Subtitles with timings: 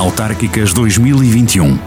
[0.00, 1.78] Autárquicas 2021.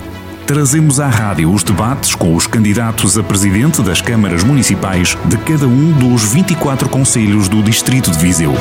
[0.46, 5.66] Trazemos à rádio os debates com os candidatos a presidente das câmaras municipais de cada
[5.66, 8.52] um dos 24 conselhos do Distrito de Viseu.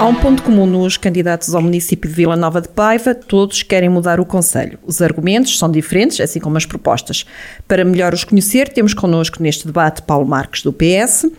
[0.00, 3.88] Há um ponto comum nos candidatos ao município de Vila Nova de Paiva, todos querem
[3.88, 4.80] mudar o Conselho.
[4.84, 7.24] Os argumentos são diferentes, assim como as propostas.
[7.68, 11.30] Para melhor os conhecer, temos connosco neste debate Paulo Marques, do PS,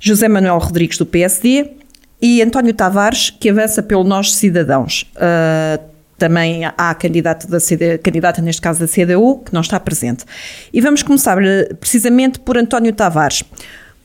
[0.00, 1.78] José Manuel Rodrigues, do PSD
[2.20, 5.10] e António Tavares, que avança pelo Nós Cidadãos.
[5.14, 10.24] Uh, também há candidato da CD, candidata, neste caso da CDU, que não está presente.
[10.72, 13.44] E vamos começar eh, precisamente por António Tavares.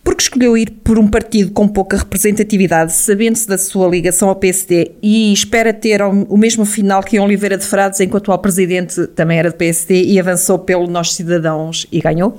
[0.03, 4.91] Porque escolheu ir por um partido com pouca representatividade, sabendo-se da sua ligação ao PSD
[5.01, 9.39] e espera ter o mesmo final que Oliveira de Frades, enquanto o atual presidente também
[9.39, 12.37] era do PSD e avançou pelo Nós Cidadãos e ganhou?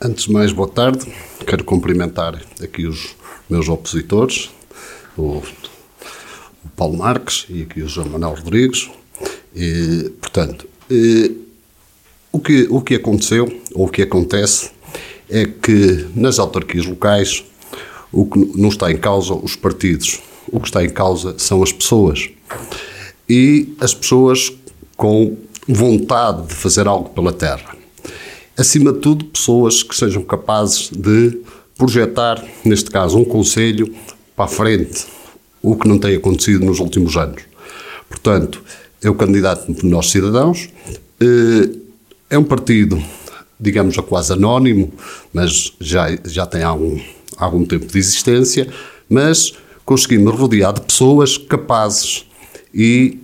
[0.00, 1.04] Antes de mais, boa tarde.
[1.46, 3.16] Quero cumprimentar aqui os
[3.48, 4.50] meus opositores,
[5.16, 5.42] o,
[6.64, 8.90] o Paulo Marques e aqui o João Manuel Rodrigues.
[9.54, 11.36] E, portanto, e,
[12.32, 14.70] o, que, o que aconteceu, ou o que acontece,
[15.30, 17.44] é que nas autarquias locais
[18.12, 21.72] o que não está em causa os partidos, o que está em causa são as
[21.72, 22.28] pessoas.
[23.28, 24.52] E as pessoas
[24.96, 27.76] com vontade de fazer algo pela terra.
[28.56, 31.40] Acima de tudo, pessoas que sejam capazes de
[31.76, 33.94] projetar, neste caso, um conselho
[34.36, 35.06] para a frente,
[35.62, 37.42] o que não tem acontecido nos últimos anos.
[38.08, 38.62] Portanto,
[39.02, 40.68] é o candidato de nós cidadãos,
[41.20, 41.70] eh,
[42.30, 43.02] é um partido
[43.58, 44.92] digamos, quase anónimo,
[45.32, 47.00] mas já, já tem algum,
[47.36, 48.68] algum tempo de existência,
[49.08, 52.26] mas conseguimos rodear de pessoas capazes
[52.72, 53.18] e,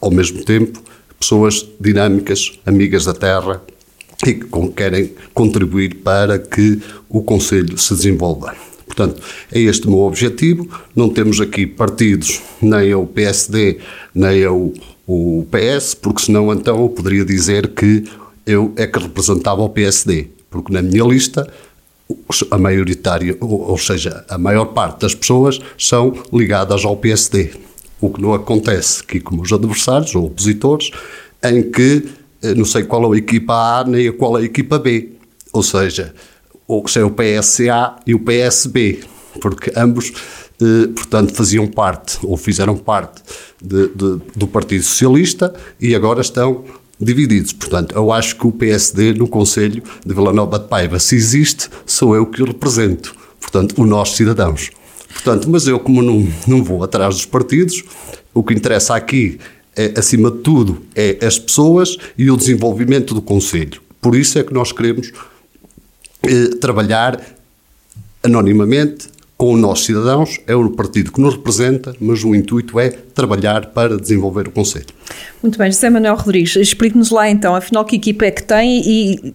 [0.00, 0.82] ao mesmo tempo,
[1.18, 3.62] pessoas dinâmicas, amigas da terra
[4.26, 8.54] e que querem contribuir para que o Conselho se desenvolva.
[8.86, 10.68] Portanto, é este o meu objetivo.
[10.96, 13.78] Não temos aqui partidos, nem o PSD,
[14.14, 14.72] nem o,
[15.06, 18.04] o PS, porque senão então eu poderia dizer que
[18.46, 21.46] eu é que representava o PSD, porque na minha lista
[22.50, 27.50] a maioritária, ou seja, a maior parte das pessoas são ligadas ao PSD.
[28.00, 30.90] O que não acontece aqui com os adversários ou opositores,
[31.44, 32.04] em que
[32.56, 35.12] não sei qual é a equipa A nem qual é a equipa B.
[35.52, 36.14] Ou seja,
[36.66, 39.00] ou se é o PSA e o PSB,
[39.40, 40.12] porque ambos,
[40.60, 43.22] eh, portanto, faziam parte ou fizeram parte
[43.62, 46.64] de, de, do Partido Socialista e agora estão
[47.00, 47.52] divididos.
[47.52, 51.70] Portanto, eu acho que o PSD no Conselho de Vila Nova de Paiva, se existe,
[51.86, 53.14] sou eu que o represento.
[53.40, 54.70] Portanto, o nós cidadãos.
[55.12, 57.82] Portanto, mas eu, como não, não vou atrás dos partidos,
[58.34, 59.38] o que interessa aqui,
[59.78, 63.80] é, acima de tudo, é as pessoas e o desenvolvimento do Conselho.
[64.00, 65.12] Por isso é que nós queremos
[66.24, 67.20] eh, trabalhar
[68.22, 72.90] anonimamente, com os nossos cidadãos, é o partido que nos representa, mas o intuito é
[72.90, 74.86] trabalhar para desenvolver o Conselho.
[75.40, 79.34] Muito bem, José Manuel Rodrigues, explique-nos lá então, afinal, que equipa é que tem e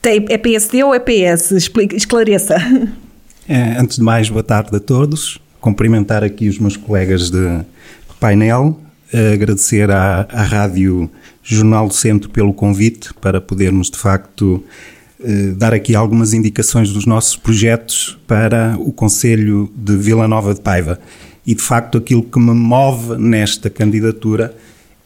[0.00, 1.50] tem, é PSD ou é PS?
[1.50, 2.56] Explique, esclareça.
[3.48, 5.40] É, antes de mais, boa tarde a todos.
[5.60, 7.60] Cumprimentar aqui os meus colegas de
[8.20, 8.80] painel,
[9.32, 11.10] agradecer à, à Rádio
[11.42, 14.62] Jornal do Centro pelo convite para podermos, de facto,
[15.24, 20.60] eh, dar aqui algumas indicações dos nossos projetos para o Conselho de Vila Nova de
[20.60, 20.98] Paiva.
[21.46, 24.54] E de facto aquilo que me move nesta candidatura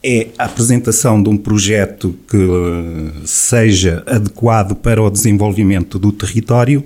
[0.03, 6.85] é a apresentação de um projeto que eh, seja adequado para o desenvolvimento do território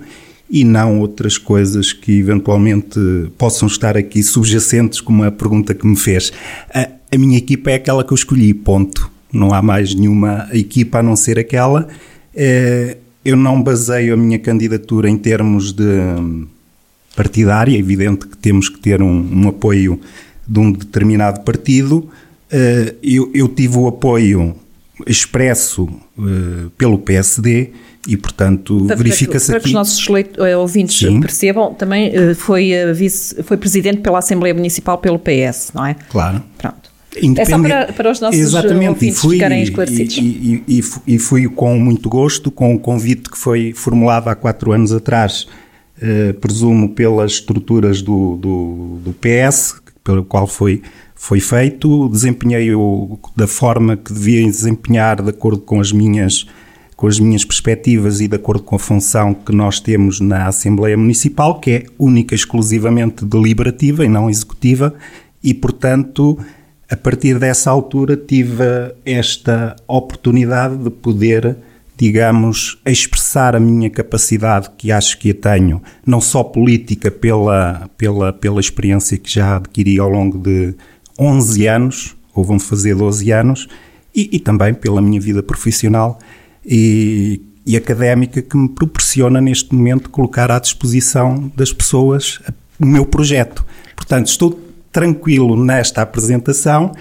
[0.49, 2.99] e não outras coisas que eventualmente
[3.37, 6.33] possam estar aqui subjacentes, como a pergunta que me fez.
[7.11, 9.11] A, minha equipa é aquela que eu escolhi, ponto.
[9.31, 11.87] Não há mais nenhuma equipa a não ser aquela.
[12.35, 16.47] É, eu não baseio a minha candidatura em termos de hum,
[17.15, 19.99] partidária, é evidente que temos que ter um, um apoio
[20.47, 22.09] de um determinado partido.
[22.51, 24.55] Uh, eu, eu, tive o apoio
[25.07, 27.71] expresso uh, pelo PSD
[28.07, 29.51] e, portanto, verifica-se aqui...
[29.51, 30.07] Para que os nossos
[30.37, 31.21] eh, ouvintes Sim.
[31.21, 35.95] percebam, também foi, vice, foi presidente pela Assembleia Municipal pelo PS, não é?
[36.09, 36.41] Claro.
[36.57, 36.90] Pronto.
[37.35, 40.17] É só para, para os nossos Exatamente, ouvintes fui, ficarem esclarecidos.
[40.17, 44.71] E, e, e, fui com muito gosto, com o convite que foi formulado há quatro
[44.71, 45.45] anos atrás,
[46.01, 50.81] eh, presumo pelas estruturas do, do, do, PS, pelo qual foi,
[51.13, 56.47] foi feito, desempenhei-o da forma que devia desempenhar, de acordo com as minhas
[56.95, 60.95] com as minhas perspectivas e de acordo com a função que nós temos na Assembleia
[60.95, 64.93] Municipal, que é única e exclusivamente deliberativa e não executiva,
[65.43, 66.37] e portanto
[66.91, 71.57] a partir dessa altura tive esta oportunidade de poder
[72.01, 78.33] digamos, expressar a minha capacidade, que acho que a tenho, não só política, pela, pela,
[78.33, 80.73] pela experiência que já adquiri ao longo de
[81.19, 83.67] 11 anos, ou vão fazer 12 anos,
[84.15, 86.17] e, e também pela minha vida profissional
[86.65, 92.41] e, e académica que me proporciona neste momento colocar à disposição das pessoas
[92.79, 93.63] o meu projeto.
[93.95, 94.59] Portanto, estou
[94.91, 96.91] tranquilo nesta apresentação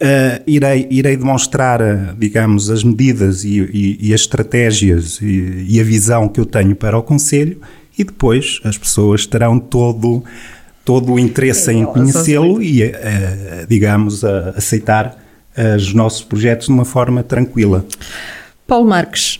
[0.00, 5.80] Uh, irei, irei demonstrar, uh, digamos, as medidas e, e, e as estratégias e, e,
[5.80, 7.60] a visão que eu tenho para o Conselho
[7.96, 10.24] e depois as pessoas terão todo,
[10.84, 12.92] todo o interesse em conhecê-lo e, uh,
[13.68, 15.18] digamos, a aceitar
[15.76, 17.84] os nossos projetos de uma forma tranquila.
[18.66, 19.38] Paulo Marques,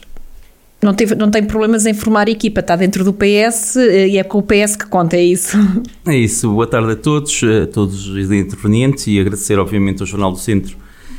[0.83, 4.25] não, teve, não tem problemas em formar equipa, está dentro do PS eh, e é
[4.25, 5.57] com o PS que conta, é isso?
[6.05, 6.51] É isso.
[6.51, 10.77] Boa tarde a todos, a todos os intervenientes e agradecer, obviamente, ao Jornal do Centro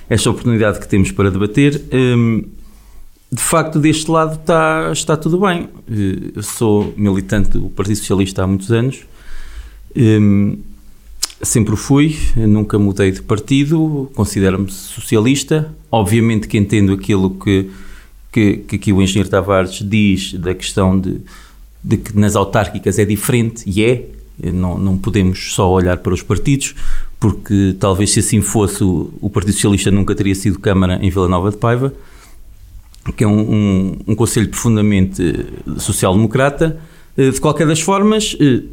[0.09, 1.81] esta oportunidade que temos para debater.
[1.93, 2.43] Hum,
[3.31, 5.69] de facto, deste lado está, está tudo bem.
[5.89, 9.05] Eh, eu sou militante do Partido Socialista há muitos anos,
[9.95, 10.57] hum,
[11.41, 15.73] sempre fui, nunca mudei de partido, considero-me socialista.
[15.89, 17.69] Obviamente que entendo aquilo que
[18.33, 21.21] que, que aqui o engenheiro Tavares diz da questão de,
[21.83, 24.05] de que nas autárquicas é diferente, e é,
[24.51, 26.73] não, não podemos só olhar para os partidos,
[27.19, 31.29] porque talvez se assim fosse o, o Partido Socialista nunca teria sido Câmara em Vila
[31.29, 31.93] Nova de Paiva,
[33.15, 35.21] que é um, um, um conselho profundamente
[35.77, 36.79] social-democrata.
[37.17, 38.63] Eh, de qualquer das formas, eh,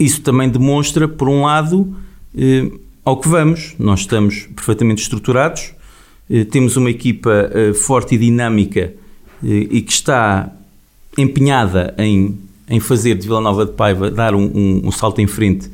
[0.00, 1.94] isso também demonstra, por um lado,
[2.36, 2.70] eh,
[3.04, 3.74] ao que vamos.
[3.78, 5.77] Nós estamos perfeitamente estruturados, eh,
[6.50, 8.92] temos uma equipa eh, forte e dinâmica
[9.42, 10.52] eh, e que está
[11.16, 12.38] empenhada em,
[12.68, 15.70] em fazer de Vila Nova de Paiva dar um, um, um salto em frente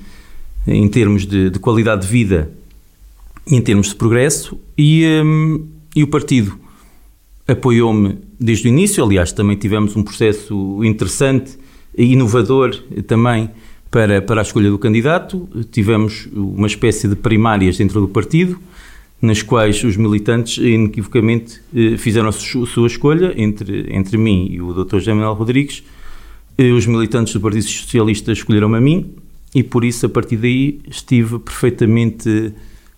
[0.66, 2.50] em termos de, de, qualidade de vida
[3.46, 4.58] e em termos de progresso.
[4.78, 6.58] E, um, e o partido
[7.46, 11.58] apoiou-me desde o início, aliás também tivemos um processo interessante
[11.96, 12.74] e inovador
[13.06, 13.50] também
[13.90, 18.58] para, para a escolha do candidato, tivemos uma espécie de primárias dentro do partido,
[19.24, 24.72] nas quais os militantes inequivocamente eh, fizeram a sua escolha entre, entre mim e o
[24.72, 24.98] Dr.
[24.98, 25.82] José Manuel Rodrigues.
[26.58, 29.14] Eh, os militantes do Partido Socialista escolheram-me a mim
[29.54, 32.52] e por isso, a partir daí, estive perfeitamente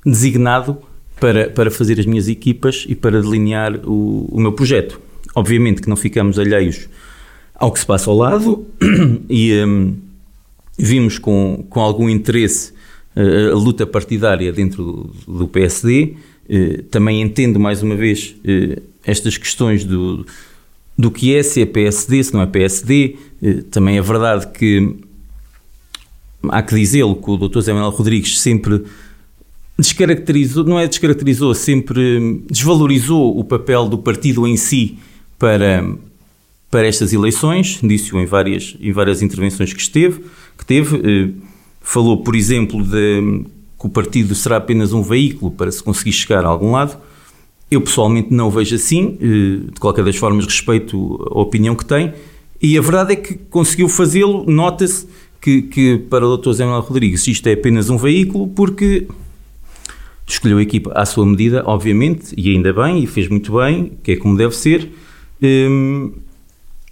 [0.04, 0.78] designado
[1.20, 5.00] para, para fazer as minhas equipas e para delinear o, o meu projeto.
[5.32, 6.88] Obviamente que não ficamos alheios
[7.54, 8.66] ao que se passa ao lado
[9.30, 9.94] e um,
[10.76, 12.72] vimos com, com algum interesse
[13.16, 16.16] a luta partidária dentro do, PSD.
[16.48, 20.26] Eh, também entendo, mais uma vez, eh, estas questões do,
[20.96, 23.16] do que é, se é PSD, se não é PSD.
[23.42, 24.96] Eh, também é verdade que
[26.48, 27.60] há que dizê-lo que o Dr.
[27.60, 28.84] Zé Manuel Rodrigues sempre
[29.78, 34.98] descaracterizou, não é descaracterizou, sempre desvalorizou o papel do partido em si
[35.38, 35.84] para,
[36.70, 40.20] para estas eleições, disse-o em várias, em várias intervenções que esteve,
[40.56, 41.34] que teve
[41.86, 43.44] falou, por exemplo, de
[43.78, 46.98] que o partido será apenas um veículo para se conseguir chegar a algum lado.
[47.70, 52.12] Eu pessoalmente não vejo assim, eh, de qualquer das formas respeito a opinião que tem,
[52.60, 54.44] e a verdade é que conseguiu fazê-lo.
[54.50, 55.06] Nota-se
[55.40, 56.52] que, que, para o Dr.
[56.52, 59.06] Zé Manuel Rodrigues isto é apenas um veículo, porque
[60.26, 64.12] escolheu a equipa à sua medida, obviamente, e ainda bem, e fez muito bem, que
[64.12, 64.90] é como deve ser,
[65.40, 66.10] ehm,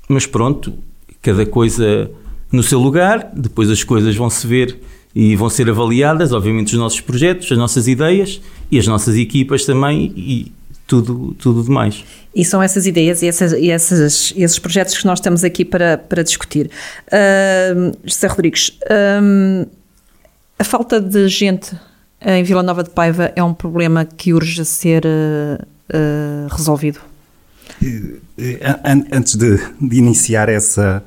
[0.08, 0.72] mas pronto,
[1.20, 2.10] cada coisa
[2.54, 4.78] no seu lugar, depois as coisas vão se ver
[5.14, 9.64] e vão ser avaliadas, obviamente, os nossos projetos, as nossas ideias e as nossas equipas
[9.64, 10.52] também e
[10.86, 12.04] tudo, tudo demais.
[12.34, 15.98] E são essas ideias e, essas, e essas, esses projetos que nós estamos aqui para,
[15.98, 16.70] para discutir.
[17.06, 19.68] Uh, José Rodrigues, uh,
[20.58, 21.76] a falta de gente
[22.20, 27.00] em Vila Nova de Paiva é um problema que urge a ser uh, resolvido?
[29.12, 31.04] Antes de, de iniciar essa,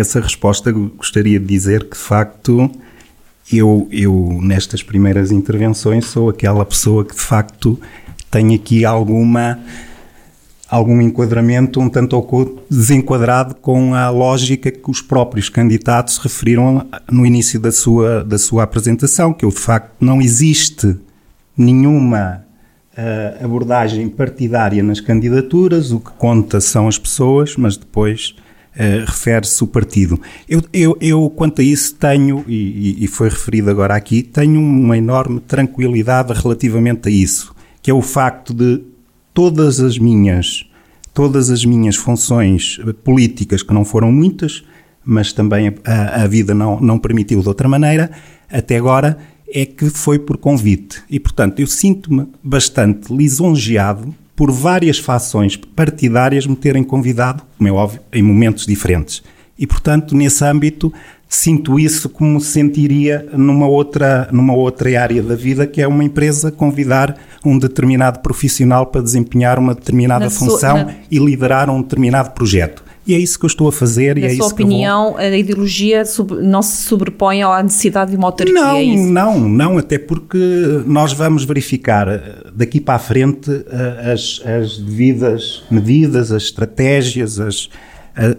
[0.00, 2.70] essa resposta, gostaria de dizer que, de facto,
[3.52, 7.78] eu, eu, nestas primeiras intervenções, sou aquela pessoa que, de facto,
[8.30, 9.58] tem aqui alguma
[10.68, 17.24] algum enquadramento um tanto ou desenquadrado com a lógica que os próprios candidatos referiram no
[17.24, 20.96] início da sua, da sua apresentação, que de facto não existe
[21.56, 22.44] nenhuma
[22.98, 28.34] uh, abordagem partidária nas candidaturas, o que conta são as pessoas, mas depois
[28.76, 30.20] uh, refere-se o partido.
[30.48, 34.96] Eu, eu, eu, quanto a isso, tenho, e, e foi referido agora aqui, tenho uma
[34.96, 38.82] enorme tranquilidade relativamente a isso, que é o facto de
[39.34, 40.66] todas as minhas,
[41.12, 44.64] todas as minhas funções políticas, que não foram muitas,
[45.04, 48.10] mas também a, a vida não, não permitiu de outra maneira,
[48.50, 49.18] até agora,
[49.48, 51.02] é que foi por convite.
[51.08, 57.72] E, portanto, eu sinto-me bastante lisonjeado por várias fações partidárias, me terem convidado, como é
[57.72, 59.22] óbvio, em momentos diferentes.
[59.58, 60.92] E, portanto, nesse âmbito,
[61.26, 66.52] sinto isso como sentiria numa outra, numa outra área da vida, que é uma empresa
[66.52, 70.94] convidar um determinado profissional para desempenhar uma determinada na função na...
[71.10, 72.84] e liderar um determinado projeto.
[73.06, 74.16] E é isso que eu estou a fazer.
[74.16, 75.18] Na e é sua isso opinião, vou...
[75.18, 76.02] a ideologia
[76.42, 78.54] não se sobrepõe à necessidade de uma autarquia?
[78.54, 80.38] Não, é não, não, até porque
[80.86, 87.38] nós vamos verificar eh, daqui para a frente eh, as, as devidas medidas, as estratégias,
[87.38, 87.68] as,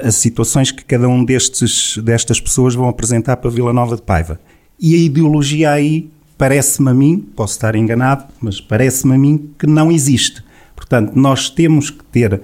[0.04, 4.38] as situações que cada um destes, destas pessoas vão apresentar para Vila Nova de Paiva.
[4.78, 9.66] E a ideologia aí parece-me a mim, posso estar enganado, mas parece-me a mim que
[9.66, 10.44] não existe.
[10.76, 12.42] Portanto, nós temos que ter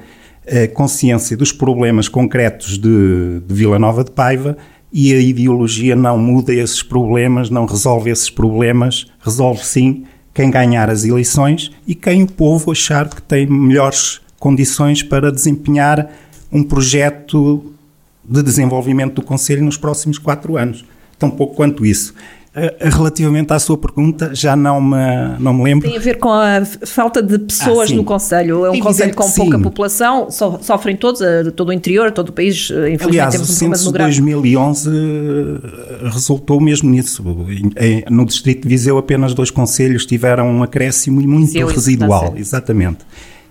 [0.73, 4.57] consciência dos problemas concretos de, de Vila Nova de Paiva
[4.91, 10.89] e a ideologia não muda esses problemas, não resolve esses problemas, resolve sim quem ganhar
[10.89, 16.11] as eleições e quem o povo achar que tem melhores condições para desempenhar
[16.51, 17.73] um projeto
[18.23, 20.85] de desenvolvimento do Conselho nos próximos quatro anos.
[21.17, 22.13] Tão pouco quanto isso.
[22.55, 24.95] Eh, relativamente à sua pergunta, já não me,
[25.39, 25.87] não me lembro.
[25.87, 28.65] Tem a ver com a falta de pessoas ah, no Conselho.
[28.65, 29.63] É um Conselho com pouca sim.
[29.63, 32.69] população, so, sofrem todos, eh, todo o interior, todo o país.
[32.69, 34.21] Eh, infelizmente Aliás, temos um problema demográfico.
[34.21, 34.89] 2011
[36.03, 37.23] resultou mesmo nisso.
[38.11, 42.35] No Distrito de Viseu, apenas dois conselhos tiveram um acréscimo e muito Viseu residual.
[42.37, 42.99] Exatamente.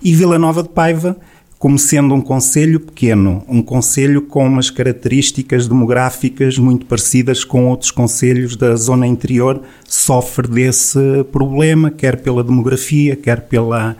[0.01, 1.17] E Vila Nova de Paiva
[1.63, 7.89] como sendo um conselho pequeno, um conselho com umas características demográficas muito parecidas com outros
[7.89, 10.99] conselhos da zona interior, sofre desse
[11.31, 13.95] problema, quer pela demografia, quer pela,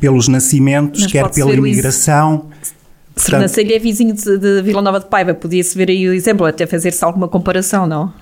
[0.00, 2.46] pelos nascimentos, Mas quer pela imigração.
[3.14, 6.66] Sernancelho é vizinho de, de, Vila Nova de Paiva, podia-se ver aí o exemplo, até
[6.66, 8.12] fazer-se alguma comparação, não?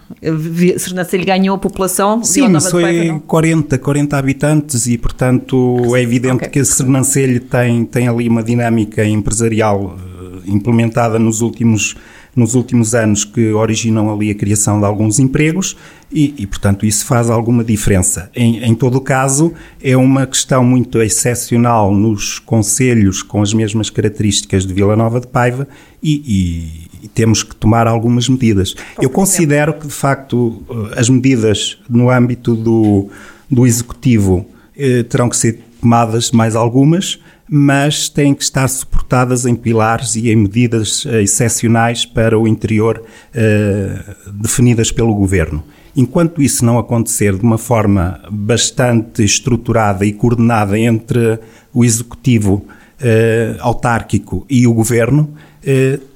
[0.79, 3.21] Sernancelho ganhou a população, Sim, Vila Nova de Paiva não?
[3.21, 6.49] 40, 40 habitantes e, portanto, é evidente okay.
[6.49, 11.97] que Sernancelho tem, tem ali uma dinâmica empresarial eh, implementada nos últimos
[12.41, 15.77] nos últimos anos que originam ali a criação de alguns empregos
[16.11, 18.31] e, e portanto, isso faz alguma diferença.
[18.35, 23.91] Em, em todo o caso, é uma questão muito excepcional nos conselhos com as mesmas
[23.91, 25.69] características de Vila Nova de Paiva
[26.03, 28.75] e, e, e temos que tomar algumas medidas.
[29.01, 30.63] Eu considero que, de facto,
[30.97, 33.09] as medidas no âmbito do,
[33.51, 37.19] do Executivo eh, terão que ser tomadas mais algumas,
[37.53, 43.03] mas têm que estar suportadas em pilares e em medidas uh, excepcionais para o interior
[43.03, 45.65] uh, definidas pelo Governo.
[45.97, 51.41] Enquanto isso não acontecer de uma forma bastante estruturada e coordenada entre
[51.75, 55.35] o Executivo uh, autárquico e o Governo,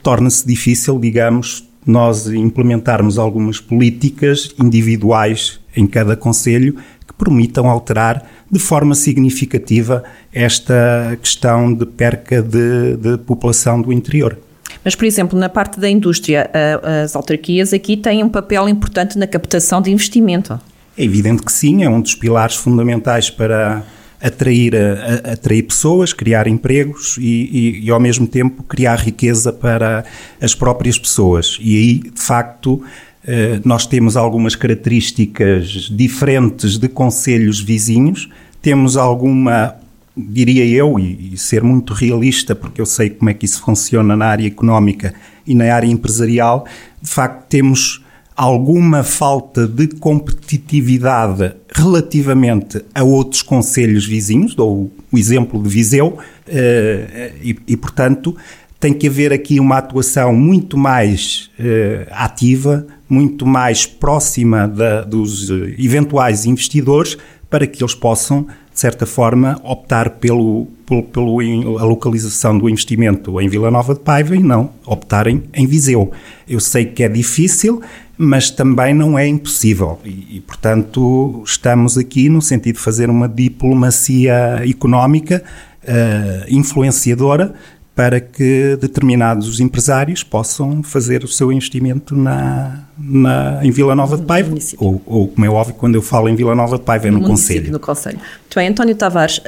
[0.02, 6.76] torna-se difícil, digamos, nós implementarmos algumas políticas individuais em cada Conselho
[7.16, 10.02] que permitam alterar de forma significativa
[10.32, 14.38] esta questão de perca de, de população do interior.
[14.84, 16.50] Mas, por exemplo, na parte da indústria,
[17.02, 20.60] as autarquias aqui têm um papel importante na captação de investimento.
[20.96, 23.82] É evidente que sim, é um dos pilares fundamentais para
[24.22, 24.74] atrair,
[25.24, 30.04] atrair pessoas, criar empregos e, e, e, ao mesmo tempo, criar riqueza para
[30.40, 31.58] as próprias pessoas.
[31.60, 32.82] E aí, de facto,
[33.64, 38.28] nós temos algumas características diferentes de conselhos vizinhos,
[38.60, 39.74] temos alguma,
[40.16, 44.16] diria eu, e, e, ser muito realista, porque eu sei como é que isso funciona
[44.16, 45.14] na área económica
[45.46, 46.66] e na área empresarial,
[47.00, 48.04] de facto temos
[48.36, 57.32] alguma falta de competitividade relativamente a outros conselhos vizinhos, dou o exemplo de Viseu, eh,
[57.42, 58.36] e, e portanto
[58.84, 65.48] tem que haver aqui uma atuação muito mais eh, ativa, muito mais próxima da, dos
[65.78, 67.16] eventuais investidores
[67.48, 73.40] para que eles possam, de certa forma, optar pelo, pelo, pelo, a localização do investimento
[73.40, 76.12] em Vila Nova de Paiva e não optarem em Viseu.
[76.46, 77.80] Eu sei que é difícil,
[78.18, 79.98] mas também não é impossível.
[80.04, 85.42] E, e, portanto, estamos aqui no sentido de fazer uma diplomacia económica
[85.84, 87.54] uh, influenciadora
[87.94, 94.22] para que determinados empresários possam fazer o seu investimento na, na, em Vila Nova de
[94.22, 97.10] Paiva, ou, ou, como é óbvio, quando eu falo em Vila Nova de Paiva é
[97.10, 97.72] no, no Conselho.
[97.72, 98.18] no Conselho.
[98.18, 99.42] Muito bem, António Tavares, uh,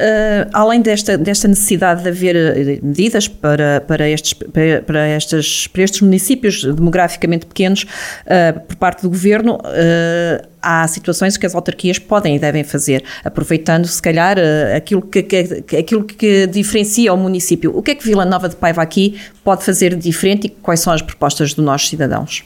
[0.53, 5.83] além desta, desta necessidade de haver eh, medidas para, para, estes, para, para, estes, para
[5.83, 12.01] estes municípios demograficamente pequenos uh, por parte do Governo, uh, há situações que as autarquias
[12.01, 14.37] podem e devem fazer, aproveitando se calhar
[14.77, 17.71] aquilo que, que, aquilo que diferencia o município.
[17.77, 20.81] O que é que Vila Nova de Paiva aqui pode fazer de diferente e quais
[20.81, 22.45] são as propostas dos nossos cidadãos?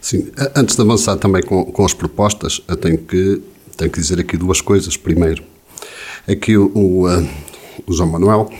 [0.00, 3.42] Sim, antes de avançar também com, com as propostas, eu tenho que,
[3.76, 4.96] tenho que dizer aqui duas coisas.
[4.96, 5.42] Primeiro,
[6.26, 7.06] é o, o,
[7.86, 8.50] o João Manuel,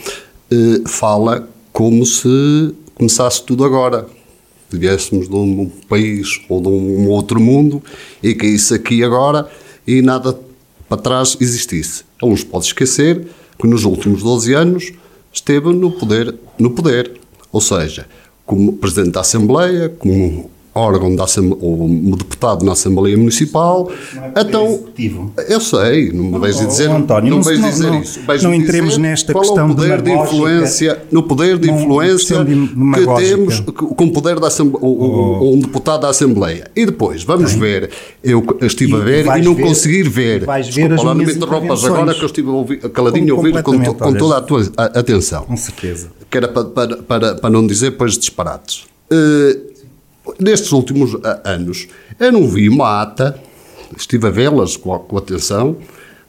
[0.51, 4.07] eh, fala como se começasse tudo agora.
[4.69, 7.83] Viéssemos de um país ou de um outro mundo
[8.23, 9.49] e que isso aqui agora
[9.85, 10.39] e nada
[10.87, 12.03] para trás existisse.
[12.21, 13.27] Ele nos pode esquecer
[13.59, 14.91] que nos últimos 12 anos
[15.33, 17.19] esteve no poder, no poder.
[17.51, 18.07] Ou seja,
[18.45, 21.25] como Presidente da Assembleia, como órgão da
[21.59, 23.91] ou deputado na Assembleia Municipal.
[24.35, 25.33] É então, executivo.
[25.49, 28.19] eu sei, não me vais Oh, dizer, António, não, não- vais não- dizer não- isso.
[28.25, 31.79] Vais não entremos nesta qual é o questão poder de influência, no poder de Não,
[31.81, 36.71] influência questão de- que temos com o poder da Assembleia, um deputado da Assembleia.
[36.75, 37.89] E depois, vamos ver,
[38.23, 40.45] eu estive E a ver e não ver- conseguir ver.
[40.45, 41.93] vais ver Desculpa as lá, não me minhas interrompas intervenções.
[41.99, 45.43] agora que eu estive a ouvir, caladinho a ouvir com, com toda a tua atenção
[45.43, 46.07] Com certeza.
[46.29, 48.85] que era para, para, para, para não dizer depois disparates.
[49.13, 49.57] Eh,
[50.39, 51.87] nestes últimos ah, anos,
[52.19, 53.39] eu não vi uma ata,
[53.97, 55.77] estive a vê-las com, com atenção,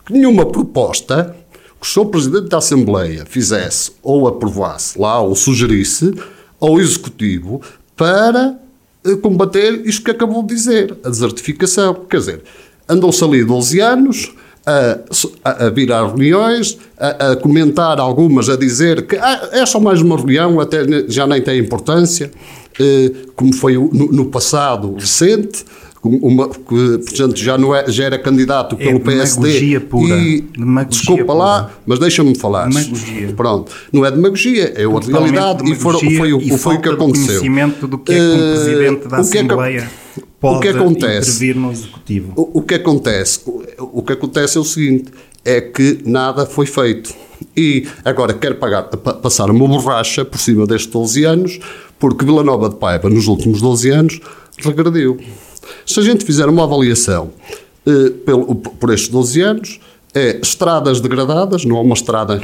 [0.05, 1.37] que nenhuma proposta
[1.81, 2.07] que o Sr.
[2.07, 6.15] Presidente da Assembleia fizesse ou aprovasse lá, ou sugerisse
[6.61, 7.61] ao Executivo
[7.97, 8.57] para
[9.05, 11.95] eh, combater isto que acabou de dizer, a desertificação.
[12.09, 12.43] Quer dizer,
[12.89, 14.33] andam-se ali 12 anos
[14.65, 14.99] a,
[15.67, 20.01] a, vir a reuniões, a, a comentar algumas, a dizer que ah, é só mais
[20.01, 22.31] uma reunião, até já nem tem importância,
[22.79, 25.65] eh, como foi o- no, no passado recente,
[26.05, 26.59] uma, que,
[26.99, 29.41] portanto, já, não é, já era candidato pelo PSD.
[29.47, 30.15] demagogia pura.
[30.17, 31.75] E, Demagogia desculpa lá, pura.
[31.87, 32.69] mas deixa-me falar.
[32.69, 33.33] Demagogia.
[33.37, 37.27] Pronto, não é demagogia, é a realidade e, foram- foi, o- foi o que aconteceu.
[37.39, 39.39] conhecimento do que é que um Eh, Presidente da o que
[40.43, 41.31] Assembleia o pode que acontece?
[41.31, 42.33] intervir no Executivo.
[42.37, 43.41] O, o que acontece?
[43.47, 43.63] O,
[43.99, 45.11] o que acontece é o seguinte:
[45.45, 47.15] é que nada foi feito.
[47.57, 51.59] E agora quero pagar, pa- passar uma borracha por cima destes 12 anos,
[51.99, 54.21] porque Vila Nova de Paiva, nos últimos 12 anos,
[54.59, 55.19] regrediu.
[55.87, 57.31] Se a gente fizer uma avaliação
[57.87, 59.81] eh, pelo, por estes 12 anos,
[60.15, 62.43] é estradas degradadas, não há uma estrada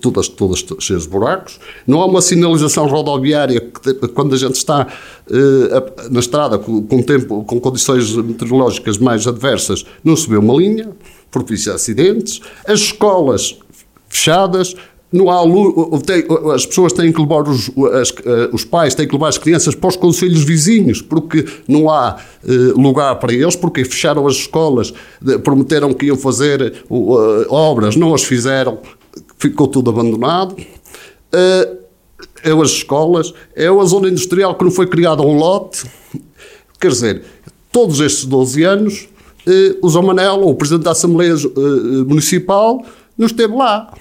[0.00, 4.82] todas, todas cheias de buracos, não há uma sinalização rodoviária que quando a gente está
[4.82, 10.54] a- na estrada com, com tempo, com condições meteorológicas mais adversas, não se vê uma
[10.54, 10.90] linha,
[11.30, 13.56] propícia a acidentes, as escolas
[14.08, 14.74] fechadas,
[15.12, 15.40] não há
[16.54, 19.74] as pessoas têm que levar os, as- eh, os pais têm que levar as crianças
[19.74, 24.92] para os conselhos vizinhos porque não há eh, lugar para eles porque fecharam as escolas
[25.44, 28.78] prometeram que iam fazer eh, obras não as fizeram
[29.38, 30.56] ficou tudo abandonado.
[31.32, 35.84] É as escolas é a zona industrial que não foi criada um lote.
[36.80, 37.22] Quer dizer
[37.72, 39.08] todos estes 12 anos
[39.82, 39.88] o
[40.42, 41.34] ou o Presidente da Assembleia
[42.06, 42.84] Municipal
[43.16, 43.92] não esteve lá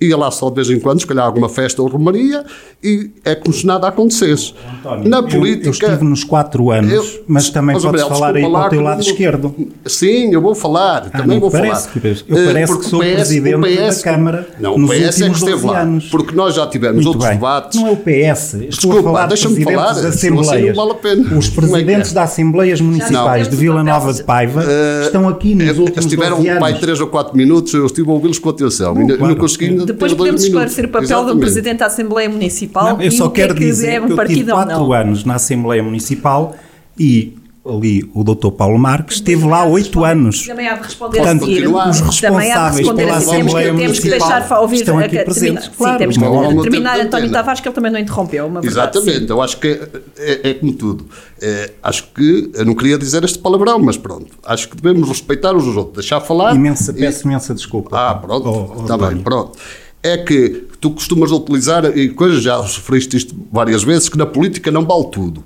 [0.00, 2.44] ia lá só de vez em quando, se calhar alguma festa ou romaria,
[2.82, 4.54] e é como se nada acontecesse.
[4.80, 5.68] António, Na eu- política.
[5.68, 8.70] Eu, estive nos quatro anos, Eu- mas também Mas, podes Gabriel, falar aí para o
[8.70, 9.54] teu lado esquerdo.
[9.86, 12.06] Sim, eu vou falar, também não vou parece, falar.
[12.28, 14.90] Eu Eh, parece porque que sou o PS presidente o PS da Câmara Não, nos
[14.90, 15.80] o PS é que últimos esteve 12 lá.
[15.80, 16.04] anos.
[16.06, 17.34] Porque nós já tivemos Muito outros bem.
[17.36, 17.80] debates.
[17.80, 18.54] Não é o PS.
[18.54, 20.76] Estou Desculpa, a falar de deixa-me presidentes falar, das senão assim Assembleias.
[20.76, 21.38] não vale a pena.
[21.38, 22.14] Os Como é presidentes é?
[22.14, 26.36] da Assembleias Municipais de Vila Nova de- Paiva Eh, estão aqui nos eh, últimos Estiveram
[26.36, 26.80] 12 pai anos.
[26.80, 28.94] 3 ou 4 minutos, eu estive a ouvi-los com atenção.
[29.00, 31.40] e não consegui ainda Depois podemos esclarecer o papel do Exatamente.
[31.40, 34.00] Presidente da Assembleia Municipal Não, eu e só o que quero é que dizer é
[34.00, 34.92] que um eu partido tive quatro não.
[34.92, 36.56] anos na Assembleia Municipal
[36.98, 38.50] e ali o Dr.
[38.50, 40.46] Paulo Marques esteve lá oito anos.
[40.46, 41.60] Também há de responder Portanto, a seguir.
[41.62, 41.88] continuar.
[41.90, 43.30] os Também há de responsáveis responder pela a seguir.
[43.36, 45.76] Temos que, Assembleia Municipal deixar ouvir estão a- aqui a- presentes, terminar.
[45.76, 45.92] claro.
[45.92, 46.16] Sim, temos
[46.56, 47.32] que terminar António.
[47.32, 48.46] Tavares, que ele também não interrompeu.
[48.46, 51.06] Uma verdade, Exatamente, eu acho que é, é- é como tudo.
[51.40, 55.54] É, acho que, eu não queria dizer este palavrão, mas pronto, acho que devemos respeitar
[55.54, 56.54] uns aos outros, deixar falar.
[56.54, 57.96] Imensa, e- peço imensa desculpa.
[57.98, 59.58] Ah, pronto, Oh, oh, está bem, pronto.
[60.02, 64.70] É que tu costumas utilizar, e coisas, já referiste isto várias vezes, que na política
[64.70, 65.42] não vale tudo.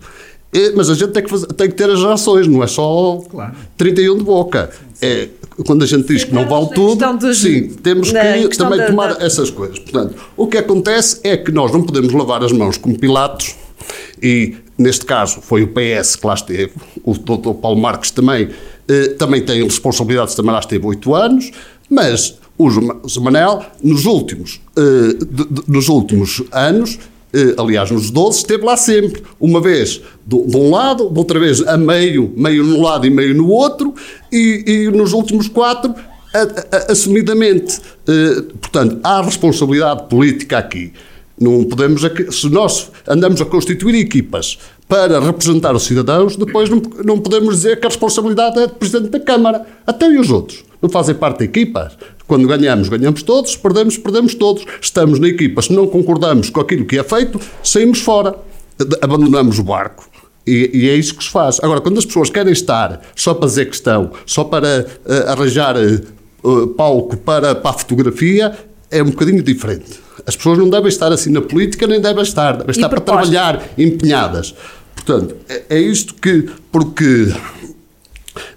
[0.53, 3.21] É, mas a gente tem que, fazer- tem que ter as ações, não é só
[3.31, 3.55] Claro.
[3.77, 4.71] 31 de boca.
[5.01, 5.29] É,
[5.67, 9.15] quando a gente diz que não vale tudo, dos- sim, temos que também da- tomar
[9.15, 9.79] da- essas coisas.
[9.79, 13.55] Portanto, o que acontece é que nós não podemos lavar as mãos como Pilatos,
[14.23, 16.73] e neste caso foi o PS que lá esteve,
[17.05, 17.53] o Dr.
[17.61, 18.49] Paulo Marques também,
[18.89, 21.51] eh, também tem responsabilidades, também lá esteve oito anos,
[21.91, 26.99] mas o Manel, nos últimos, eh, de- de- nos últimos anos,
[27.59, 29.23] aliás, nos 12, esteve lá sempre.
[29.39, 33.49] Uma vez de um lado, outra vez a meio, meio num lado e meio no
[33.49, 33.95] outro,
[34.33, 35.95] e, e nos últimos quatro,
[36.35, 37.81] a- a- assumidamente.
[38.07, 40.93] Eh, portanto, há responsabilidade política aqui.
[41.41, 47.19] Não podemos, se nós andamos a constituir equipas para representar os cidadãos, depois não, não
[47.19, 49.67] podemos dizer que a responsabilidade é do Presidente da Câmara.
[49.87, 50.65] Até e os outros?
[50.81, 51.93] Não fazem parte da equipa?
[52.27, 54.65] Quando ganhamos, ganhamos todos, perdemos, perdemos todos.
[54.81, 58.35] Estamos na equipa, se não concordamos com aquilo que é feito, saímos fora.
[59.03, 60.09] Abandonamos o barco.
[60.47, 61.59] E, e é isso que se faz.
[61.63, 65.77] Agora, quando as pessoas querem estar só para dizer que estão, só para eh, arranjar
[65.77, 66.01] eh,
[66.77, 68.57] palco para, para a fotografia,
[68.91, 70.01] é um bocadinho diferente.
[70.27, 73.63] As pessoas não devem estar assim na política, nem devem estar, devem estar para trabalhar
[73.77, 74.55] empenhadas.
[75.09, 77.33] Portanto, é, é isto que, porque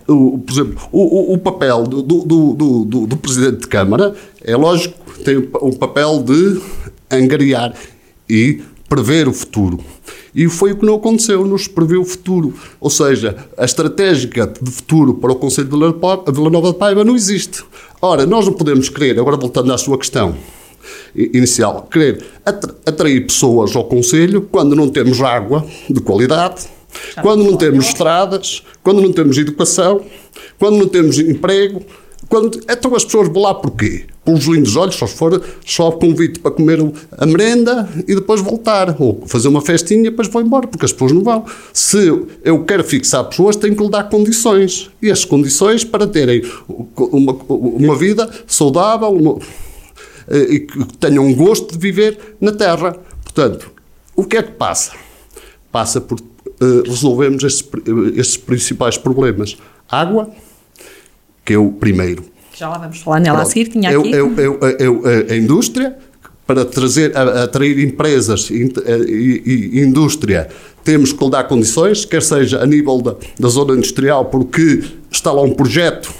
[0.05, 4.93] o, por exemplo, o, o, papel do, do, do, do, Presidente de Câmara é lógico,
[5.23, 6.61] tem o papel de
[7.09, 7.73] angariar
[8.29, 9.79] e prever o futuro.
[10.35, 12.53] E foi o que não aconteceu, nos previu o futuro.
[12.81, 17.15] Ou seja, a estratégia de futuro para o Conselho de Vila Nova de Paiva não
[17.15, 17.63] existe.
[18.01, 20.35] Ora, nós não podemos querer, agora voltando à sua questão
[21.15, 22.23] inicial, querer
[22.85, 26.67] atrair pessoas ao Conselho quando não temos água de qualidade,
[27.21, 30.01] quando não temos estradas, quando não temos educação,
[30.57, 31.81] quando não temos emprego.
[32.29, 34.05] Quando, então as pessoas vão lá porquê?
[34.23, 36.79] Pelos lindos olhos, só se for só convite para comer
[37.17, 38.95] a merenda e depois voltar.
[38.99, 41.43] Ou fazer uma festinha e depois vão embora, porque as pessoas não vão.
[41.73, 42.07] Se
[42.45, 44.89] eu quero fixar pessoas, tenho que lhe dar condições.
[45.01, 46.41] E as condições para terem
[46.95, 49.37] uma, uma vida saudável uma,
[50.37, 52.95] e que tenham um gosto de viver na Terra.
[53.23, 53.71] Portanto,
[54.15, 54.93] o que é que passa?
[55.71, 57.69] Passa por uh, resolvermos estes,
[58.15, 59.57] estes principais problemas.
[59.89, 60.29] Água,
[61.43, 62.25] que é o primeiro.
[62.55, 63.47] Já lá vamos falar nela Pronto.
[63.47, 64.11] a seguir, tinha aqui.
[64.11, 65.97] Eu, eu, eu, a indústria,
[66.45, 70.49] para trazer, atrair empresas e, indústria,
[70.83, 75.31] temos que lhe dar condições, quer seja a nível da, da zona industrial, porque está
[75.31, 76.13] lá um projeto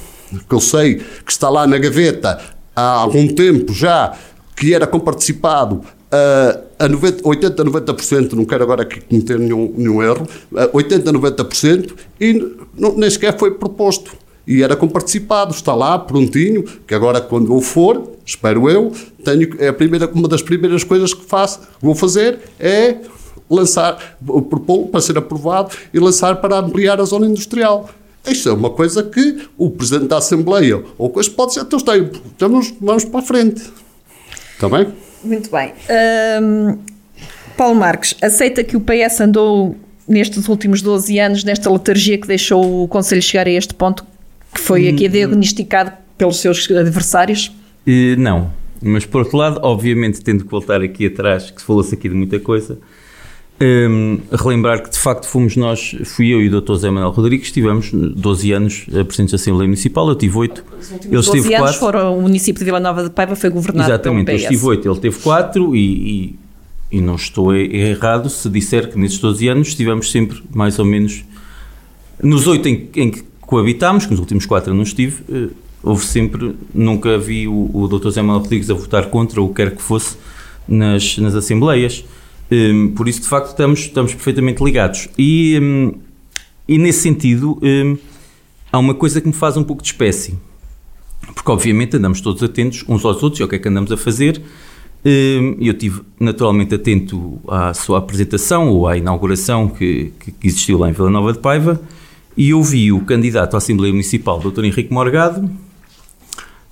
[0.47, 2.39] que eu sei que está lá na gaveta
[2.76, 4.18] há algum tempo já,
[4.56, 5.76] que era comparticipado
[6.12, 11.12] uh, a 90, 80, 90%, não quero agora aqui cometer nenhum, nenhum erro, uh, 80,
[11.14, 12.34] 90%, e
[12.78, 14.12] não, nem sequer foi proposto.
[14.46, 18.92] E era comparticipado, está lá, prontinho, que agora quando eu for, espero eu,
[19.24, 22.98] tenho, é a primeira, uma das primeiras coisas que faço, vou fazer é
[23.50, 24.18] lançar,
[24.50, 27.90] propor para ser aprovado e lançar para ampliar a zona industrial.
[28.26, 31.94] Isto é uma coisa que o Presidente da Assembleia ou coisa pode ser, então está
[31.94, 33.62] aí, vamos, vamos para a frente.
[34.54, 34.88] Está bem?
[35.24, 35.74] Muito bem.
[36.42, 36.78] Um,
[37.58, 39.76] Paulo Marques, aceita que o PS andou
[40.08, 44.06] nestes últimos 12 anos nesta letargia que deixou o Conselho chegar a este ponto,
[44.54, 47.48] que foi aqui hum, diagnosticado pelos seus adversários?
[47.88, 48.52] Uh, não.
[48.82, 52.16] Mas, por outro lado, obviamente, tendo que voltar aqui atrás, que se falou-se aqui de
[52.16, 52.80] muita coisa,
[53.62, 56.76] um, relembrar que de facto fomos nós, fui eu e o Dr.
[56.76, 60.63] Zé Manuel Rodrigues, estivemos 12 anos a Presidente da Assembleia Municipal, eu tive 8.
[60.80, 61.80] Os últimos 12 anos 4.
[61.80, 64.43] foram, o município de Vila Nova de Paiva foi governado Exatamente, pelo PS.
[64.43, 66.36] eu tive 8, ele teve 4 e, e,
[66.91, 71.24] e, não estou errado se disser que nesses 12 anos estivemos sempre mais ou menos
[72.21, 75.50] nos 8 em, em que coabitámos, que nos últimos 4 eu não estive, eh,
[75.84, 78.10] houve sempre, nunca vi o, o Dr.
[78.10, 80.15] Zé Manuel Rodrigues a votar contra o que quer que fosse
[80.67, 82.04] nas, nas Assembleias.
[82.52, 85.08] Um, por isso, de facto, estamos, estamos perfeitamente ligados.
[85.18, 85.94] E, um,
[86.68, 87.98] e nesse sentido, um,
[88.72, 90.38] há uma coisa que me faz um pouco de espécie.
[91.34, 93.98] Porque, obviamente, andamos todos atentos uns aos outros e ao que é que andamos a
[93.98, 94.42] fazer.
[95.04, 100.94] Eu estive naturalmente atento à sua apresentação ou à inauguração que, que existiu lá em
[100.94, 101.82] Vila Nova de Paiva
[102.38, 104.64] e ouvi o candidato à Assembleia Municipal, Dr.
[104.64, 105.50] Henrique Morgado,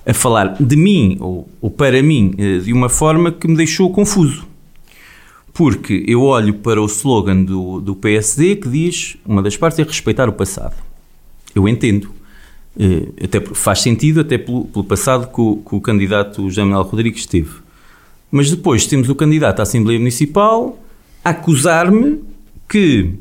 [0.05, 3.91] a falar de mim ou, ou para mim eh, de uma forma que me deixou
[3.91, 4.48] confuso.
[5.59, 9.83] Porque eu olho para o slogan do, do PSD que diz uma das partes é
[9.83, 10.73] respeitar o passado.
[11.53, 12.13] Eu entendo.
[12.79, 17.49] Eh, até faz sentido, até pelo, pelo passado que o, que o candidato Rodrigues teve.
[18.31, 20.79] Mas depois temos o candidato à Assembleia Municipal
[21.25, 22.21] a acusar-me
[22.69, 23.15] que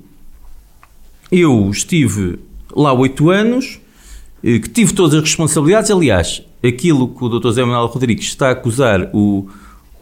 [1.33, 2.39] eu estive
[2.71, 3.81] lá oito anos,
[4.45, 5.91] eh, que tive todas as responsabilidades.
[5.91, 7.49] Aliás, aquilo que o Dr.
[7.49, 9.49] José Manuel Rodrigues está a acusar o,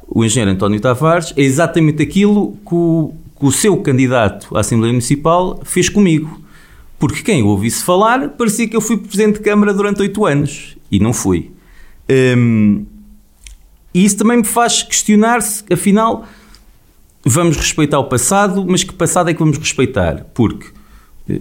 [0.08, 4.92] o engenheiro António Tavares, é exatamente aquilo que o, que o seu candidato à Assembleia
[4.92, 6.40] Municipal fez comigo.
[6.98, 10.76] Porque quem ouvisse falar parecia que eu fui Presidente de Câmara durante oito anos.
[10.90, 11.50] E não fui.
[12.08, 12.86] Hum,
[13.92, 16.24] e isso também me faz questionar se, afinal,
[17.24, 20.26] vamos respeitar o passado, mas que passado é que vamos respeitar?
[20.32, 20.66] Porque
[21.28, 21.40] eh,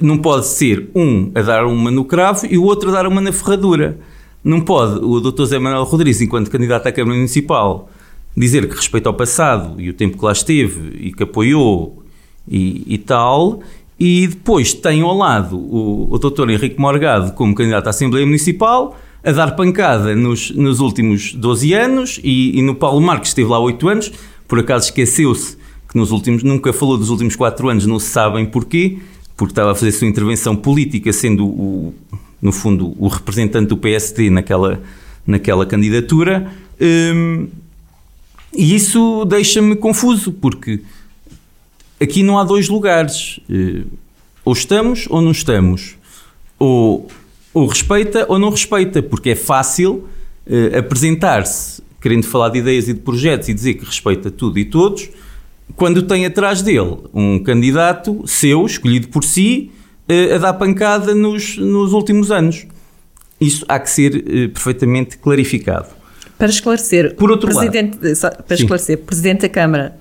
[0.00, 3.20] não pode ser um a dar uma no cravo e o outro a dar uma
[3.20, 3.98] na ferradura.
[4.42, 5.44] Não pode o Dr.
[5.44, 7.88] Zé Manuel Rodrigues, enquanto candidato à Câmara Municipal,
[8.36, 12.02] dizer que respeita ao passado e o tempo que lá esteve e que apoiou
[12.48, 13.60] e, e tal,
[13.98, 16.50] e depois tem ao lado o, o Dr.
[16.50, 22.20] Henrique Morgado como candidato à Assembleia Municipal a dar pancada nos, nos últimos 12 anos
[22.22, 24.12] e, e no Paulo Marques esteve lá 8 anos,
[24.46, 25.56] por acaso esqueceu-se
[25.88, 28.98] que nos últimos, nunca falou dos últimos 4 anos, não se sabem porquê,
[29.36, 31.94] porque estava a fazer sua intervenção política sendo o,
[32.42, 34.82] no fundo o representante do PSD naquela,
[35.26, 36.52] naquela candidatura.
[36.80, 37.48] Hum,
[38.54, 40.80] e isso deixa-me confuso, porque
[42.00, 43.40] aqui não há dois lugares.
[43.50, 43.82] Eh,
[44.44, 45.96] ou estamos ou não estamos.
[46.58, 47.08] Ou,
[47.52, 50.08] ou respeita ou não respeita, porque é fácil
[50.46, 54.66] uh, apresentar-se querendo falar de ideias e de projetos e dizer que respeita tudo e
[54.66, 55.08] todos,
[55.74, 59.70] quando tem atrás dele um candidato seu, escolhido por si,
[60.06, 62.66] eh, a dar pancada nos, nos últimos anos.
[63.40, 65.93] Isso há que ser eh, perfeitamente clarificado.
[66.38, 68.62] Para esclarecer, Por outro presidente, para Sim.
[68.64, 69.96] esclarecer, Presidente da Câmara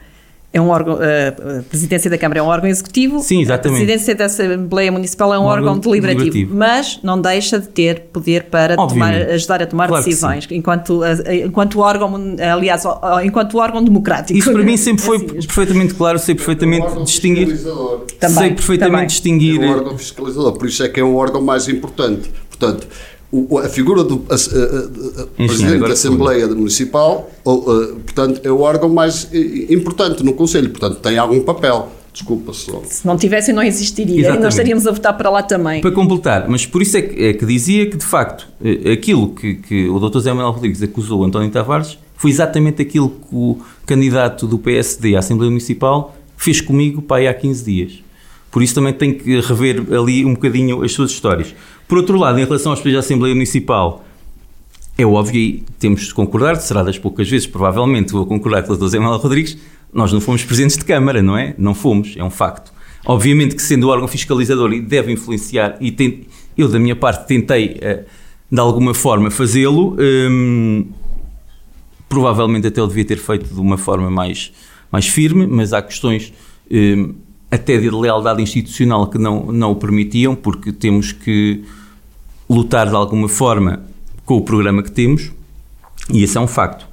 [0.56, 3.82] é um órgão, a a Presidência da Câmara é um órgão executivo, Sim, exatamente.
[3.82, 6.56] a Presidência da Assembleia Municipal é um, Um órgão, órgão deliberativo, deliberativo.
[6.56, 11.02] mas não deixa de ter poder para tomar, ajudar a tomar Claro decisões, enquanto,
[11.44, 12.14] enquanto órgão,
[12.52, 12.84] aliás,
[13.24, 14.38] enquanto órgão democrático.
[14.38, 17.48] Isso para mim sempre foi Assim perfeitamente claro, sei perfeitamente É um órgão distinguir.
[18.20, 19.08] Também, sei perfeitamente também.
[19.08, 19.64] distinguir.
[19.64, 22.30] É um órgão fiscalizador, por isso é que é o órgão mais importante.
[22.50, 22.88] Portanto,
[23.50, 28.42] o- a figura do a- a- a- a- Presidente da Assembleia Municipal, ou, eh, portanto,
[28.44, 31.90] é o órgão mais eh, importante no Conselho, portanto, tem algum papel.
[32.14, 32.80] Desculpa só.
[32.88, 34.16] Se não tivessem, não existiria.
[34.16, 34.44] E Exatamente.
[34.44, 35.82] nós estaríamos a votar para lá também.
[35.82, 39.30] Para completar, mas por isso é que, é que dizia que, de facto, eh, aquilo
[39.34, 40.20] que, que o Dr.
[40.20, 45.16] Zé Manuel Rodrigues acusou o António Tavares foi exatamente aquilo que o candidato do PSD
[45.16, 48.03] à Assembleia Municipal fez comigo para aí há 15 dias.
[48.54, 51.56] Por isso também tem que rever ali um bocadinho as suas histórias.
[51.88, 54.06] Por outro lado, em relação aos presidentes da Assembleia Municipal,
[54.96, 58.78] é óbvio e temos de concordar, será das poucas vezes, provavelmente, vou concordar com o
[58.78, 58.86] Dr.
[58.90, 59.58] Zé Manuel Rodrigues,
[59.92, 61.56] nós não fomos presidentes de Câmara, não é?
[61.58, 62.72] Não fomos, é um facto.
[63.04, 67.28] Obviamente que sendo o órgão fiscalizador e deve influenciar, e tem- eu da minha parte
[67.28, 68.04] tentei eh,
[68.52, 70.86] de alguma forma fazê-lo, hum,
[72.08, 74.52] provavelmente até o devia ter feito de uma forma mais,
[74.92, 76.32] mais firme, mas há questões
[76.72, 77.16] hum,
[77.54, 81.64] até de lealdade institucional que não, não o permitiam, porque temos que
[82.50, 83.84] lutar de alguma forma
[84.26, 85.32] com o programa que temos,
[86.12, 86.88] e esse é um facto.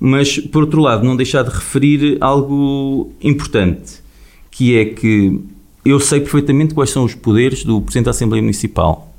[0.00, 4.00] Mas, por outro lado, não deixar de referir algo importante,
[4.50, 5.38] que é que
[5.84, 9.14] eu sei perfeitamente quais são os poderes do Presidente da Assembleia Municipal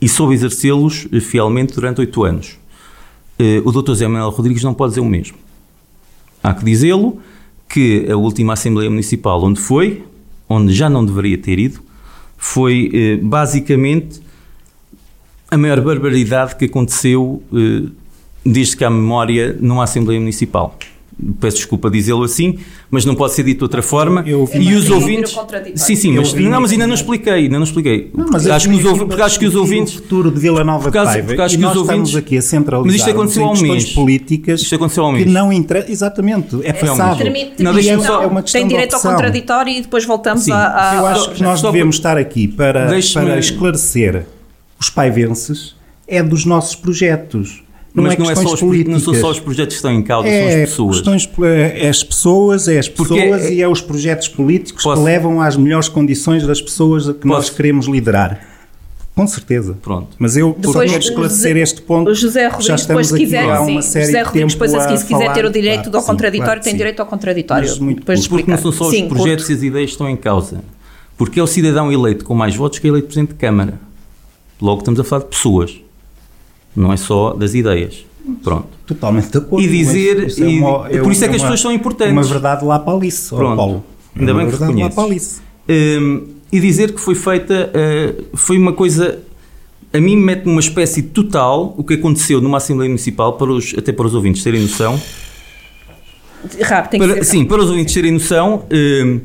[0.00, 2.58] e soube exercê-los eh, fielmente durante oito anos.
[3.38, 3.92] Eh, O Dr.
[3.92, 5.36] Zé Manuel Rodrigues não pode dizer o mesmo.
[6.42, 7.20] Há que dizê-lo
[7.68, 10.04] que a última Assembleia Municipal onde foi,
[10.48, 11.80] onde já não deveria ter ido,
[12.36, 14.20] foi eh, basicamente
[15.50, 17.88] a maior barbaridade que aconteceu eh,
[18.44, 20.76] desde que há memória numa Assembleia Municipal.
[21.40, 22.58] Peço desculpa dizê-lo assim,
[22.90, 24.22] mas não pode ser dito de outra forma.
[24.26, 25.34] Eu ouvi- e os ouvintes.
[25.76, 28.10] Sim, sim, Eu mas, não, mas ainda não expliquei, ainda não expliquei.
[28.14, 29.94] Não, Porque eu acho, que os, aqui porque acho que os ouvintes.
[29.94, 31.26] O futuro de Vila Nova Porque acho- de Paiva.
[31.28, 33.70] porque acho que os ouvintes- estamos aqui a centralizar Mas isto aconteceu há um questões
[33.84, 33.92] mês.
[33.94, 35.32] políticas Isto aconteceu há um que mês.
[35.32, 35.90] não interessa.
[35.90, 37.32] Exatamente, é passável.
[37.60, 40.44] Não, deixa-me não, só- é uma questão tem de direito ao contraditório e depois voltamos
[40.44, 40.52] Sim.
[40.52, 44.26] à, à- Eu acho que nós devemos estar aqui para, para esclarecer
[44.78, 45.74] os paivenses
[46.06, 47.62] é dos nossos projetos.
[47.96, 48.92] Não mas é não, é só os, políticas.
[48.92, 50.96] não são só os projetos que estão em causa, é são as pessoas.
[50.96, 55.00] questões, é as pessoas, é as Porque pessoas é- e é os projetos políticos Posso-
[55.00, 58.40] que levam às melhores condições das pessoas que nós Posso- queremos liderar.
[59.14, 59.74] Com certeza.
[59.80, 60.08] Pronto.
[60.18, 62.10] Mas eu Depois, quero esclarecer José- este ponto.
[62.10, 64.24] O José já Rodrigues, depois, estamos se aqui quiser, há sim, uma série José de
[64.26, 66.70] Rodrigues, depois a seguir, se quiser ter o direito Claro ao sim, contraditório, claro tem
[66.72, 66.76] sim.
[66.76, 67.68] direito ao contraditório.
[67.70, 68.28] Mas muito depois.
[68.28, 69.52] Porque não são só Sim, os projetos curto.
[69.52, 70.60] e as ideias que estão em causa.
[71.16, 73.80] Porque é o cidadão eleito com mais votos que é eleito Presidente de Câmara.
[74.60, 75.80] Logo estamos a falar de pessoas.
[76.76, 78.04] Não é só das ideias.
[78.42, 78.66] Pronto.
[78.86, 79.64] Totalmente de acordo.
[79.64, 81.72] E dizer- isso é e- uma- e por isso é que as uma- pessoas são
[81.72, 82.12] importantes.
[82.12, 83.56] Uma verdade lá para Alice, Pronto.
[83.56, 83.84] Paulo.
[84.18, 85.40] Ainda uma bem que verdade lá para Alice.
[85.68, 89.20] Hum, e dizer que foi feita, uh, foi uma coisa,
[89.92, 93.92] a mim mete numa espécie total o que aconteceu numa Assembleia Municipal, para os, até
[93.92, 95.00] para os ouvintes terem noção.
[96.62, 97.24] Rápido, tem que Para, ser.
[97.24, 99.20] sim, para os ouvintes terem noção, hum,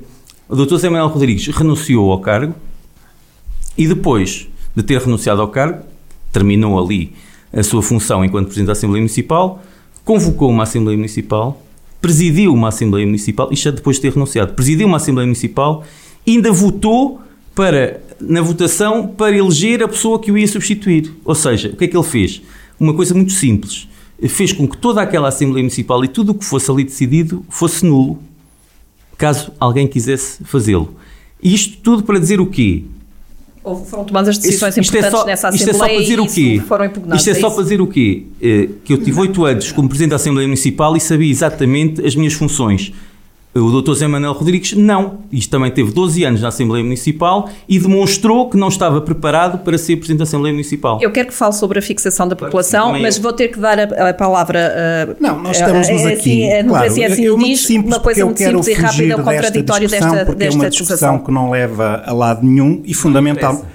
[0.50, 0.78] o Dr.
[0.78, 2.56] Zé Manuel Rodrigues renunciou ao cargo
[3.78, 5.84] e depois de ter renunciado ao cargo,
[6.32, 7.14] terminou ali
[7.54, 9.62] a sua função enquanto Presidente da Assembleia Municipal,
[10.04, 11.62] convocou uma Assembleia Municipal,
[12.02, 15.84] presidiu uma Assembleia Municipal, isto é depois de ter renunciado, presidiu uma Assembleia Municipal
[16.28, 17.20] ainda votou
[17.56, 21.14] para, na votação para eleger a pessoa que o ia substituir.
[21.26, 22.42] Ou seja, o que é que ele fez?
[22.80, 23.88] Uma coisa muito simples.
[24.30, 27.86] Fez com que toda aquela Assembleia Municipal e tudo o que fosse ali decidido fosse
[27.86, 28.20] nulo,
[29.18, 30.96] caso alguém quisesse fazê-lo.
[31.42, 32.84] Isto tudo para dizer o quê?
[33.63, 36.02] Houve- Foram tomadas decisões Isto- isto é importantes só- nessa Isto é Assembleia só para
[36.04, 36.62] dizer o quê?
[36.67, 37.17] foram impugnados.
[37.21, 37.56] Isto é só isso?
[37.56, 38.24] para dizer o quê?
[38.41, 42.15] Eh, Que eu tive oito anos como Presidente da Assembleia Municipal e sabia exatamente as
[42.15, 42.91] minhas funções.
[43.54, 43.94] O Dr.
[43.96, 45.20] Zé Manuel Rodrigues, não.
[45.30, 49.78] Isto também teve 12 anos na Assembleia Municipal e demonstrou que não estava preparado para
[49.78, 51.00] ser Presidente da Assembleia Municipal.
[51.02, 53.24] Eu quero que fale sobre a fixação da Claro população, sim, também mas eu.
[53.24, 55.12] vou ter que dar a, a palavra.
[55.12, 56.14] uh, Não, nós estamos é, é aqui.
[56.14, 58.38] Assim, a democracia claro, é assim eu que muito diz, simples uma coisa eu muito
[58.38, 61.26] quero simples e rápida, o contraditório desta discussão, desta, porque é desta uma discussão acusação.
[61.26, 63.66] que não leva a lado nenhum e fundamental,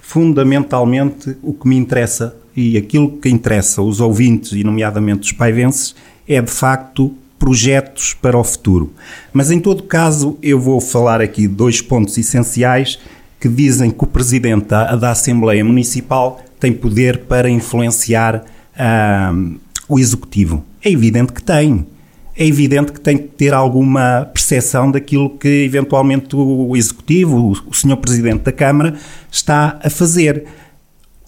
[0.00, 5.94] fundamentalmente o que me interessa e aquilo que interessa os ouvintes e nomeadamente os paivenses
[6.26, 8.92] é de facto projetos para o futuro.
[9.32, 12.98] Mas em todo caso eu vou falar aqui de dois pontos essenciais
[13.40, 18.44] que dizem que o Presidente da, da Assembleia Municipal tem poder para influenciar
[18.76, 19.32] ah,
[19.88, 20.64] o Executivo?
[20.84, 21.86] É evidente que tem.
[22.36, 27.96] É evidente que tem que ter alguma percepção daquilo que eventualmente o Executivo, o Sr.
[27.96, 28.94] Presidente da Câmara,
[29.30, 30.44] está a fazer.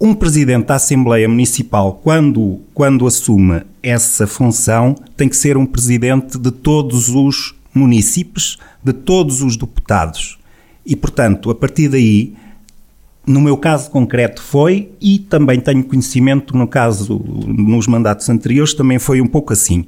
[0.02, 6.38] Um Presidente da Assembleia Municipal, quando, quando assume essa função, tem que ser um Presidente
[6.38, 10.38] de todos os municípios, de todos os deputados.
[10.86, 12.32] E, portanto, a partir daí,
[13.26, 18.98] no meu caso concreto foi, e também tenho conhecimento no caso, nos mandatos anteriores, também
[18.98, 19.84] foi um pouco assim.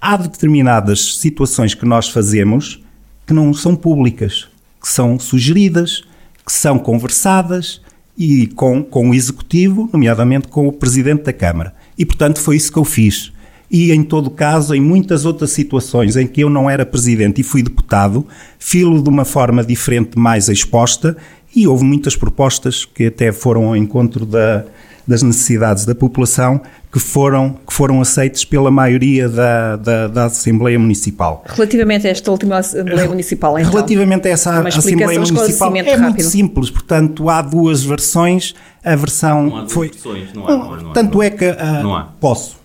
[0.00, 2.82] Há determinadas situações que nós fazemos
[3.26, 4.48] que não são públicas,
[4.80, 6.04] que são sugeridas,
[6.42, 7.82] que são conversadas
[8.22, 11.74] e com, com o Executivo, nomeadamente com o Presidente da Câmara.
[11.98, 13.32] E, portanto, foi isso que eu fiz.
[13.68, 17.44] E, em todo caso, em muitas outras situações em que eu não era Presidente e
[17.44, 18.24] fui deputado,
[18.58, 21.16] filo de uma forma diferente, mais exposta,
[21.54, 24.64] e houve muitas propostas que até foram ao encontro da,
[25.06, 26.60] das necessidades da população
[26.92, 31.42] que foram, que foram aceites pela maioria da, da, da Assembleia Municipal.
[31.46, 36.02] Relativamente a esta última Assembleia Municipal, então, Relativamente a essa Assembleia Municipal, é rápido.
[36.02, 39.88] muito simples, portanto, há duas versões, a versão não há foi...
[39.88, 41.48] Versões, não há, não há, não há, tanto é que...
[41.48, 42.04] Uh, não há.
[42.20, 42.60] Posso.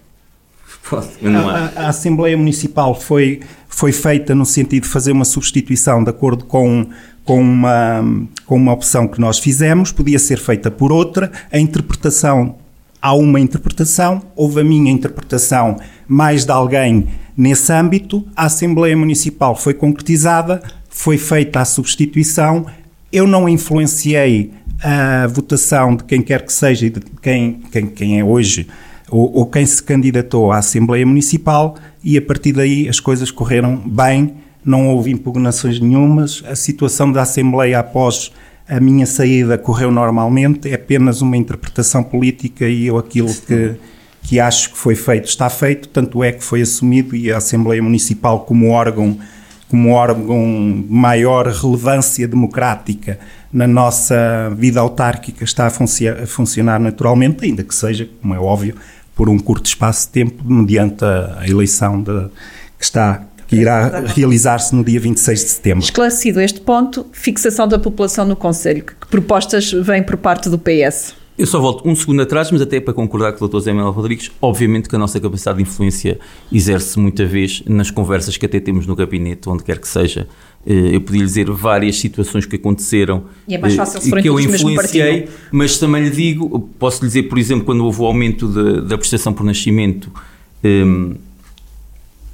[0.90, 1.72] Posso, não há.
[1.76, 6.44] A, a, Assembleia Municipal foi, foi feita no sentido de fazer uma substituição de acordo
[6.44, 6.88] com
[7.24, 12.56] com uma, com uma opção que nós fizemos, podia ser feita por outra, a interpretação,
[13.02, 19.56] há uma interpretação, houve a minha interpretação mais de alguém nesse âmbito, a Assembleia Municipal
[19.56, 22.66] foi concretizada, foi feita a substituição,
[23.12, 28.20] eu não influenciei a votação de quem quer que seja e de quem, quem, quem
[28.20, 28.68] é hoje
[29.10, 33.78] ou, ou quem se candidatou à Assembleia Municipal e a partir daí as coisas correram
[33.78, 34.36] bem.
[34.64, 38.32] Não houve impugnações nenhumas, a situação da Assembleia após
[38.70, 43.76] a minha saída correu normalmente, é apenas uma interpretação política e eu aquilo que,
[44.24, 47.82] que acho que foi feito está feito, tanto é que foi assumido e a Assembleia
[47.82, 49.18] Municipal como órgão
[49.70, 53.20] como órgão de maior relevância democrática
[53.52, 58.40] na nossa vida autárquica está a, funci a funcionar naturalmente, ainda que seja, como é
[58.40, 58.76] óbvio,
[59.14, 62.30] por um curto espaço de tempo, mediante a, a eleição de,
[62.78, 65.84] que está que irá realizar-se no dia 26 de setembro.
[65.84, 68.84] Esclarecido este ponto, fixação da população no Conselho.
[68.84, 71.16] Que propostas vêm por parte do PS?
[71.38, 73.60] Eu só volto um segundo atrás, mas até para concordar com o Dr.
[73.60, 76.20] Zé Manuel Rodrigues, obviamente que a nossa capacidade de influência
[76.52, 80.28] exerce muita vez nas conversas que até temos no gabinete, onde quer que seja.
[80.66, 84.12] Eh, eu podia lhe dizer várias situações que aconteceram e é mais eh, fácil se
[84.12, 88.06] que eu influenciei, mas também lhe digo, posso lhe dizer, por exemplo, quando houve o
[88.06, 88.48] aumento
[88.82, 90.12] da prestação por nascimento,
[90.64, 91.16] um,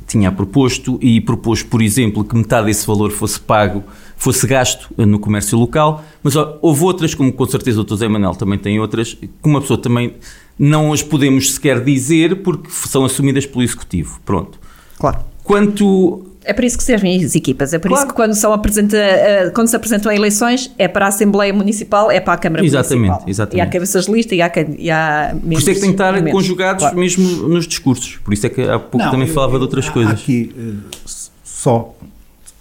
[0.08, 3.84] tinha proposto e propôs, por exemplo, que metade desse valor fosse pago,
[4.18, 7.96] fosse gasto no comércio local, mas houve outras, como com certeza o Dr.
[7.96, 10.13] Zé Manel também tem outras, que uma pessoa também
[10.58, 14.20] não as podemos sequer dizer porque são assumidas pelo Executivo.
[14.24, 14.60] Pronto.
[14.98, 15.20] Claro.
[15.44, 17.74] Quanto é para isso que servem as equipas.
[17.74, 18.04] É por claro.
[18.04, 21.54] isso que quando, são apresenta, eh, quando se apresentam a eleições é para a Assembleia
[21.54, 23.30] Municipal, é para a Câmara exatamente, Municipal.
[23.30, 23.58] Exatamente.
[23.58, 25.96] E há cabeças de lista e há, e há Por isso é que tem que
[25.96, 26.98] estar conjugados claro.
[26.98, 28.18] mesmo nos discursos.
[28.24, 30.14] Por isso é que há pouco Não, também eu, falava de outras coisas.
[30.14, 31.10] Aqui, eh,
[31.44, 31.96] só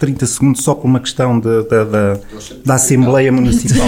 [0.03, 3.87] 30 segundos só por uma questão de, de, de, da Assembleia Municipal.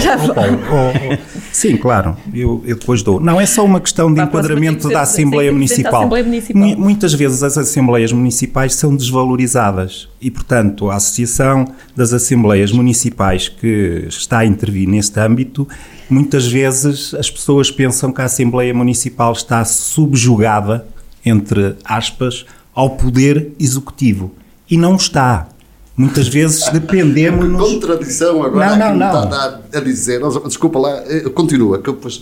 [0.71, 1.17] oh, oh,
[1.51, 3.19] sim, claro, eu, eu, depois dou.
[3.19, 6.03] Não, é só uma questão de enquadramento da Assembleia Municipal.
[6.03, 6.61] Assembleia Municipal.
[6.77, 14.05] Muitas vezes as Assembleias Municipais são desvalorizadas e, portanto, a Associação das Assembleias Municipais que
[14.07, 15.67] está a intervir neste âmbito,
[16.09, 20.87] muitas vezes as pessoas pensam que a Assembleia Municipal está subjugada,
[21.25, 24.31] entre aspas, ao poder executivo.
[24.71, 25.49] E não está
[25.97, 27.57] Muitas vezes dependemos.
[27.57, 29.23] Contradição agora não, não, não.
[29.23, 30.21] está a, dizer.
[30.45, 31.81] Desculpa lá, eh, continua.
[31.81, 32.21] Que eu, depois...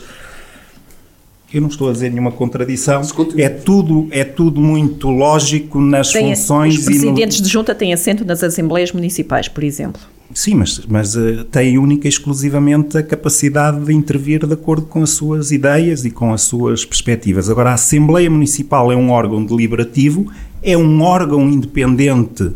[1.51, 3.01] eu não estou a dizer nenhuma contradição.
[3.35, 6.77] É tudo, é tudo muito lógico nas tem, funções.
[6.77, 7.45] Os presidentes no...
[7.45, 10.01] de junta têm assento nas assembleias municipais, por exemplo.
[10.35, 15.03] Sim, mas, mas uh, têm única e exclusivamente a capacidade de intervir de acordo com
[15.03, 17.49] as suas ideias e com as suas perspectivas.
[17.49, 20.31] Agora, a Assembleia Municipal é um órgão deliberativo,
[20.61, 22.51] é um órgão independente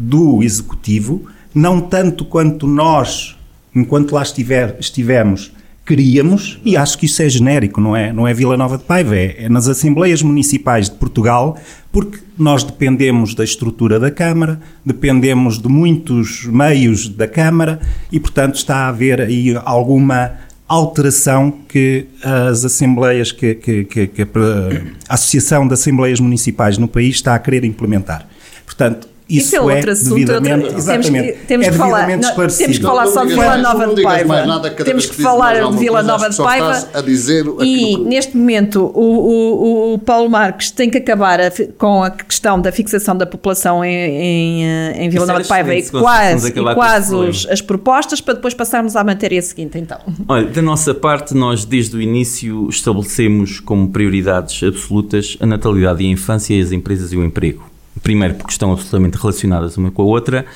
[0.00, 3.36] do Executivo, não tanto quanto nós,
[3.74, 5.52] enquanto lá estiver, estivemos,
[5.84, 9.16] queríamos, e acho que isso é genérico, não é, não é Vila Nova de Paiva,
[9.16, 11.58] é, é nas Assembleias Municipais de Portugal,
[11.92, 18.54] porque nós dependemos da estrutura da Câmara, dependemos de muitos meios da Câmara e, portanto,
[18.54, 20.32] está a haver aí alguma
[20.68, 27.16] alteração que as Assembleias, que, que, que, que a Associação de Assembleias Municipais no país
[27.16, 28.28] está a querer implementar.
[28.64, 30.14] Portanto, isso, isso é, outro assunto.
[30.14, 33.58] Devidamente, outra, exatamente, temos, temos é que falar, não, temos que falar só de Vila
[33.58, 34.70] Nova de Paiva.
[34.84, 36.88] Temos que falar de Vila Nova de Paiva.
[36.92, 42.02] A dizer e neste momento o, o, o, Paulo Marques tem que acabar a, com
[42.02, 44.64] a questão da fixação da população em, em,
[45.04, 48.96] em Vila Nova de Paiva e quase, e quase os, as propostas para depois passarmos
[48.96, 49.98] à matéria seguinte então.
[50.28, 56.06] Olha, da nossa parte nós desde o início estabelecemos como prioridades absolutas a natalidade e
[56.06, 57.69] a infância, as empresas e o emprego.
[58.02, 60.46] Primeiro, porque estão absolutamente relacionadas uma com a outra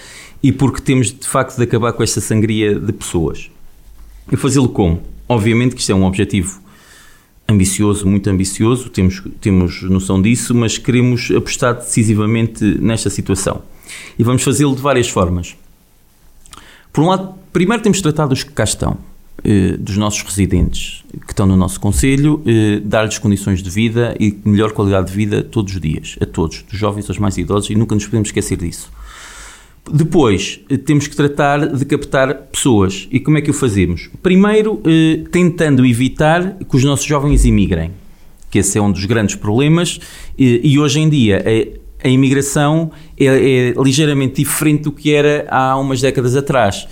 [0.43, 3.51] e porque temos de facto de acabar com esta sangria de pessoas.
[4.31, 5.03] E fazê-lo como?
[5.29, 6.61] Obviamente que isto é um objetivo
[7.49, 13.63] ambicioso, muito ambicioso, temos, temos noção disso, mas queremos apostar decisivamente nesta situação.
[14.19, 15.57] E vamos fazê-lo de várias formas.
[16.93, 18.97] Por um lado, primeiro temos de tratar dos que cá estão,
[19.43, 24.39] eh, dos nossos residentes que estão no nosso Conselho, eh, dar-lhes condições de vida e
[24.45, 27.75] melhor qualidade de vida todos os dias, a todos, dos jovens aos mais idosos, e
[27.75, 28.91] nunca nos podemos esquecer disso.
[29.93, 33.07] Depois, eh, temos que tratar de captar pessoas.
[33.11, 34.09] E como é que o fazemos?
[34.23, 34.81] Primeiro,
[35.31, 37.91] tentando evitar que os nossos jovens imigrem,
[38.51, 40.01] que esse é um dos grandes problemas,
[40.39, 41.45] e hoje em dia
[42.03, 46.89] a, imigração é, é ligeiramente diferente do que era há umas décadas atrás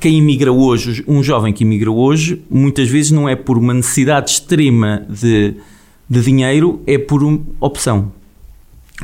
[0.00, 4.30] quem imigra hoje, um jovem que imigra hoje, muitas vezes não é por uma necessidade
[4.30, 5.54] extrema de,
[6.08, 8.12] de dinheiro, é por uma opção.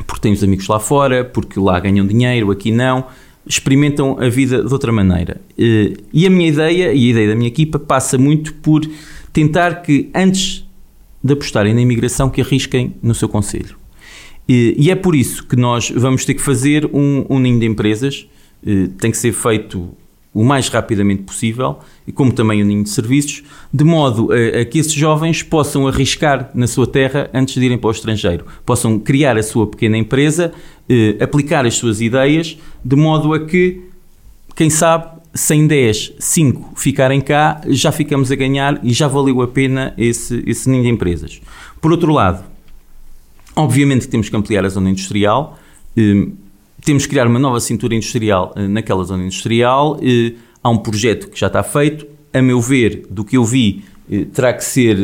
[0.05, 3.05] Porque tem os amigos lá fora, porque lá ganham dinheiro, aqui não,
[3.45, 5.41] experimentam a vida de outra maneira.
[5.57, 8.81] Eh, e a minha ideia, e a ideia da minha equipa, passa muito por
[9.33, 10.65] tentar que, antes
[11.23, 13.77] de apostarem na imigração, que arrisquem no seu conselho.
[14.47, 18.27] E é por isso que nós vamos ter que fazer um, um ninho de empresas,
[18.65, 19.95] eh, tem que ser feito
[20.33, 24.65] o mais rapidamente possível, e como também o ninho de serviços, de modo a, a,
[24.65, 28.99] que esses jovens possam arriscar na sua terra antes de irem para o estrangeiro, possam
[28.99, 30.53] criar a sua pequena empresa,
[30.87, 33.81] eh, aplicar as suas ideias, de modo a que,
[34.55, 39.47] quem sabe, sem 10, 5 ficarem cá, já ficamos a ganhar e já valeu a
[39.47, 41.41] pena esse, esse ninho de empresas.
[41.81, 42.43] Por outro lado,
[43.55, 45.57] obviamente temos que ampliar a zona industrial.
[45.97, 46.27] Eh,
[46.83, 49.99] temos que criar uma nova cintura industrial eh, naquela zona industrial.
[50.01, 52.05] Eh, há um projeto que já está feito.
[52.33, 54.97] A meu ver, do que eu vi, eh, terá que ser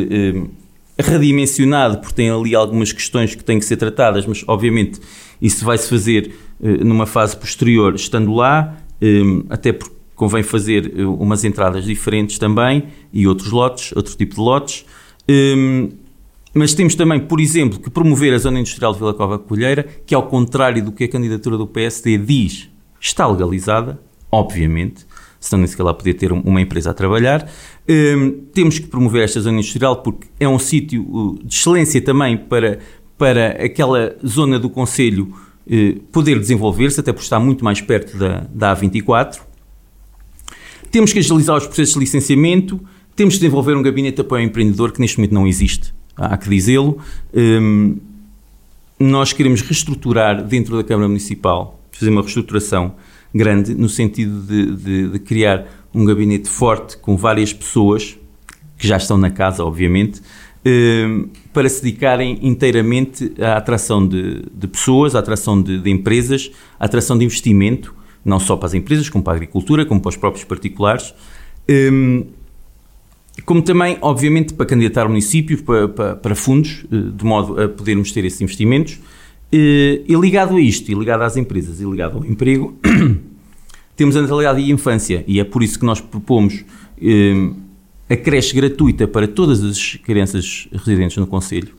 [0.98, 4.98] redimensionado, porque tem ali algumas questões que têm que ser tratadas, mas obviamente
[5.42, 8.78] isso vai-se fazer numa fase posterior, estando lá,
[9.50, 14.86] até porque convém fazer umas entradas diferentes também e outros lotes, outro tipo de lotes.
[16.58, 20.14] Mas temos também, por exemplo, que promover a zona industrial de Vila Cova Colheira, que
[20.14, 24.00] ao contrário do que a candidatura do PSD diz, está legalizada,
[24.32, 25.06] obviamente,
[25.38, 27.46] senão nem sequer lá podia ter uma empresa a trabalhar.
[27.86, 32.38] Um, temos que promover esta zona industrial porque é um sítio uh, de excelência também
[32.38, 32.78] para,
[33.18, 35.34] para aquela zona do Conselho
[35.66, 39.40] uh, poder desenvolver-se, até por estar muito mais perto da, da A24.
[40.90, 42.80] Temos que agilizar os processos de licenciamento,
[43.14, 46.36] temos que desenvolver um gabinete de apoio ao empreendedor que neste momento não existe há
[46.36, 46.98] que dizê-lo.
[47.34, 47.96] Um,
[48.98, 52.94] nós queremos reestruturar dentro da Câmara Municipal, fazer uma reestruturação
[53.34, 58.16] grande, no sentido de, de, de criar um gabinete forte com várias pessoas
[58.78, 60.20] que já estão na casa, obviamente,
[60.66, 66.50] um, para se dedicarem inteiramente à atração de, de pessoas, à atração de, de, empresas,
[66.78, 67.94] à atração de investimento,
[68.24, 71.14] não só para as empresas, como para a agricultura, como para os próprios particulares.
[73.44, 77.68] Como também, obviamente, para candidatar ao município para, para, para, fundos, eh, de modo a
[77.68, 78.98] podermos ter esses investimentos.
[79.52, 82.76] Eh, e ligado a isto, e ligado às empresas, e ligado ao emprego,
[83.94, 86.64] temos a natalidade e a infância, e é por isso que nós propomos
[87.00, 87.50] eh,
[88.08, 91.74] a creche gratuita para todas as crianças residentes no Conselho,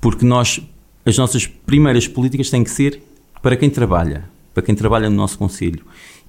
[0.00, 0.60] porque nós,
[1.04, 3.00] as nossas primeiras políticas têm que ser
[3.42, 5.84] para quem trabalha, para quem trabalha no nosso Conselho.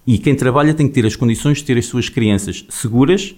[0.05, 3.35] E quem trabalha tem que ter as condições de ter as suas crianças seguras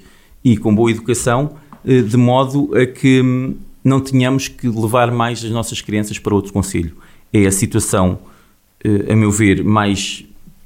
[0.52, 1.52] e com boa educação,
[1.86, 6.34] eh, de modo a que hum, não tenhamos que levar mais as nossas crianças para
[6.34, 6.94] outro conselho.
[7.34, 8.20] É a situação,
[8.84, 10.24] eh, a meu ver, mais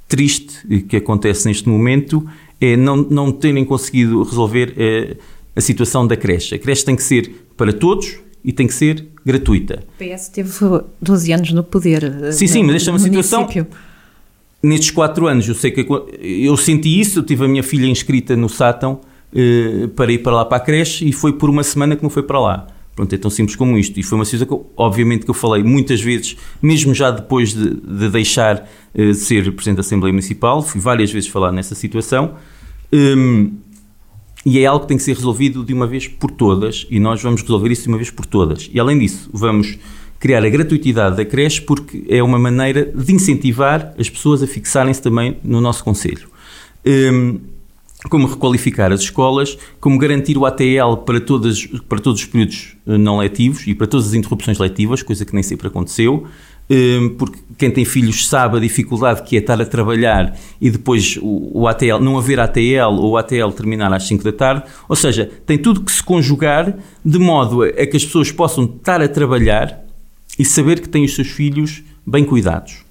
[0.08, 2.24] triste que acontece neste momento,
[2.60, 5.18] é não, não terem conseguido resolver eh,
[5.56, 6.54] a situação da creche.
[6.54, 9.84] A creche tem que ser para todos e tem que ser gratuita.
[10.00, 10.52] O PS teve
[11.02, 12.32] 12 anos no poder.
[12.34, 13.48] Sim, sim, mas esta é uma situação.
[14.62, 15.88] Nestes quatro anos, eu sei que
[16.22, 17.20] eu senti isso.
[17.20, 19.02] Eu tive a minha filha inscrita no Sátão
[19.34, 22.10] eh, para ir para lá para a creche e foi por uma semana que não
[22.10, 22.68] foi para lá.
[22.96, 24.00] Pronto, é tão simples como isto.
[24.00, 27.76] E foi uma situação que, obviamente, que eu falei muitas vezes, mesmo já depois de,
[27.76, 32.36] de deixar uh, de ser Presidente da Assembleia Municipal, fui várias vezes falar nessa situação.
[32.92, 33.54] Um,
[34.46, 37.22] e é algo que tem que ser resolvido de uma vez por todas, e nós
[37.22, 38.70] vamos resolver isso de uma vez por todas.
[38.74, 39.78] E além disso, vamos
[40.20, 45.02] criar a gratuitidade da creche porque é uma maneira de incentivar as pessoas a fixarem-se
[45.02, 46.28] também no nosso Conselho.
[46.86, 47.40] Um,
[48.10, 52.97] como requalificar as escolas, como garantir o ATL para, todas, para todos os períodos eh,
[52.97, 56.26] não letivos e para todas as interrupções letivas, coisa que nem sempre aconteceu,
[56.70, 61.20] um, porque quem tem filhos sabe a dificuldade que é estar a trabalhar e depois
[61.22, 64.64] o, ATL, não haver ATL ou o ATL terminar às 5 da tarde.
[64.88, 66.74] Ou seja, tem tudo que se conjugar
[67.04, 69.84] de modo a que as pessoas possam estar a trabalhar
[70.39, 72.86] e saber que têm os seus filhos bem cuidados.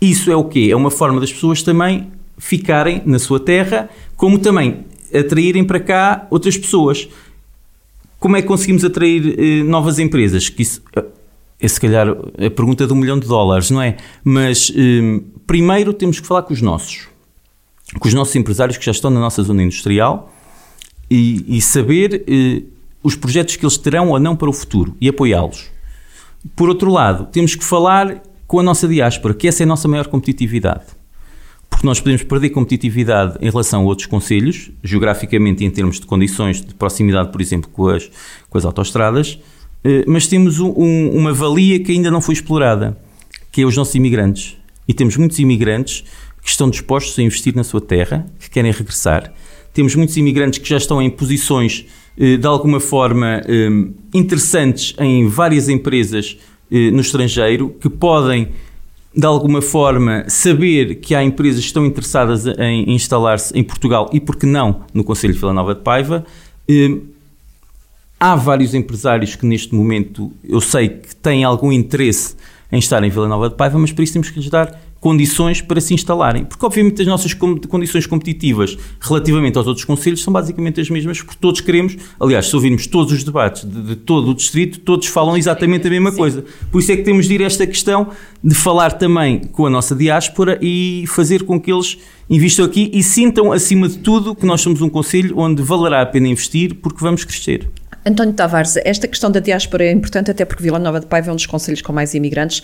[0.00, 0.68] Isso é o quê?
[0.72, 3.88] É uma forma das pessoas também ficarem na sua terra,
[4.22, 7.08] como também atraírem para cá outras pessoas.
[8.20, 10.48] Como é que conseguimos atrair eh, novas empresas?
[10.48, 10.80] Que isso
[11.58, 13.96] é se calhar a pergunta de um milhão de dólares, não é?
[14.22, 17.08] Mas eh, primeiro temos que falar com os nossos,
[17.98, 20.32] com os nossos empresários que já estão na nossa zona industrial
[21.10, 22.62] e, e saber eh,
[23.02, 25.68] os projetos que eles terão ou não para o futuro e apoiá-los.
[26.54, 29.88] Por outro lado, temos que falar com a nossa diáspora, que essa é a nossa
[29.88, 31.01] maior competitividade.
[31.72, 36.60] Porque nós podemos perder competitividade em relação a outros conselhos, geograficamente em termos de condições
[36.60, 38.10] de proximidade, por exemplo, com as,
[38.48, 39.38] com as autostradas,
[39.82, 42.96] eh, mas temos um, uma valia que ainda não foi explorada,
[43.50, 44.56] que é os nossos imigrantes.
[44.86, 46.04] E temos muitos imigrantes
[46.42, 49.32] que estão dispostos a investir na sua terra, que querem regressar.
[49.72, 51.86] Temos muitos imigrantes que já estão em posições
[52.18, 53.68] eh, de alguma forma eh,
[54.12, 56.36] interessantes em várias empresas
[56.70, 58.48] no estrangeiro, que podem
[59.14, 64.20] de alguma forma saber que há empresas que estão interessadas em instalar-se em Portugal e,
[64.20, 66.24] por que não, no Conselho de Vila Nova de Paiva.
[68.18, 72.36] Há vários empresários que neste momento eu sei que têm algum interesse
[72.70, 75.60] em estar em Vila Nova de Paiva, mas por isso temos que lhes dar condições
[75.60, 76.44] para se instalarem.
[76.44, 81.36] Porque, obviamente, as nossas condições competitivas relativamente aos outros conselhos são basicamente as mesmas, porque
[81.40, 85.36] todos queremos, aliás, se ouvirmos todos os debates de, de todo o distrito, todos falam
[85.36, 86.16] exatamente a mesma Sim.
[86.16, 86.44] coisa.
[86.70, 88.10] Por isso é que temos de ir a esta questão
[88.44, 91.98] de falar também com a nossa diáspora e fazer com que eles
[92.30, 96.06] invistam aqui e sintam, acima de tudo, que nós somos um conselho onde valerá a
[96.06, 97.68] pena investir porque vamos crescer.
[98.04, 101.32] António Tavares, esta questão da diáspora é importante até porque Vila Nova de Paiva é
[101.32, 102.62] um dos conselhos com mais imigrantes.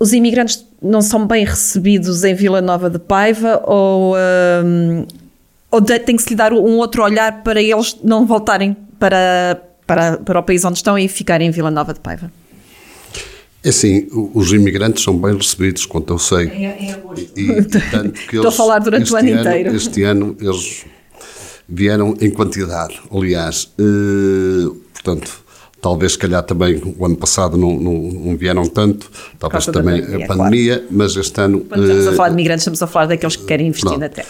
[0.00, 4.16] Os imigrantes não são bem recebidos em Vila Nova de Paiva ou,
[4.64, 5.06] um,
[5.70, 10.16] ou tem que se lhe dar um outro olhar para eles não voltarem para, para,
[10.16, 12.32] para o país onde estão e ficarem em Vila Nova de Paiva?
[13.62, 16.48] É assim, os imigrantes são bem recebidos, quanto eu sei.
[16.48, 17.02] É, é
[17.36, 17.58] e, e,
[18.32, 19.76] Estou a falar durante o ano, ano inteiro.
[19.76, 20.86] Este ano eles
[21.68, 23.70] vieram em quantidade, aliás.
[23.78, 25.44] Uh, portanto,
[25.80, 30.24] talvez, se calhar, também o ano passado não, não, não vieram tanto, talvez também pandemia,
[30.24, 30.88] a pandemia, claro.
[30.90, 31.60] mas este ano.
[31.60, 34.00] Quando estamos a falar de migrantes, estamos a falar daqueles que querem investir pronto.
[34.00, 34.28] na terra.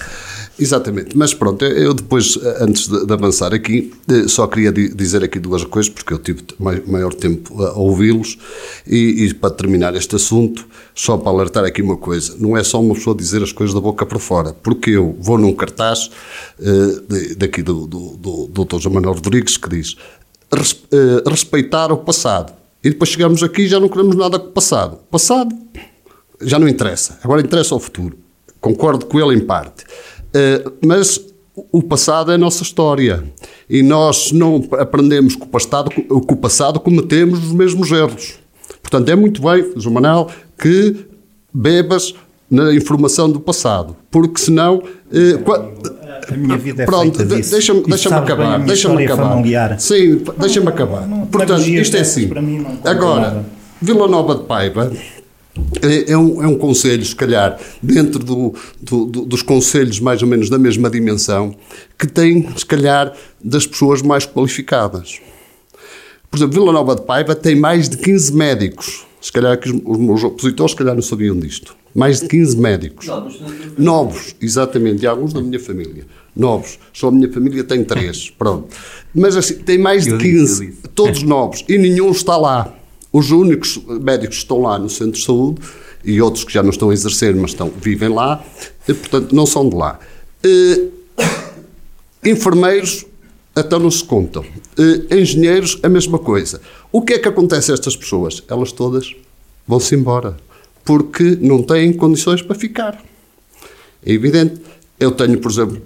[0.61, 5.39] Exatamente, mas pronto, eu depois, antes de, de avançar aqui, eh, só queria dizer aqui
[5.39, 6.43] duas coisas, porque eu tive
[6.87, 8.37] maior tempo a ouvi-los,
[8.87, 12.79] e, e, para terminar este assunto, só para alertar aqui uma coisa, não é só
[12.79, 16.11] uma pessoa dizer as coisas da boca para fora, porque eu vou num cartaz
[16.59, 18.81] uh, daqui do, do, do, do Dr.
[18.81, 19.97] João Manuel Rodrigues que diz
[21.29, 24.95] respeitar o passado, e depois chegamos aqui e já não queremos nada com o passado.
[24.95, 25.55] O passado
[26.41, 28.19] já não interessa, agora interessa o futuro.
[28.61, 29.85] Concordo com ele em parte.
[29.85, 31.21] Uh, mas
[31.73, 33.23] o passado é a nossa história.
[33.69, 38.39] E nós não aprendemos com o passado, com o passado cometemos os mesmos erros.
[38.83, 40.29] Portanto, é muito bem, João
[40.59, 41.07] que
[41.53, 42.15] bebas
[42.51, 43.97] na informação do passado.
[44.11, 44.83] Porque senão.
[45.13, 45.39] Eh,
[46.35, 47.51] a minha vida é Pronto, feita disso.
[47.53, 48.59] Deixa-me deixa acabar.
[48.61, 49.31] Deixa-me acabar.
[49.31, 49.81] Familiar.
[49.81, 51.09] Sim, deixa-me acabar.
[51.31, 52.31] Portanto, isto é assim.
[52.85, 53.45] Agora,
[53.81, 54.93] Vila Nova de Paiva
[55.83, 60.23] é, é, um, é um conselho, se calhar, dentro do, do, do, dos conselhos mais
[60.23, 61.55] ou menos da mesma dimensão,
[61.99, 63.13] que tem, se calhar,
[63.43, 65.21] das pessoas mais qualificadas.
[66.31, 69.05] Por exemplo, Vila Nova de Paiva tem mais de 15 médicos.
[69.21, 71.77] Se calhar que os, os meus opositores, se calhar, não sabiam disto.
[71.95, 73.07] Mais de 15 médicos.
[73.77, 76.07] Novos, exatamente, e alguns da minha família.
[76.35, 76.79] Novos.
[76.93, 78.31] Só a minha família tem três.
[78.31, 78.69] Pronto.
[79.15, 82.75] Mas assim, tem mais de 15, todos novos, e nenhum está lá.
[83.13, 85.61] Os únicos médicos que estão lá no centro de saúde
[86.05, 88.43] e outros que já não estão a exercer, mas estão, vivem lá,
[88.89, 89.99] e, portanto, não são de lá.
[90.45, 90.91] Uh,
[92.25, 93.05] enfermeiros
[93.55, 94.43] até não se contam.
[94.79, 96.61] Uh, engenheiros, a mesma coisa.
[96.93, 98.43] O que é que acontece a estas pessoas?
[98.49, 99.15] Elas todas
[99.67, 100.37] vão-se embora,
[100.85, 103.03] porque não têm condições para ficar.
[104.05, 104.61] É evidente.
[104.99, 105.83] Eu tenho, por exemplo,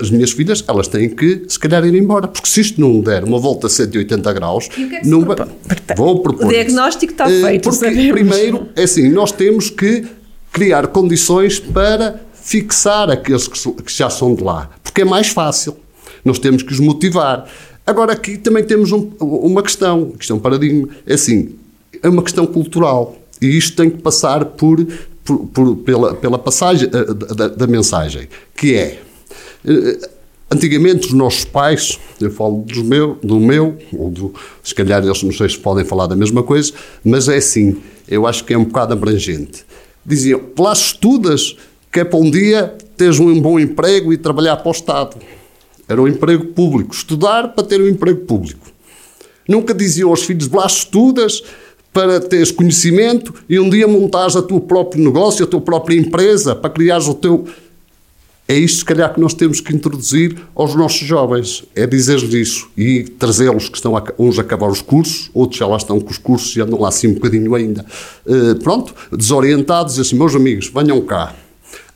[0.00, 2.28] as minhas filhas, elas têm que, se calhar, ir embora.
[2.28, 5.08] Porque se isto não der uma volta a 180 graus, e o que é que
[5.08, 5.36] não vai...
[5.96, 6.46] Vou propor.
[6.46, 7.62] O diagnóstico está eh, feito.
[7.64, 8.12] Porque, sabemos.
[8.12, 10.04] primeiro, é assim, nós temos que
[10.52, 14.70] criar condições para fixar aqueles que, que já são de lá.
[14.82, 15.76] Porque é mais fácil.
[16.24, 17.48] Nós temos que os motivar.
[17.84, 20.88] Agora, aqui também temos um, uma questão, questão paradigma.
[21.06, 21.56] É assim,
[22.02, 23.16] é uma questão cultural.
[23.40, 24.86] E isto tem que passar por,
[25.24, 29.00] por, por pela, pela passagem uh, da, da, mensagem, que é.
[29.64, 30.08] Uh,
[30.50, 35.22] antigamente, os nossos pais, eu falo dos meu, do meu, ou do, se calhar eles
[35.22, 36.72] não sei se podem falar da mesma coisa,
[37.04, 39.64] mas é assim, eu acho que é um bocado abrangente.
[40.04, 41.56] Diziam, lá estudas,
[41.90, 45.16] que é para um dia teres um bom emprego e trabalhar para o Estado.
[45.88, 46.94] Era um emprego público.
[46.94, 48.70] Estudar para ter um emprego público.
[49.48, 51.42] Nunca diziam aos filhos, lá estudas
[51.92, 56.54] para teres conhecimento e um dia montares a teu próprio negócio, a tua própria empresa,
[56.54, 57.46] para criares o teu...
[58.48, 61.64] É isto, se calhar, que nós temos que introduzir aos nossos jovens.
[61.76, 65.66] É dizer-lhes isso e trazê-los que estão a, uns a acabar os cursos, outros já
[65.66, 67.86] lá estão com os cursos e andam lá assim um bocadinho ainda.
[68.26, 71.34] Uh, pronto, desorientados, e assim, meus amigos, venham cá.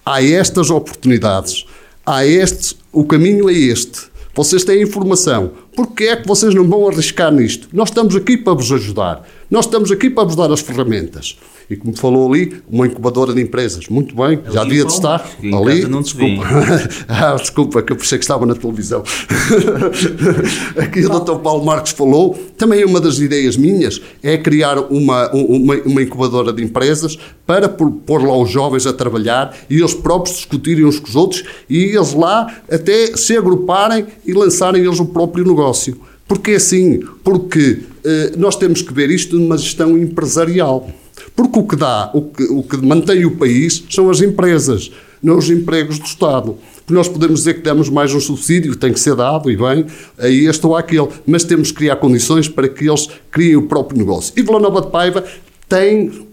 [0.04, 1.66] Há estas oportunidades.
[2.06, 4.02] Há este, o caminho é este.
[4.34, 5.50] Vocês têm informação.
[5.74, 7.68] Porquê é que vocês não vão arriscar nisto?
[7.72, 9.26] Nós estamos aqui para vos ajudar.
[9.50, 11.38] Nós estamos aqui para vos dar as ferramentas.
[11.68, 13.88] E como falou ali, uma incubadora de empresas.
[13.88, 15.84] Muito bem, já havia de estar ali.
[15.86, 16.42] Não desculpa.
[17.08, 19.02] ah, desculpa, que eu pensei que estava na televisão.
[20.78, 21.36] Aqui o Dr.
[21.36, 22.38] Paulo Marques falou.
[22.56, 28.22] Também uma das ideias minhas é criar uma, uma, uma incubadora de empresas para pôr
[28.22, 32.14] lá os jovens a trabalhar e eles próprios discutirem uns com os outros e eles
[32.14, 36.00] lá até se agruparem e lançarem eles o próprio negócio.
[36.28, 37.82] Porque assim, porque
[38.36, 40.88] nós temos que ver isto numa gestão empresarial.
[41.34, 44.90] Porque o que dá, o que, o que mantém o país são as empresas,
[45.22, 46.56] não os empregos do Estado.
[46.88, 49.86] Nós podemos dizer que damos mais um subsídio, tem que ser dado, e bem,
[50.18, 53.98] a este ou àquele, mas temos que criar condições para que eles criem o próprio
[53.98, 54.32] negócio.
[54.36, 55.24] E Vila Nova de Paiva
[55.68, 56.26] tem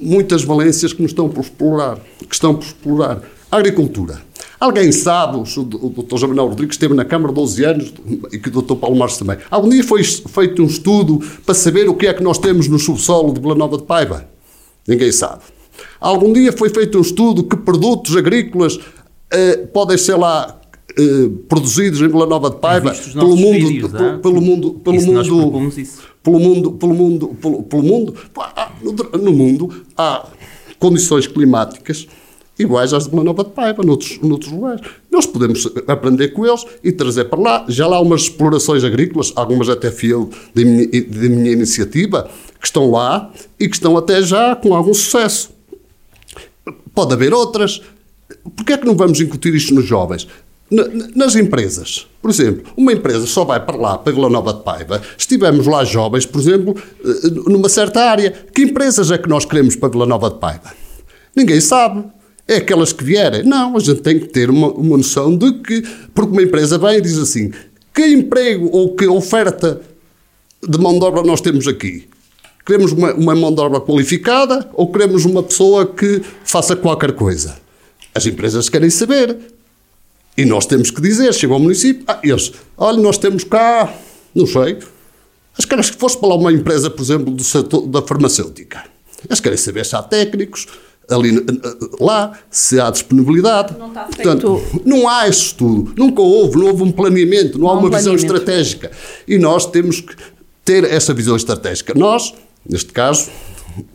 [0.00, 3.20] muitas valências que nos estão por explorar, que estão por explorar.
[3.50, 4.27] A agricultura.
[4.60, 5.42] Alguém sabe, o
[5.88, 6.10] Dr.
[6.10, 7.92] José Manuel Rodrigues esteve na Câmara 12 anos
[8.32, 8.74] e que o Dr.
[8.74, 9.38] Paulo Marques também.
[9.48, 12.78] Algum dia foi feito um estudo para saber o que é que nós temos no
[12.78, 14.28] subsolo de Vila Nova de Paiva?
[14.86, 15.42] Ninguém sabe.
[16.00, 18.80] Algum dia foi feito um estudo que produtos agrícolas
[19.30, 20.58] eh, podem ser lá
[20.98, 24.18] eh, produzidos em Vila Nova de Paiva pelo mundo, vídeos, pelo, ah?
[24.18, 25.24] pelo, mundo, pelo mundo,
[26.20, 28.14] pelo mundo, pelo mundo, pelo, pelo mundo,
[28.82, 30.26] no, no mundo há
[30.80, 32.08] condições climáticas
[32.58, 34.80] iguais às de Vila Nova de Paiva, noutros, noutros lugares.
[35.10, 37.64] Nós podemos aprender com eles e trazer para lá.
[37.68, 42.28] Já lá há umas explorações agrícolas, algumas até fiel de minha, de minha iniciativa,
[42.60, 45.50] que estão lá e que estão até já com algum sucesso.
[46.94, 47.80] Pode haver outras.
[48.56, 50.26] Porquê é que não vamos incutir isto nos jovens?
[51.14, 55.00] Nas empresas, por exemplo, uma empresa só vai para lá, para Vila Nova de Paiva,
[55.16, 59.46] se tivermos lá jovens, por exemplo, eh, numa certa área, que empresas é que nós
[59.46, 60.70] queremos para Vila Nova de Paiva?
[61.34, 62.04] Ninguém sabe.
[62.48, 63.42] É aquelas que vierem.
[63.42, 65.82] Não, a gente tem que ter uma, uma noção de que,
[66.14, 67.52] porque uma empresa vem e diz assim,
[67.94, 69.80] que emprego ou que oferta
[70.66, 72.08] de mão de obra nós temos aqui?
[72.64, 77.56] Queremos uma, uma mão de obra qualificada ou queremos uma pessoa que faça qualquer coisa?
[78.14, 79.36] As empresas querem saber.
[80.36, 83.92] E nós temos que dizer, chega ao município, ah, eles, olha, nós temos cá,
[84.34, 84.78] não sei,
[85.58, 88.84] as caras que fosse para lá uma empresa, por exemplo, do setor da farmacêutica.
[89.26, 90.68] Eles querem saber se há técnicos,
[91.10, 91.44] ali,
[92.00, 93.74] lá, se há disponibilidade.
[93.78, 94.22] Não está feito.
[94.22, 97.88] Portanto, não há esse estudo, nunca houve, não houve um planeamento, não, não há uma
[97.88, 98.90] um visão estratégica.
[99.26, 100.14] E nós temos que
[100.64, 101.94] ter essa visão estratégica.
[101.96, 102.34] Nós,
[102.68, 103.30] neste caso,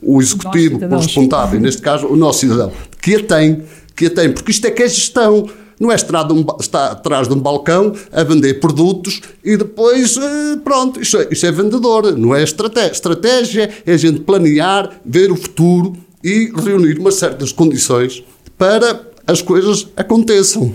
[0.01, 3.64] o executivo responsável, neste caso, o nosso cidadão, que a tem,
[3.95, 5.47] que a tem, porque isto é que é gestão.
[5.80, 10.57] Não é estar, um, estar atrás de um balcão a vender produtos e depois, eh,
[10.64, 12.91] pronto, isso é, isso é vendedor, não é estratégia.
[12.91, 18.24] Estratégia é a gente planear, ver o futuro e reunir umas certas condições
[18.57, 20.74] para as coisas aconteçam.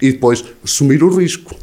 [0.00, 1.54] E depois assumir o risco.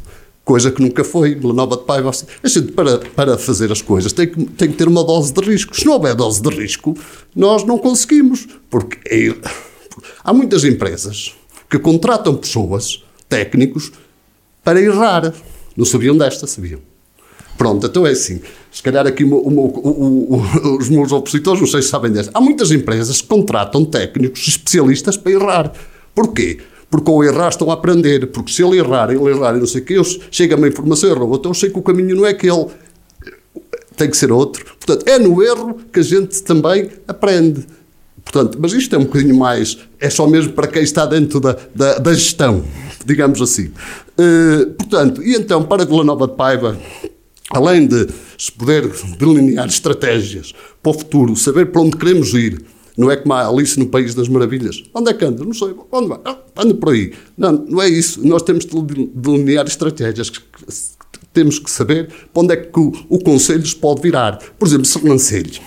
[0.45, 1.35] Coisa que nunca foi.
[1.35, 2.11] Nova de Paiva.
[2.41, 5.41] A gente, para, para fazer as coisas, tem que, tem que ter uma dose de
[5.41, 5.75] risco.
[5.75, 6.97] Se não houver dose de risco,
[7.35, 8.47] nós não conseguimos.
[8.69, 9.35] Porque é,
[10.23, 11.35] há muitas empresas
[11.69, 13.91] que contratam pessoas, técnicos,
[14.63, 15.33] para errar.
[15.75, 16.79] Não sabiam desta, sabiam.
[17.57, 18.39] Pronto, então é assim.
[18.77, 22.31] Se calhar aqui o, o, o, os meus opositores não sei se sabem desta.
[22.31, 25.71] Há muitas empresas que contratam técnicos especialistas para errar.
[26.13, 26.59] Porquê?
[26.87, 28.27] Porque ao errar estão a aprender.
[28.27, 29.95] Porque se ele errar, ele errar e não sei o quê,
[30.29, 31.35] chega-me a informação, errou.
[31.35, 32.67] Então eu sei que o caminho não é aquele.
[33.95, 34.63] Tem que ser outro.
[34.63, 37.65] Portanto, é no erro que a gente também aprende.
[38.23, 39.79] Portanto, mas isto é um bocadinho mais.
[39.99, 42.63] É só mesmo para quem está dentro da, da, da gestão,
[43.03, 43.71] digamos assim.
[44.19, 46.77] Uh, portanto, e então, para Vila Nova de Paiva,
[47.51, 52.63] além de se poder delinear estratégias para o futuro, saber para onde queremos ir,
[52.97, 54.83] não é como a Alice no País das Maravilhas.
[54.93, 55.45] Onde é que anda?
[55.45, 55.73] Não sei.
[55.91, 56.19] Onde vai?
[56.25, 57.13] Ah, anda por aí.
[57.37, 58.25] Não, não é isso.
[58.27, 60.31] Nós temos de delinear estratégias.
[61.31, 64.39] Temos que saber para onde é que o, o Conselho se pode virar.
[64.57, 65.61] Por exemplo, Sernancelho.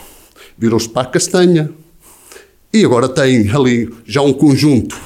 [0.59, 1.71] virou-se para a Castanha.
[2.73, 5.01] E agora tem ali já um conjunto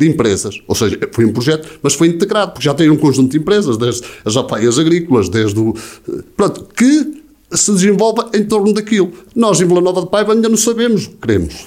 [0.00, 3.32] de empresas, ou seja, foi um projeto, mas foi integrado, porque já tem um conjunto
[3.32, 5.74] de empresas, desde as apaias agrícolas, desde o...
[6.34, 7.20] Pronto, que
[7.52, 9.12] se desenvolve em torno daquilo.
[9.36, 11.66] Nós, em Vila Nova de Paiva, ainda não sabemos o que queremos.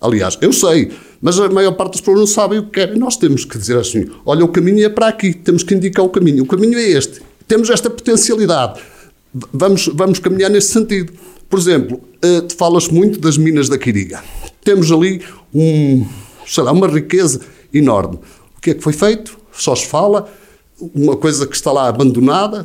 [0.00, 2.98] Aliás, eu sei, mas a maior parte das pessoas não sabem o que querem.
[2.98, 6.08] Nós temos que dizer assim: olha, o caminho é para aqui, temos que indicar o
[6.08, 6.42] caminho.
[6.42, 7.20] O caminho é este.
[7.46, 8.80] Temos esta potencialidade.
[9.52, 11.12] Vamos, vamos caminhar nesse sentido.
[11.48, 14.22] Por exemplo, uh, falas muito das minas da Quiriga.
[14.64, 15.22] Temos ali
[15.54, 16.06] um,
[16.46, 17.40] sei lá, uma riqueza
[17.72, 18.18] enorme.
[18.56, 19.38] O que é que foi feito?
[19.52, 20.30] Só se fala.
[20.94, 22.64] Uma coisa que está lá abandonada,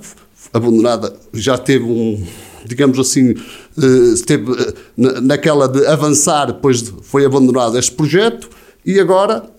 [0.54, 2.24] abandonada já teve um,
[2.66, 4.74] digamos assim, eh, esteve eh,
[5.22, 8.50] naquela de avançar, depois foi abandonado este projeto
[8.86, 9.50] e agora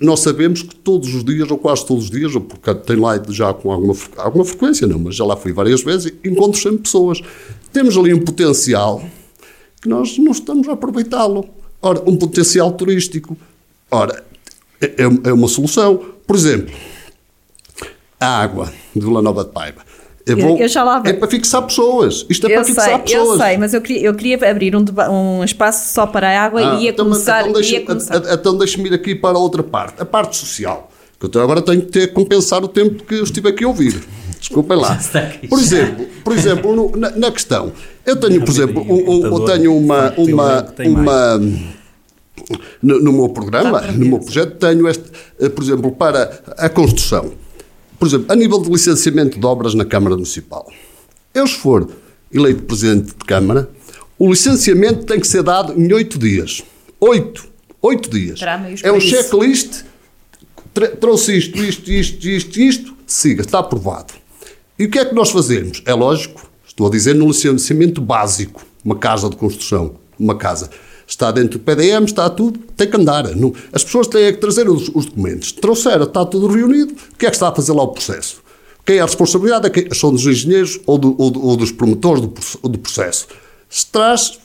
[0.00, 3.20] nós sabemos que todos os dias, ou quase todos os dias, ou porque tem lá
[3.28, 7.20] já com alguma, alguma frequência, não, mas já lá fui várias vezes, encontro sempre pessoas.
[7.72, 9.02] Temos ali um potencial
[9.80, 11.48] que nós não estamos a aproveitá-lo.
[11.80, 13.36] Ora, um potencial turístico.
[13.90, 14.24] Ora,
[14.80, 16.00] é, é, é uma solução.
[16.26, 16.74] Por exemplo,
[18.20, 19.82] a água de Vila Nova de Paiva.
[20.26, 22.26] Eu, vou, eu já lá É para fixar pessoas.
[22.28, 23.40] Isto é eu para fixar sei, pessoas.
[23.40, 26.60] Eu sei, mas eu queria, eu queria abrir um, um espaço só para a água
[26.60, 27.42] ah, e ia então, começar.
[27.42, 28.16] Então, deixa, ia começar.
[28.32, 30.90] então deixa-me ir aqui para a outra parte, a parte social.
[31.18, 33.68] Que eu agora tenho que ter que compensar o tempo que eu estive aqui a
[33.68, 34.02] ouvir.
[34.38, 34.98] Desculpem lá.
[35.48, 37.72] Por exemplo, por exemplo no, na, na, questão,
[38.04, 40.12] eu tenho, por exemplo, um, um, eu tenho uma.
[40.16, 41.40] uma, uma
[42.82, 45.04] no, no meu programa, no meu projeto, tenho este,
[45.40, 47.32] eh, por exemplo, para a construção
[47.98, 50.70] por exemplo, a nível de licenciamento de obras na Câmara Municipal,
[51.34, 51.90] eu, se for
[52.32, 53.70] eleito Presidente de Câmara,
[54.18, 56.62] o licenciamento tem que ser dado em oito dias.
[57.00, 57.46] Oito.
[57.82, 58.40] Oito dias.
[58.82, 59.84] É um checklist.
[61.00, 62.96] Trouxe isto, isto, isto, isto, isto.
[63.06, 64.14] Siga, está aprovado.
[64.78, 65.82] E o que é que nós fazemos?
[65.86, 70.70] É lógico, estou a dizer no licenciamento básico, uma casa de construção, uma casa
[71.06, 73.34] está dentro do PDM, está tudo, tem que andar.
[73.36, 75.52] Não, as pessoas têm que trazer os, os, documentos.
[75.52, 78.42] Trouxeram, está tudo reunido, o que é que está a fazer lá o processo?
[78.84, 79.66] Quem é a responsabilidade?
[79.66, 83.26] É são dos engenheiros ou, do, ou, ou dos promotores do, do, processo.
[83.68, 84.38] Se traz,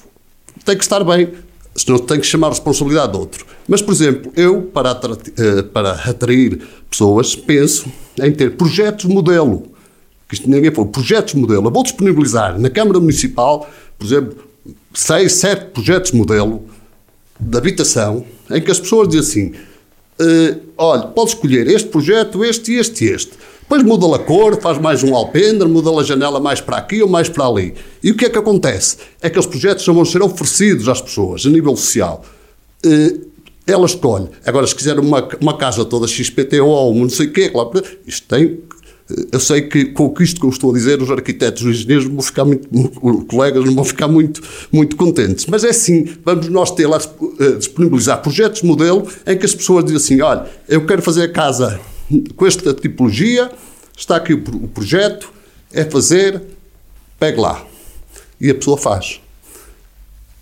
[0.66, 1.30] tem que estar bem,
[1.76, 3.46] senão tem que chamar a responsabilidade de outro.
[3.68, 5.00] Mas, por exemplo, eu, para,
[5.38, 6.60] eh, para atrair
[6.90, 9.64] pessoas, penso em ter projetos modelo.
[10.28, 11.68] Que isto ninguém falou, projetos modelo.
[11.68, 14.51] Eu vou disponibilizar na Câmara Municipal, por exemplo,
[14.94, 16.64] seis, sete projetos modelo
[17.40, 19.54] de habitação em que as pessoas dizem
[20.20, 23.32] assim: uh, olha, pode escolher este projeto, este, este e este.
[23.62, 27.08] Depois muda a cor, faz mais um alpendre, muda a janela mais para aqui ou
[27.08, 27.74] mais para ali.
[28.04, 28.98] E o que é que acontece?
[29.22, 32.26] É que os projetos vão ser oferecidos às pessoas a nível social.
[32.86, 33.32] Uh,
[33.66, 34.28] ela escolhe.
[34.46, 37.72] Agora, se quiser uma, uma casa toda XPTO ou não sei o quê, claro,
[38.06, 38.60] isto tem
[39.32, 42.22] eu sei que com isto que eu estou a dizer, os arquitetos, os engenheiros vão
[42.22, 42.68] ficar muito,
[43.02, 44.42] os colegas não vão ficar muito,
[44.72, 45.46] muito contentes.
[45.46, 47.00] Mas é assim, vamos nós ter lá
[47.40, 51.30] eh, disponibilizar projetos modelo em que as pessoas dizem assim: olha, eu quero fazer a
[51.30, 51.80] casa
[52.36, 53.52] com esta tipologia,
[53.98, 55.32] está aqui o, projeto,
[55.72, 56.42] é fazer,
[57.20, 57.66] pegue lá.
[58.40, 59.22] E a pessoa faz.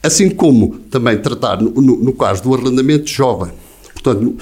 [0.02, 3.52] Assim como também tratar, no, no caso do arrendamento jovem,
[3.94, 4.38] portanto,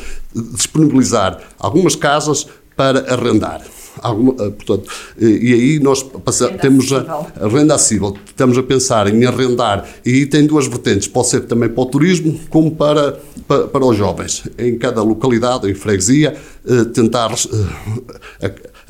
[0.53, 3.65] disponibilizar algumas casas para arrendar
[4.01, 4.89] alguma, eh, portanto,
[5.19, 8.15] eh, e aí nós passamos, temos a, a, renda acessível.
[8.25, 11.85] Estamos a pensar em arrendar, e aí tem duas vertentes, pode ser também para o
[11.85, 14.43] turismo, como para, para, para os jovens.
[14.57, 16.35] Em cada localidade, em freguesia,
[16.67, 17.33] eh, tentar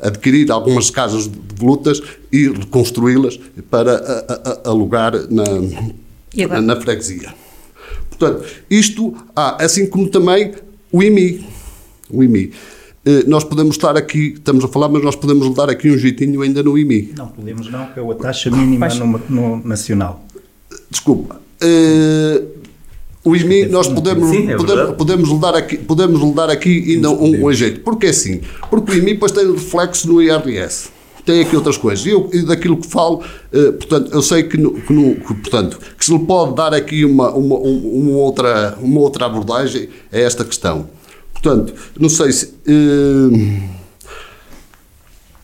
[0.00, 2.00] adquirir algumas casas de volutas
[2.30, 3.38] e reconstruí-las
[3.70, 4.24] para
[4.64, 7.34] alugar na, na freguesia.
[8.18, 10.52] Portanto, isto há, assim como também
[10.90, 11.46] o IMI.
[12.10, 12.52] O IMI.
[13.04, 16.42] Eh, nós podemos estar aqui, estamos a falar, mas nós podemos dar aqui um jeitinho
[16.42, 17.14] ainda no IMI.
[17.16, 20.24] Não, podemos não, que é a taxa mínima no, no, nacional.
[20.90, 21.40] Desculpa.
[21.62, 22.46] Uh,
[23.24, 26.94] o IMI, nós podemos, Sim, é podemos, podemos, lhe dar aqui, podemos lhe dar aqui
[26.94, 27.80] ainda um, um jeito.
[27.80, 28.40] Porquê assim?
[28.70, 30.90] Porque o IMI depois tem reflexo no IRS
[31.28, 32.06] tem aqui outras coisas.
[32.06, 33.22] E, eu, e daquilo que falo,
[33.52, 36.72] uh, portanto, eu sei que, no, que, no, que, portanto, que se lhe pode dar
[36.72, 40.88] aqui uma, uma, uma, outra, uma outra abordagem a esta questão.
[41.42, 42.54] Portanto, não sei se.
[42.66, 43.78] Uh,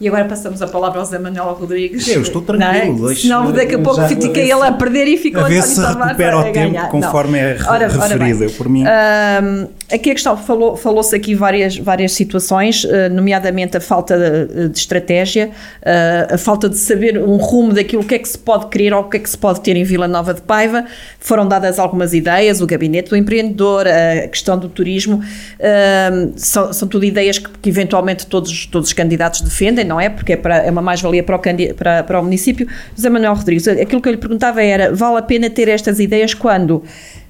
[0.01, 2.09] e agora passamos a palavra ao Zé Manuel Rodrigues.
[2.09, 3.13] Eu estou tranquilo.
[3.13, 3.15] É?
[3.15, 6.39] Senão daqui a pouco já, fica ele a perder e fica o António se recupera
[6.39, 6.89] o tempo ganhar.
[6.89, 7.49] conforme não.
[7.49, 8.45] é ora, referido.
[8.45, 8.83] Ora por mim.
[8.83, 14.69] Um, aqui a questão, falou, falou-se aqui várias, várias situações, uh, nomeadamente a falta de,
[14.71, 18.67] de estratégia, uh, a falta de saber um rumo daquilo que é que se pode
[18.67, 20.85] querer ou o que é que se pode ter em Vila Nova de Paiva.
[21.21, 26.89] Foram dadas algumas ideias, o gabinete do empreendedor, a questão do turismo, uh, são, são
[26.89, 30.09] tudo ideias que, que eventualmente todos, todos os candidatos defendem não é?
[30.09, 31.41] Porque é, para, é uma mais-valia para, o
[31.76, 32.66] para, para o município.
[32.97, 36.35] José Manuel Rodrigues, aquilo que eu lhe perguntava era: vale a pena ter estas ideias
[36.35, 36.82] quando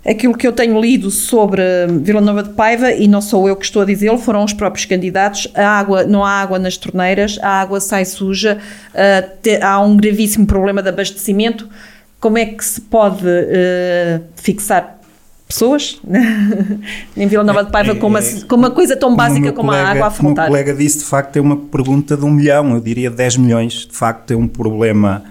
[0.07, 1.63] aquilo que eu tenho lido sobre
[2.03, 4.85] Vila Nova de Paiva, e não sou eu que estou a dizê-lo, foram os próprios
[4.85, 8.59] candidatos, a água, não há água nas torneiras, a água sai suja,
[8.95, 11.69] uh, há um gravíssimo problema de abastecimento.
[12.21, 14.99] Como é que se pode uh, fixar
[15.55, 16.01] pessoas
[17.17, 19.69] em Vila Nova de Paiva é, com, uma, é, com uma coisa tão básica como
[19.69, 20.33] colega, a água a faltar?
[20.33, 23.37] O meu colega disse, de facto, é uma pergunta de um milhão, eu diria 10
[23.37, 23.87] milhões.
[23.87, 25.23] De facto, é um problema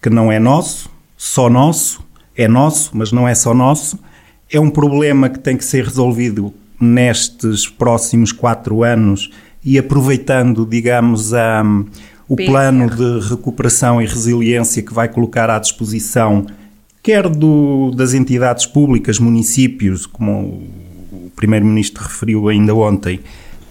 [0.00, 2.04] que não é nosso, só nosso,
[2.36, 3.98] é nosso, mas não é só nosso.
[4.50, 9.30] É um problema que tem que ser resolvido nestes próximos quatro anos
[9.64, 11.62] e aproveitando, digamos, a,
[12.28, 16.46] o plano de recuperação e resiliência que vai colocar à disposição
[17.04, 20.62] quer do, das entidades públicas, municípios, como
[21.12, 23.20] o Primeiro-Ministro referiu ainda ontem,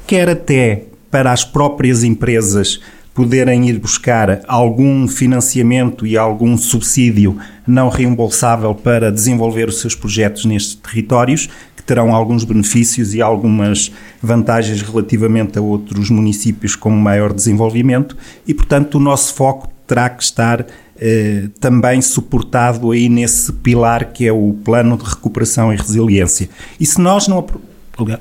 [0.05, 2.79] quer até para as próprias empresas
[3.11, 10.45] poderem ir buscar algum financiamento e algum subsídio não reembolsável para desenvolver os seus projetos
[10.45, 17.33] nestes territórios, que terão alguns benefícios e algumas vantagens relativamente a outros municípios com maior
[17.33, 18.15] desenvolvimento,
[18.47, 20.65] e portanto o nosso foco terá que estar
[20.99, 26.49] eh, também suportado aí nesse pilar que é o plano de recuperação e resiliência.
[26.79, 27.45] E se nós não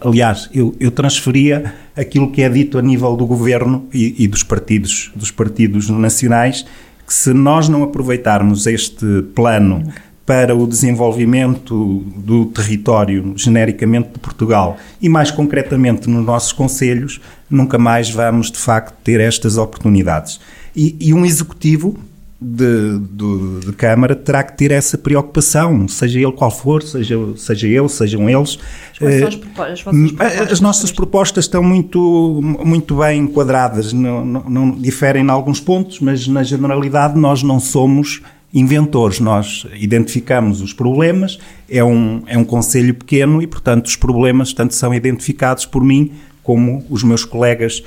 [0.01, 4.43] aliás, eu, eu, transferia aquilo que é dito a nível do governo e, e, dos
[4.43, 6.67] partidos, dos partidos nacionais,
[7.07, 9.91] que se nós não aproveitarmos este plano
[10.25, 17.21] para o desenvolvimento do território genericamente de Portugal e mais concretamente nos nossos conselhos,
[17.51, 20.39] nunca mais vamos de facto ter estas oportunidades.
[20.77, 21.99] E, e um executivo
[22.43, 27.69] de, de, de, Câmara terá que ter essa preocupação, seja ele qual for, seja, seja
[27.69, 28.59] eu, sejam eles.
[29.01, 34.71] Eh, as, propostas, as, as nossas propostas estão muito, muito bem enquadradas, não, não, não,
[34.73, 38.21] diferem em alguns pontos, mas na generalidade nós não somos
[38.53, 41.39] inventores, nós identificamos os problemas,
[41.71, 46.13] é um, é um conselho pequeno e, portanto, os problemas tanto são identificados por mim
[46.43, 47.83] como os meus colegas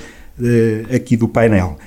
[0.94, 1.78] aqui do painel.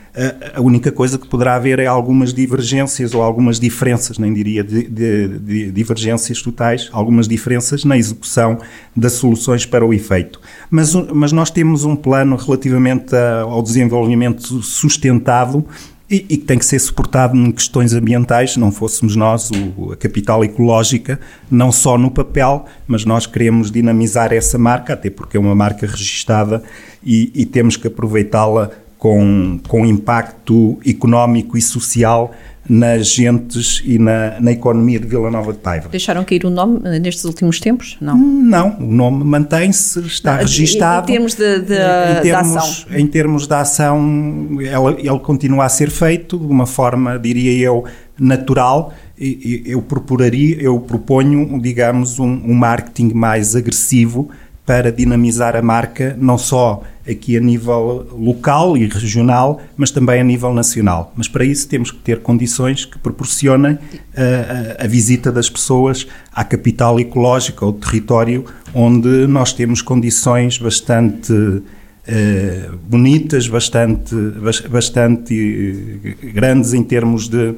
[0.56, 4.88] A, única coisa que poderá haver é algumas divergências ou algumas diferenças, nem diria de,
[4.88, 8.60] de, de divergências totais, algumas diferenças na execução
[8.95, 10.41] das soluções para o efeito.
[10.70, 15.66] Mas, mas nós temos um plano relativamente ao desenvolvimento sustentado
[16.10, 20.43] e, que tem que ser suportado em questões ambientais, não fôssemos nós o, a capital
[20.43, 21.20] ecológica,
[21.52, 25.86] não só no papel, mas nós queremos dinamizar essa marca, até porque é uma marca
[25.86, 26.64] registada
[27.04, 32.34] e, e temos que aproveitá-la com, com impacto económico e social
[32.70, 35.89] nas gentes e na, na economia de Vila Nova de Paiva.
[35.89, 37.97] Deixaram cair o nome nestes últimos tempos?
[38.00, 38.16] Não.
[38.16, 41.10] Não, o nome mantém-se, está não, registado.
[41.10, 42.86] Em, em termos de, de, em termos, ação?
[42.91, 47.86] Em termos de ação, ele, ele continua a ser feito de uma forma, diria eu,
[48.20, 48.93] natural.
[49.18, 54.30] Eu, propuraria, eu proponho, digamos, um, um marketing mais agressivo
[54.70, 60.24] para dinamizar a marca, não só aqui a nível local e regional, mas também a
[60.24, 61.12] nível nacional.
[61.16, 63.80] Mas para isso temos que ter condições que proporcionem
[64.16, 69.82] a, eh, a, a visita das pessoas à capital ecológica, ao território onde nós temos
[69.82, 74.14] condições bastante uh, bonitas, bastante,
[74.70, 77.56] bastante grandes em termos de eh,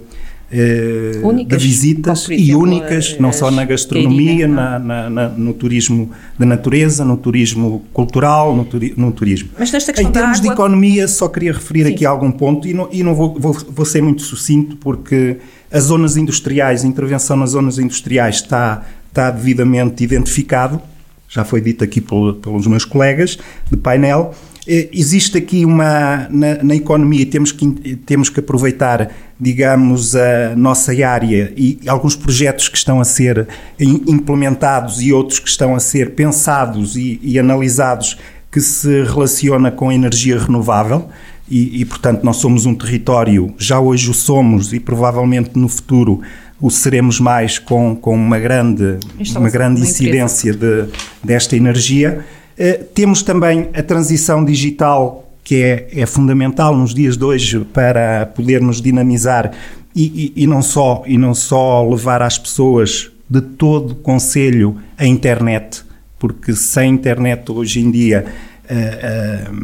[1.23, 6.45] únicas, de visitas e únicas, não só na gastronomia, na, na, na, no turismo de
[6.45, 9.49] natureza, no turismo cultural, no, turi, no turismo.
[9.57, 10.49] Mas nesta questão em termos água...
[10.49, 11.93] de economia, só queria referir Sim.
[11.93, 15.37] aqui algum ponto e não, e não vou, vou, vou ser muito sucinto porque
[15.71, 20.81] as zonas industriais, a intervenção nas zonas industriais está, está devidamente identificado,
[21.29, 23.37] já foi dito aqui pelos meus colegas
[23.69, 30.15] de painel, eh, existe aqui uma, na, na, economia, temos que, temos que aproveitar, digamos,
[30.15, 33.47] a nossa área e alguns projetos que estão a ser
[33.79, 38.17] implementados e outros que estão a ser pensados e, e analisados
[38.51, 41.09] que se relaciona com a energia renovável.
[41.49, 46.21] E, e, portanto, nós somos um território, já hoje o somos e provavelmente no futuro
[46.61, 48.99] o seremos mais com, com uma grande,
[49.35, 50.85] uma grande incidência de,
[51.23, 52.23] desta energia.
[52.57, 58.25] Eh, temos também a transição digital, que é, é, fundamental nos dias de hoje para
[58.27, 59.51] podermos dinamizar
[59.95, 64.77] e, e, e, não só, e não só levar às pessoas de todo o Conselho
[64.97, 65.83] a internet,
[66.19, 68.25] porque sem internet hoje em dia
[68.65, 69.55] uh, uh,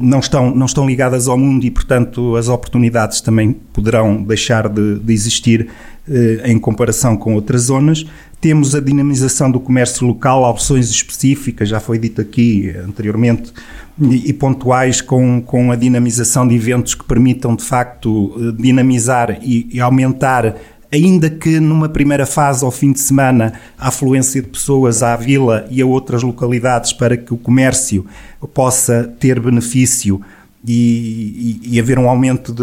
[0.00, 4.98] não, estão, não estão ligadas ao mundo e, portanto, as oportunidades também poderão deixar de,
[4.98, 5.68] de existir
[6.08, 8.06] uh, em comparação com outras zonas.
[8.40, 13.52] Temos a dinamização do comércio local, opções específicas, já foi dito aqui anteriormente,
[14.00, 19.68] e, pontuais com, com a dinamização de eventos que permitam de facto eh, dinamizar e,
[19.72, 20.54] e aumentar
[20.92, 25.66] ainda que numa primeira fase, ao fim de semana, a afluência de pessoas à vila
[25.70, 28.06] e a outras localidades para que o comércio
[28.54, 30.20] possa ter benefício
[30.66, 32.62] e, e, e haver um aumento de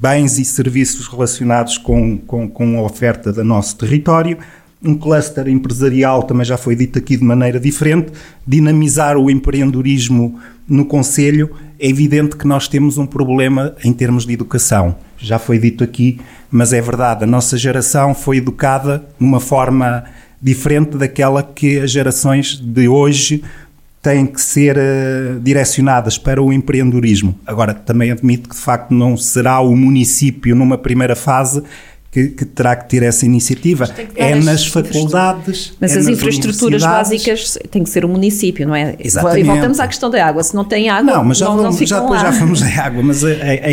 [0.00, 4.38] bens e serviços relacionados com, com, com a oferta do nosso território.
[4.86, 8.12] Um cluster empresarial, também já foi dito aqui de maneira diferente,
[8.46, 11.50] dinamizar o empreendedorismo no Conselho.
[11.78, 14.96] É evidente que nós temos um problema em termos de educação.
[15.18, 16.20] Já foi dito aqui,
[16.50, 20.04] mas é verdade, a nossa geração foi educada de uma forma
[20.40, 23.42] diferente daquela que as gerações de hoje
[24.06, 27.34] têm que ser uh, direcionadas para o empreendedorismo.
[27.44, 31.60] Agora, também admito que de facto não será o município numa primeira fase
[32.10, 33.88] que, que, terá que ter essa iniciativa.
[34.14, 35.72] É nas faculdades.
[35.80, 38.96] Mas é as infraestruturas básicas tem que ser o município, não é?
[38.98, 39.40] Exatamente.
[39.40, 40.42] E voltamos à questão da água.
[40.42, 42.18] Se não tem água, não, mas já, não, vamos, não já, lá.
[42.18, 43.32] já fomos à água, mas a, a,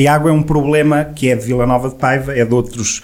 [0.09, 3.01] a, água é um problema que é de Vila Nova de Paiva, é de outros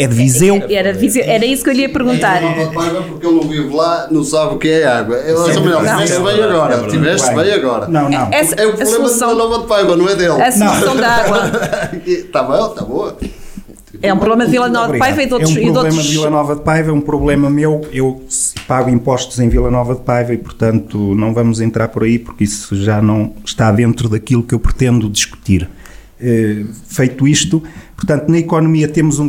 [0.00, 0.62] é de Viseu.
[0.70, 2.42] Era, Viseu, era isso que eu lhe ia perguntar.
[2.42, 5.16] É de Paiva porque ele não vive lá, não sabe o que é água.
[5.16, 7.86] Eu, é tiveste bem agora, tiveste bem agora.
[7.86, 8.28] Não, não.
[8.32, 10.42] Essa, é o problema solução, de Vila Nova de Paiva, não é dele.
[10.42, 11.50] A solução da água.
[12.06, 13.16] Está bem, está boa.
[14.02, 15.50] É um problema de Vila Nova de Paiva e de outros...
[15.50, 16.04] É um problema outros...
[16.04, 17.82] de Vila Nova de Paiva, é um problema meu.
[17.92, 18.22] Eu
[18.66, 22.44] pago impostos em Vila Nova de Paiva e, portanto, não vamos entrar por aí porque
[22.44, 25.68] isso já não está dentro daquilo que eu pretendo discutir.
[26.86, 27.62] Feito isto,
[27.96, 29.26] portanto, na economia temos um,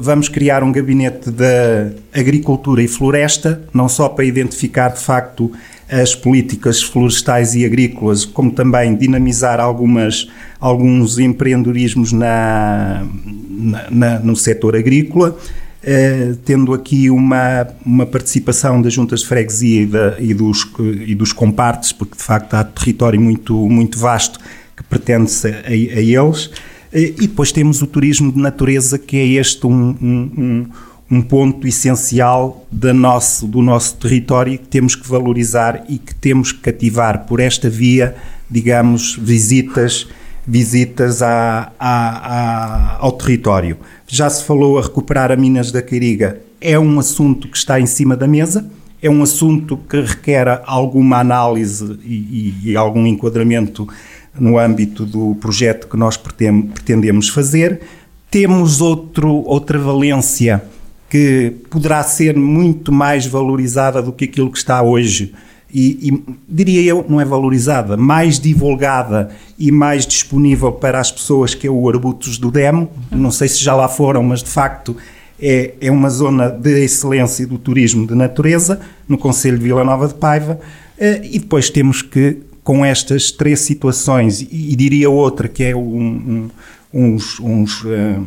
[0.00, 5.50] vamos criar um gabinete da agricultura e floresta, não só para identificar de facto
[5.88, 10.28] as políticas florestais e agrícolas, como também dinamizar algumas,
[10.58, 15.36] alguns empreendedorismos na, na, na no setor agrícola,
[15.82, 20.66] eh, tendo aqui uma, uma participação das juntas de freguesia e, da, e, dos,
[21.06, 24.38] e dos compartes, porque de facto há território muito, muito vasto
[24.74, 26.50] que pertence a, a, eles.
[26.92, 30.66] E depois temos o turismo de natureza, que é este um, um, um
[31.22, 37.26] ponto essencial nosso, do nosso território que temos que valorizar e que temos que cativar
[37.26, 38.16] por esta via,
[38.50, 40.08] digamos, visitas,
[40.46, 43.76] visitas à, à, à, ao território.
[44.06, 47.86] Já se falou a recuperar a Minas da Quiriga, é um assunto que está em
[47.86, 48.66] cima da mesa,
[49.02, 53.86] é um assunto que requer alguma análise e, e, e algum enquadramento
[54.38, 57.82] no âmbito do projeto que nós pretendemos fazer.
[58.30, 60.64] Temos outro, outra valência
[61.14, 65.32] que poderá ser muito mais valorizada do que aquilo que está hoje.
[65.72, 71.54] E, e, diria eu, não é valorizada, mais divulgada e mais disponível para as pessoas
[71.54, 72.90] que é o Arbutos do Demo.
[73.12, 74.96] Não sei se já lá foram, mas de facto
[75.40, 80.08] é, é uma zona de excelência do turismo de natureza, no Conselho de Vila Nova
[80.08, 80.58] de Paiva.
[80.98, 85.80] E depois temos que com estas três situações, e, e diria outra, que é um,
[85.80, 86.50] um,
[86.92, 88.26] uns, uns, uh,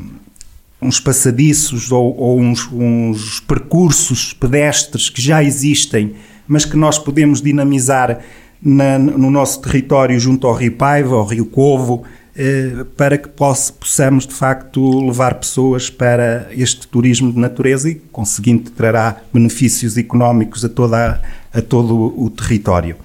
[0.81, 6.15] uns, passadiços ou, ou uns, uns, percursos pedestres que já existem,
[6.47, 8.19] mas que nós podemos dinamizar
[8.61, 13.73] na, no nosso território junto ao Rio Paiva, ao Rio Covo, uh, para que possa,
[13.73, 20.63] possamos de facto levar pessoas para este turismo de natureza e, conseguinte, trará benefícios económicos
[20.63, 21.21] a, toda,
[21.53, 22.95] a todo o território.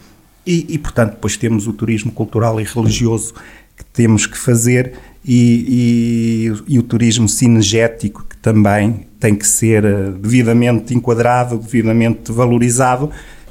[0.46, 3.32] E, e, portanto, depois temos o turismo cultural e religioso
[3.76, 4.94] que temos que fazer
[5.24, 9.82] e, e, e o turismo cinegético que também tem que ser
[10.14, 13.41] devidamente enquadrado, devidamente valorizado eh,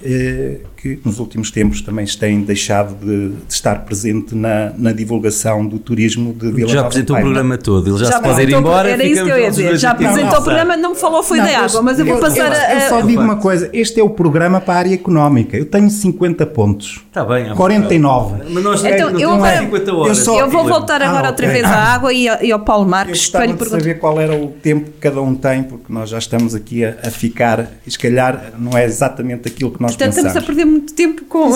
[0.82, 5.78] que nos últimos tempos também tem deixado de, de estar presente na, na, divulgação do
[5.78, 8.90] turismo de Vila Já apresentou o programa todo, ele já, já se pode ir embora.
[8.90, 11.46] Era isso que eu ia dizer, já apresentou o programa, não me falou foi não,
[11.46, 12.84] da água, mas eu vou passar eu, a...
[12.84, 15.90] Eu só digo uma coisa, este é o programa para a área económica, eu tenho
[15.90, 17.02] 50 pontos.
[17.08, 17.54] Está bem.
[17.54, 18.44] 49.
[18.50, 20.18] Mas nós então, não eu, vou, 50 horas.
[20.18, 21.62] Eu, só, eu vou voltar agora ah, outra okay.
[21.62, 23.80] vez à água e, e, ao Paulo Marques para lhe perguntar.
[23.80, 26.96] saber qual era o tempo que cada um tem, porque nós já estamos aqui a,
[27.04, 30.36] a ficar, e se calhar não é exatamente aquilo que nós Portanto, pensamos.
[30.36, 31.52] estamos a perder muito tempo com,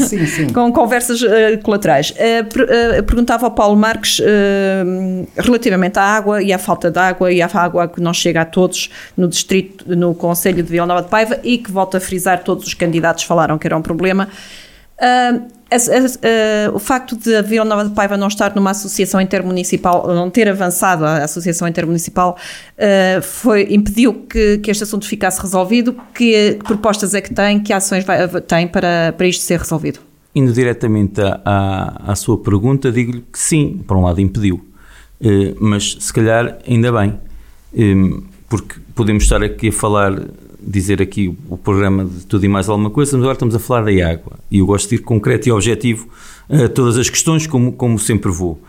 [0.00, 0.46] sim, sim.
[0.52, 1.28] com conversas uh,
[1.62, 2.10] colaterais.
[2.10, 4.20] Uh, uh, perguntava ao Paulo Marques
[5.36, 8.44] relativamente à água e à falta de água e à água que não chega a
[8.44, 12.42] todos no distrito, no Conselho de Vila Nova de Paiva e que, volto a frisar,
[12.42, 14.28] todos os candidatos falaram que era um problema.
[16.72, 20.48] O facto de a Vila Nova de Paiva não estar numa associação intermunicipal, não ter
[20.48, 22.36] avançado a associação intermunicipal,
[22.78, 25.94] uh, foi, impediu que, que, este assunto ficasse resolvido?
[26.14, 30.00] Que, que, propostas é que tem, que ações vai, tem para, para isto ser resolvido?
[30.34, 34.64] Indo diretamente à, à sua pergunta, digo-lhe que sim, por um lado impediu,
[35.60, 37.18] mas se calhar ainda bem,
[37.74, 40.12] um, porque podemos estar aqui a falar
[40.60, 43.84] dizer aqui o programa de tudo e mais alguma coisa, mas agora estamos a falar
[43.84, 44.38] da água.
[44.50, 46.08] E eu gosto de ir concreto e objetivo
[46.50, 48.60] a todas as questões, como, como sempre vou.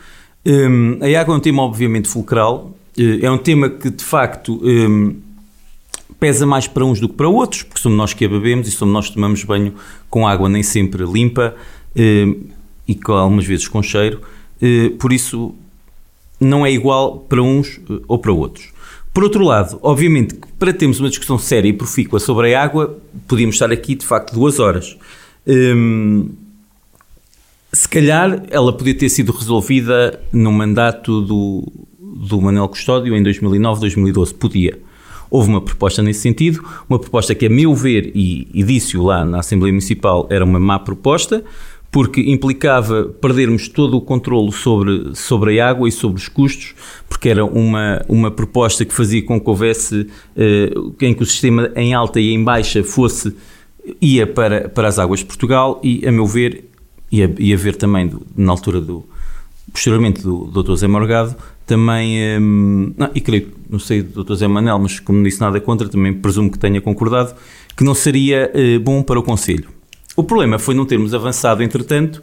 [0.46, 4.60] Um, a água é um tema obviamente fulcral, uh, é um tema que de facto
[4.64, 5.16] um,
[6.20, 8.72] pesa mais para uns do que para outros, porque somos nós que a bebemos e
[8.72, 9.74] somos nós que tomamos banho
[10.10, 11.56] com água nem sempre limpa
[11.96, 12.44] um,
[12.88, 14.22] e com, algumas vezes com cheiro,
[14.62, 15.56] uh, por isso
[16.40, 18.72] não é igual para uns uh, ou para outros.
[19.14, 22.98] Por outro lado, obviamente, para termos uma discussão séria e profícua sobre a água,
[23.28, 24.98] podíamos estar aqui de facto duas horas.
[25.48, 26.30] Hum,
[27.72, 33.82] se calhar ela podia ter sido resolvida no mandato do, do Manuel Custódio em 2009,
[33.82, 34.34] 2012.
[34.34, 34.80] Podia.
[35.30, 39.24] Houve uma proposta nesse sentido, uma proposta que, a meu ver, e, e disse-o lá
[39.24, 41.44] na Assembleia Municipal, era uma má proposta,
[41.92, 46.76] porque implicava perdermos todo o controle sobre, sobre a água e sobre os custos,
[47.08, 51.72] porque era uma, uma proposta que fazia com que houvesse, uh, em que o sistema
[51.76, 53.36] em alta e em baixa fosse,
[54.00, 56.70] ia para, para as águas de Portugal e, a meu ver,
[57.12, 59.04] ia, ia ver também, do, na altura do,
[59.72, 60.76] posteriormente do Dr.
[60.76, 61.36] Zé Morgado,
[61.66, 64.34] também, um, não, e creio, não sei do Dr.
[64.36, 67.34] Zé Manel, mas como não disse nada contra, também presumo que tenha concordado,
[67.76, 69.79] que não seria uh, bom para o Conselho.
[70.20, 72.22] O problema foi não termos avançado, entretanto,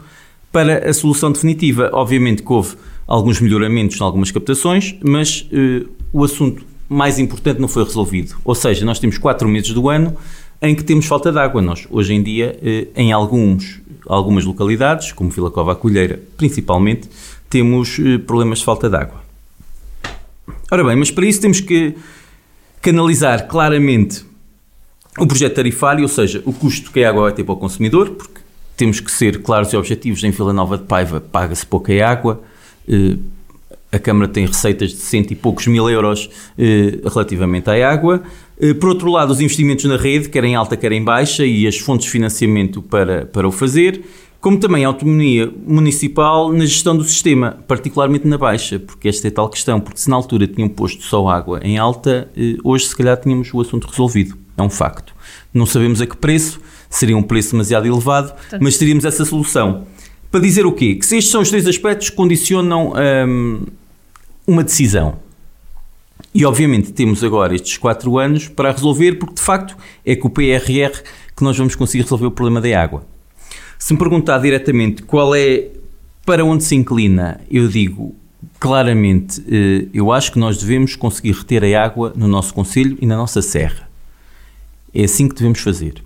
[0.52, 1.88] para a solução definitiva.
[1.94, 2.76] Obviamente que houve
[3.06, 8.36] alguns melhoramentos em algumas captações, mas uh, o assunto mais importante não foi resolvido.
[8.44, 10.14] Ou seja, nós temos quatro meses do ano
[10.60, 11.62] em que temos falta de água.
[11.62, 17.08] Nós, hoje em dia, uh, em alguns, algumas localidades, como Vila Cova Colheira, principalmente,
[17.48, 19.24] temos uh, problemas de falta de água.
[20.70, 21.94] Ora bem, mas para isso temos que
[22.82, 24.22] canalizar claramente
[25.18, 28.10] o projeto tarifário, ou seja, o custo que a água vai ter para o consumidor,
[28.10, 28.40] porque
[28.76, 32.42] temos que ser claros e objetivos, em Vila Nova de Paiva paga-se pouca água,
[32.86, 33.16] eh,
[33.90, 38.22] a Câmara tem receitas de cento e poucos mil euros eh, relativamente à água.
[38.60, 41.66] Eh, por outro lado, os investimentos na rede, quer em alta, quer em baixa, e
[41.66, 44.02] as fontes de financiamento para, para o fazer,
[44.38, 49.30] como também a autonomia municipal na gestão do sistema, particularmente na baixa, porque esta é
[49.30, 52.30] tal questão, porque se na altura tinham posto só água em alta,
[52.62, 54.45] hoje se calhar tínhamos o assunto resolvido.
[54.56, 55.14] É um facto.
[55.52, 59.86] Não sabemos a que preço, seria um preço demasiado elevado, mas teríamos essa solução.
[60.30, 60.94] Para dizer o quê?
[60.94, 62.92] Que se estes são os três aspectos que condicionam
[63.26, 63.66] hum,
[64.46, 65.18] uma decisão.
[66.34, 70.30] E obviamente temos agora estes quatro anos para resolver, porque de facto é com o
[70.30, 71.02] PRR
[71.34, 73.06] que nós vamos conseguir resolver o problema da água.
[73.78, 75.68] Se me perguntar diretamente qual é
[76.24, 78.14] para onde se inclina, eu digo
[78.58, 83.06] claramente, eh, eu acho que nós devemos conseguir reter a água no nosso Conselho e
[83.06, 83.85] na nossa Serra.
[84.98, 86.02] É assim que devemos fazer.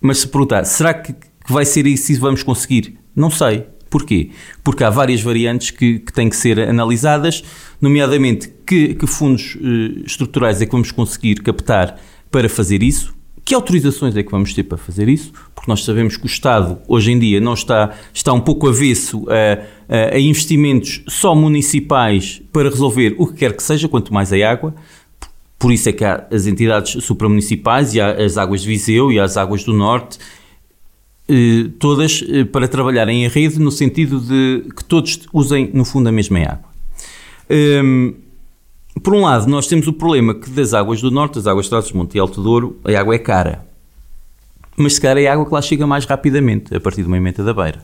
[0.00, 1.14] Mas se perguntar, será que,
[1.48, 2.98] vai ser isso e vamos conseguir?
[3.14, 3.66] Não sei.
[3.88, 4.30] Porquê?
[4.64, 7.44] Porque há várias variantes que, que têm que ser analisadas,
[7.80, 12.00] nomeadamente que, que fundos eh, estruturais é que vamos conseguir captar
[12.32, 13.14] para fazer isso,
[13.44, 15.30] que autorizações é que vamos ter para fazer isso?
[15.54, 19.26] Porque nós sabemos que o Estado, hoje em dia, não está, está um pouco avesso
[19.28, 24.50] a, a, investimentos só municipais para resolver o que quer que seja, quanto mais a
[24.50, 24.74] água.
[25.58, 29.18] Por isso é que há as entidades supramunicipais e há as águas de Viseu e
[29.18, 30.18] as águas do Norte,
[31.28, 36.08] eh, todas eh, para trabalharem em rede no sentido de que todos usem, no fundo,
[36.08, 36.68] a mesma água.
[37.48, 38.14] Ehm,
[39.02, 41.70] por um lado, nós temos o problema que das águas do Norte, das águas de
[41.70, 43.66] Trás-os-Monte e Alto Douro, a água é cara.
[44.76, 47.16] Mas se calhar é a água que lá chega mais rapidamente, a partir de uma
[47.16, 47.82] emenda da beira.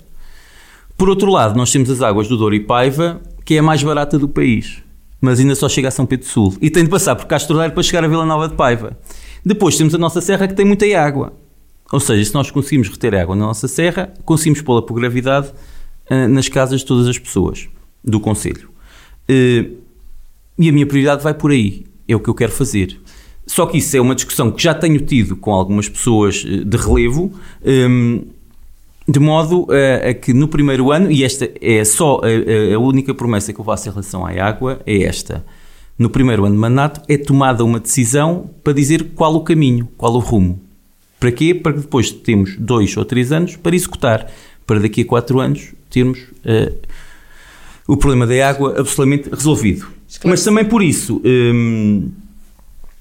[0.98, 3.82] Por outro lado, nós temos as águas do Douro e Paiva, que é a mais
[3.82, 4.82] barata do país
[5.20, 6.56] mas ainda só chega a São Pedro Sul.
[6.60, 8.98] E tem de passar por Castro Daire para chegar a Vila Nova de Paiva.
[9.44, 11.32] Depois temos a nossa serra que tem muita água.
[11.92, 15.48] Ou seja, se nós conseguimos reter água na nossa serra, conseguimos pô-la por gravidade
[16.10, 17.68] uh, nas casas de todas as pessoas
[18.04, 18.70] do Conselho.
[19.28, 19.76] Uh,
[20.58, 21.84] e a minha prioridade vai por aí.
[22.06, 23.00] É o que eu quero fazer.
[23.46, 26.76] Só que isso é uma discussão que já tenho tido com algumas pessoas eh, de
[26.76, 27.32] relevo.
[27.64, 28.24] Um,
[29.10, 33.12] de modo a, a, que no primeiro ano, e esta é só a, a, única
[33.12, 35.44] promessa que eu faço em relação à água, é esta.
[35.98, 40.14] No primeiro ano de mandato é tomada uma decisão para dizer qual o caminho, qual
[40.14, 40.60] o rumo.
[41.18, 41.54] Para quê?
[41.54, 44.30] Para que depois temos dois ou três anos para executar.
[44.64, 46.72] Para daqui a quatro anos termos uh,
[47.86, 49.88] o problema da água absolutamente resolvido.
[50.24, 52.10] Mas também por isso um,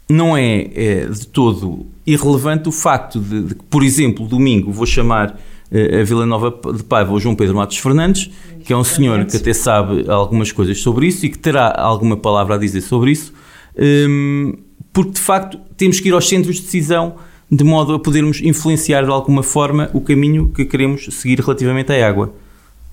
[0.10, 4.88] não é, é, de todo irrelevante o facto de, de que, por exemplo, domingo vou
[4.88, 5.40] chamar
[5.72, 8.30] a Vila Nova de Paiva, o João Pedro Matos Fernandes,
[8.64, 12.18] que é um senhor que até sabe algumas coisas sobre isso e que terá alguma
[12.18, 13.32] palavra a dizer sobre isso,
[13.78, 14.56] hum,
[14.92, 17.16] porque de facto temos que ir aos centros de decisão
[17.52, 22.08] de modo a podermos influenciar de alguma forma o caminho que queremos seguir relativamente à
[22.08, 22.34] água.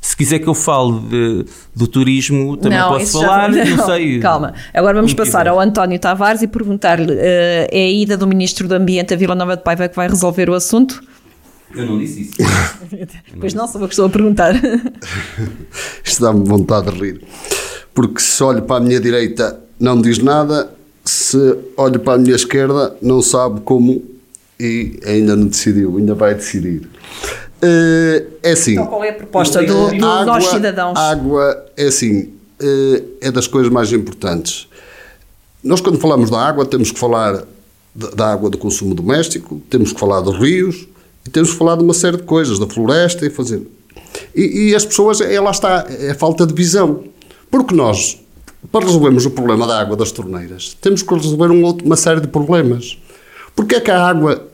[0.01, 1.45] Se quiser que eu fale de,
[1.75, 4.21] do turismo, também Não, posso isso já- falar, não, sei.
[4.21, 4.55] Calma.
[4.73, 5.49] Agora vamos passar quiser.
[5.51, 9.35] ao António Tavares e perguntar-lhe: eh, é a ida do Ministro do Ambiente a Vila
[9.35, 11.03] Nova de Paiva que vai resolver o assunto?
[11.75, 12.33] Eu não disse isso.
[13.39, 14.55] Pois não, sou eu que estou a perguntar.
[16.05, 17.23] Isto dá-me vontade de rir.
[17.95, 20.71] Porque se olho para a minha direita não diz nada,
[21.05, 21.37] se
[21.77, 24.03] olho para a minha esquerda não sabe como
[24.59, 26.89] e ainda não decidiu, ainda vai decidir.
[27.61, 28.73] Eh, É assim.
[28.73, 30.99] Então, qual é a proposta do, do água, nós cidadãos?
[30.99, 32.31] Água é assim,
[32.61, 34.69] eh, é das coisas mais importantes.
[35.63, 37.45] Nós, quando falamos da água, temos que falar
[37.95, 40.87] da da água do consumo doméstico, temos que falar dos rios
[41.27, 43.63] e temos falar de uma série de coisas, da floresta e fazer.
[44.35, 47.05] E, e as pessoas, é, lá está, é falta de visão.
[47.51, 48.19] Porque nós,
[48.71, 52.21] para resolvermos o problema da água das torneiras, temos que resolver um outro- uma série
[52.21, 52.99] de problemas.
[53.55, 54.47] Porquê é que a água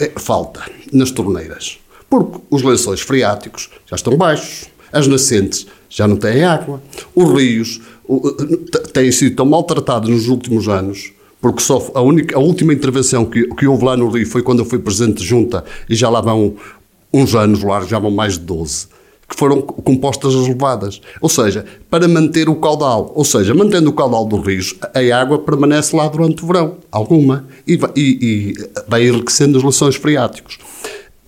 [0.00, 0.62] eh, falta
[0.92, 1.78] nas torneiras?
[2.08, 6.82] Porque os lençóis freáticos já estão baixos, as nascentes já não têm água,
[7.14, 12.40] os rios eh, têm sido tão maltratados nos últimos anos, porque só a, única, a
[12.40, 15.64] última intervenção que, que houve lá no rio foi quando eu fui presidente de junta
[15.88, 16.56] e já lá vão
[17.12, 18.98] uns anos largos, já vão mais de 12
[19.28, 21.02] que foram compostas as levadas.
[21.20, 23.12] Ou seja, para manter o caudal.
[23.14, 27.46] Ou seja, mantendo o caudal dos rios, a água permanece lá durante o verão, alguma,
[27.66, 30.58] e vai, e, e vai enriquecendo os lençóis freáticos.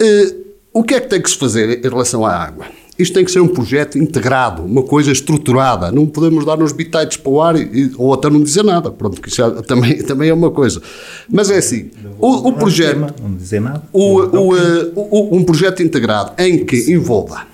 [0.01, 0.35] Eh,
[0.73, 2.65] o que é que tem que se fazer em relação à água?
[3.01, 5.91] Isto tem que ser um projeto integrado, uma coisa estruturada.
[5.91, 8.91] Não podemos dar uns bitites para o ar e, ou até não dizer nada.
[8.91, 10.81] Pronto, que isso já- também, também é uma coisa.
[11.29, 13.83] Mas é assim, o, o projeto Não dizer nada.
[13.93, 17.47] o, o, eh, o- um projeto integrado em que envolva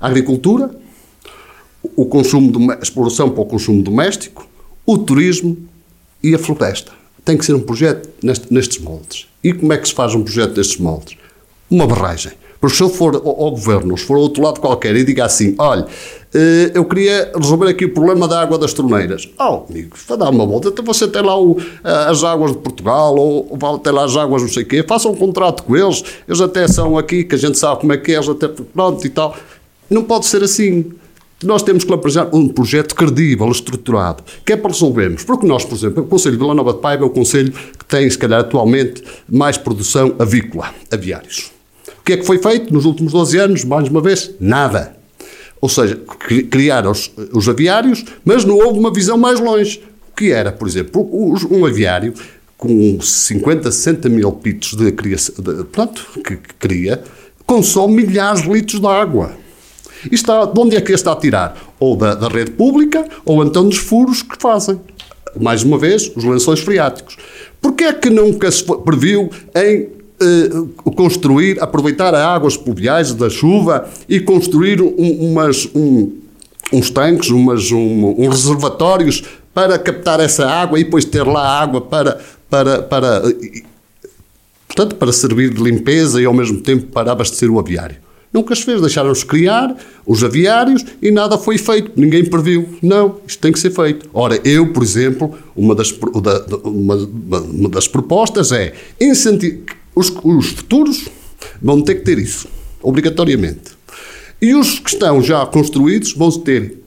[0.00, 0.70] a agricultura,
[1.96, 4.46] o consumo dome- a exploração para o consumo doméstico,
[4.84, 5.56] o turismo
[6.22, 6.92] e a floresta.
[7.24, 9.26] Tem que ser um projeto neste- nestes moldes.
[9.42, 11.16] E como é que se faz um projeto destes moldes?
[11.70, 12.32] Uma barragem.
[12.60, 15.24] Porque se eu for ao, ao governo, se for ao outro lado qualquer e diga
[15.24, 15.86] assim: olha,
[16.34, 19.28] eh, eu queria resolver aqui o problema da água das torneiras.
[19.38, 20.68] Oh, amigos, vai dar uma volta.
[20.68, 24.42] Então você tem lá o- as águas de Portugal, ou, ou ter lá as águas
[24.42, 24.82] não sei o quê.
[24.86, 26.02] Faça um contrato com eles.
[26.26, 29.06] Eles até são aqui, que a gente sabe como é que é, eles até pronto
[29.06, 29.36] e tal.
[29.88, 30.92] Não pode ser assim.
[31.44, 35.22] Nós temos que apresentar um projeto credível, estruturado, que é para resolvermos.
[35.22, 37.84] Porque nós, por exemplo, o Conselho de Vila Nova de Paiva é o Conselho que
[37.84, 41.50] tem, se calhar, atualmente, mais produção avícola, aviários.
[42.06, 43.64] Que é que foi feito nos últimos 12 anos?
[43.64, 44.96] Mais uma vez, nada.
[45.60, 49.82] Ou seja, cri- criaram os, os aviários, mas não houve uma visão mais longe.
[50.12, 51.08] O que era, por exemplo,
[51.50, 52.14] um aviário
[52.56, 57.02] com 50, 60 mil pitos de criação, de, pronto, que, que cria,
[57.44, 59.32] consome milhares de litros de água.
[60.10, 61.56] E está, de onde é que está a tirar?
[61.80, 64.80] Ou da, da rede pública, ou então dos furos que fazem.
[65.38, 67.16] Mais uma vez, os lençóis freáticos.
[67.60, 69.88] Porquê é que nunca se previu em
[70.20, 76.12] eh, construir, aproveitar as águas pluviais da chuva e construir um- umas, um-
[76.72, 79.22] uns tanques, umas, um, uns reservatórios
[79.54, 82.20] para captar essa água e depois ter lá água para,
[82.50, 83.62] para, para, eh,
[84.66, 87.96] portanto, para servir de limpeza e ao mesmo tempo para abastecer o aviário.
[88.32, 89.74] Nunca se fez, deixaram-se criar
[90.04, 92.68] os aviários e nada foi feito, ninguém previu.
[92.82, 94.10] Não, isto tem que ser feito.
[94.12, 95.90] Ora, eu, por exemplo, uma das,
[96.64, 99.76] uma, uma das propostas é incentivar.
[99.96, 101.08] Os, os futuros
[101.60, 102.46] vão ter que ter isso,
[102.82, 103.74] obrigatoriamente.
[104.42, 106.82] E os que estão já construídos vão, ter,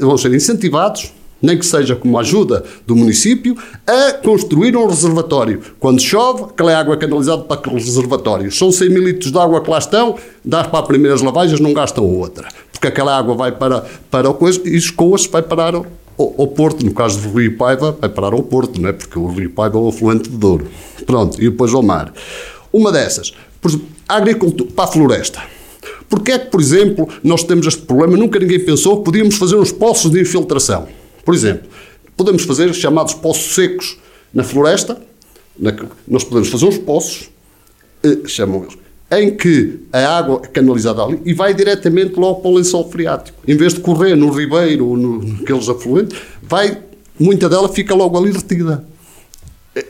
[0.00, 1.12] vão ser incentivados,
[1.42, 3.54] nem que seja como ajuda do município,
[3.86, 5.60] a construir um reservatório.
[5.78, 8.56] Quando chove, aquela é água canalizada para aqueles reservatórios.
[8.56, 11.74] São 100 mil litros de água que lá estão, dá para as primeiras lavagens, não
[11.74, 12.48] gastam outra.
[12.72, 15.74] Porque aquela água vai para, para o coisa e escoa-se, vai parar
[16.18, 16.84] ao, Porto.
[16.84, 18.92] No caso do Rio Paiva, vai parar ao Porto, não é?
[18.92, 20.66] Porque o Rio Paiva é o afluente de Douro.
[21.04, 22.12] Pronto, e depois ao mar.
[22.72, 25.42] Uma dessas, por exemplo, a agricultura, para a floresta.
[26.08, 28.16] Porquê é que, por exemplo, nós temos este problema?
[28.16, 30.86] Nunca ninguém pensou que podíamos fazer uns poços de infiltração.
[31.24, 31.68] Por exemplo,
[32.16, 33.98] podemos fazer os chamados poços secos
[34.32, 35.00] na floresta.
[35.58, 35.74] na
[36.06, 37.30] nós podemos fazer uns poços,
[38.04, 38.76] eh, chamam eles,
[39.10, 43.38] em que a água é canalizada ali e vai diretamente logo para o lençol freático.
[43.46, 46.78] Em vez de correr no ribeiro ou naqueles afluentes, vai,
[47.18, 48.84] muita dela fica logo ali retida.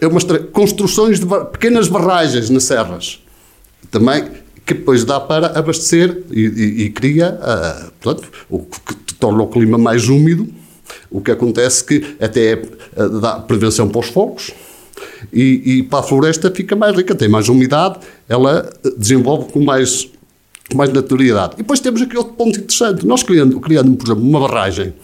[0.00, 3.20] É uma estra- construções de pequenas barragens nas serras
[3.90, 4.24] também
[4.66, 9.46] que depois dá para abastecer e, e- e cria, ah, portanto, o que torna o
[9.46, 10.48] clima mais úmido,
[11.08, 12.62] o que acontece que até é,
[12.96, 14.50] ah, dá prevenção para os fogos
[15.32, 17.98] e, e para a floresta fica mais rica, tem mais umidade,
[18.28, 20.08] ela ah, desenvolve com mais,
[20.70, 21.54] com mais naturalidade.
[21.54, 24.94] E depois temos aqui outro ponto interessante, nós criando, criando por exemplo, uma barragem,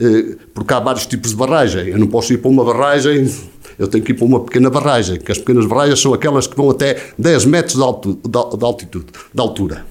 [0.00, 3.30] eh, porque há vários tipos de barragem, eu não posso ir para uma barragem
[3.78, 6.54] eu tenho que ir para uma pequena barragem, que as pequenas barragens são aquelas que
[6.54, 9.86] vão até 10 metros de, altu- de al- de altitude, de altura.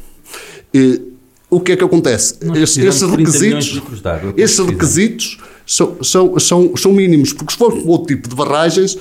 [0.72, 1.02] E
[1.50, 2.36] o que é que acontece?
[2.56, 3.66] Estes, estes requisitos,
[4.38, 5.40] estes requisitos
[5.70, 8.98] são, são, são, são mínimos, porque se for outro tipo de barragens,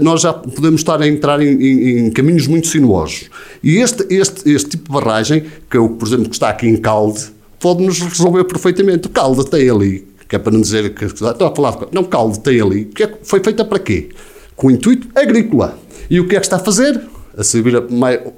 [0.00, 3.30] nós já podemos estar a entrar em, em, em caminhos muito sinuosos.
[3.62, 6.66] E este, este, este tipo de barragem, que é o, por exemplo, que está aqui
[6.66, 7.26] em Calde,
[7.60, 9.08] pode-nos resolver perfeitamente.
[9.08, 12.60] Calde tem ali, que é para não dizer que estou a falar, não, Calde tem
[12.60, 14.08] ali, que é, foi feita para quê?
[14.56, 15.78] Com o intuito agrícola.
[16.10, 17.00] E o que é que está a fazer?
[17.38, 17.82] A servir a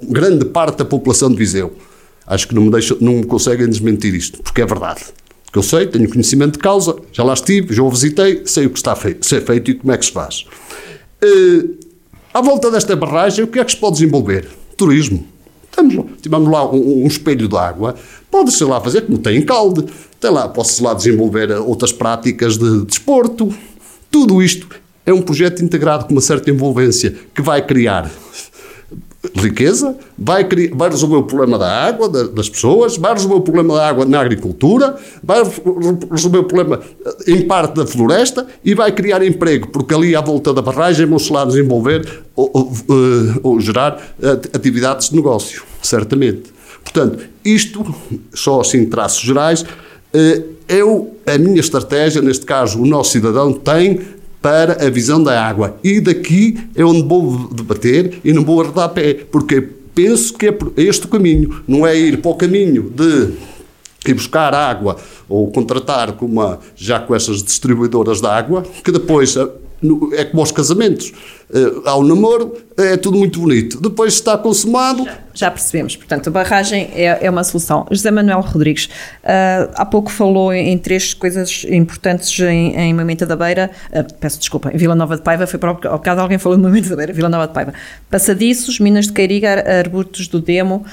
[0.03, 1.73] grande parte da população de Viseu
[2.27, 5.01] Acho que não me, deixam, não me conseguem desmentir isto, porque é verdade.
[5.53, 8.71] Porque eu sei, tenho conhecimento de causa, já lá estive, já o visitei, sei o
[8.71, 10.47] que está a ser feito e como é que se faz.
[11.23, 11.77] Uh,
[12.33, 14.47] à volta desta barragem, o que é que se pode desenvolver?
[14.75, 15.27] Turismo.
[15.71, 17.93] Temos, tivemos lá um, um espelho de água,
[18.31, 19.85] pode-se lá fazer como tem em calde,
[20.19, 23.49] tem lá, posso lá desenvolver outras práticas de desporto.
[23.49, 23.55] De
[24.09, 24.67] Tudo isto
[25.05, 28.09] é um projeto integrado com uma certa envolvência que vai criar
[29.35, 33.75] riqueza, vai, criar, vai resolver o problema da água das pessoas, vai resolver o problema
[33.75, 35.41] da água na agricultura, vai
[36.11, 40.21] resolver o problema eh, em parte da floresta e vai criar emprego, porque ali à
[40.21, 45.63] volta da barragem vão-se lá desenvolver ou, ou, eh, ou, gerar eh, atividades de negócio,
[45.81, 46.53] certamente.
[46.83, 47.83] Portanto, isto,
[48.33, 49.65] só assim traços gerais,
[50.67, 53.99] é o, a minha estratégia, neste caso o nosso cidadão tem
[54.43, 55.77] para a visão da água.
[55.81, 59.61] E daqui é onde vou debater e não vou arredar pé, porque
[59.95, 63.31] penso que é este o caminho, não é ir para o caminho de
[64.05, 64.97] ir buscar água
[65.29, 69.37] ou contratar com uma, já com essas distribuidoras de água, que depois
[70.13, 71.11] é como aos casamentos.
[71.85, 73.79] Há o namoro, é tudo muito bonito.
[73.79, 75.07] Depois está consumado.
[75.35, 75.95] Já, percebemos.
[75.95, 77.85] Portanto, a barragem é, é, uma solução.
[77.91, 83.25] José Manuel Rodrigues, uh, há pouco falou em, em, três coisas importantes em, em Mamenta
[83.25, 83.69] da Beira.
[83.91, 85.45] Uh, peço desculpa, em Vila Nova de Paiva.
[85.45, 87.73] Foi para o bocado alguém falou de Mamenta da Beira, Vila Nova de Paiva.
[88.09, 90.83] Passadiços, Minas de Cairiga, Arbustos do Demo,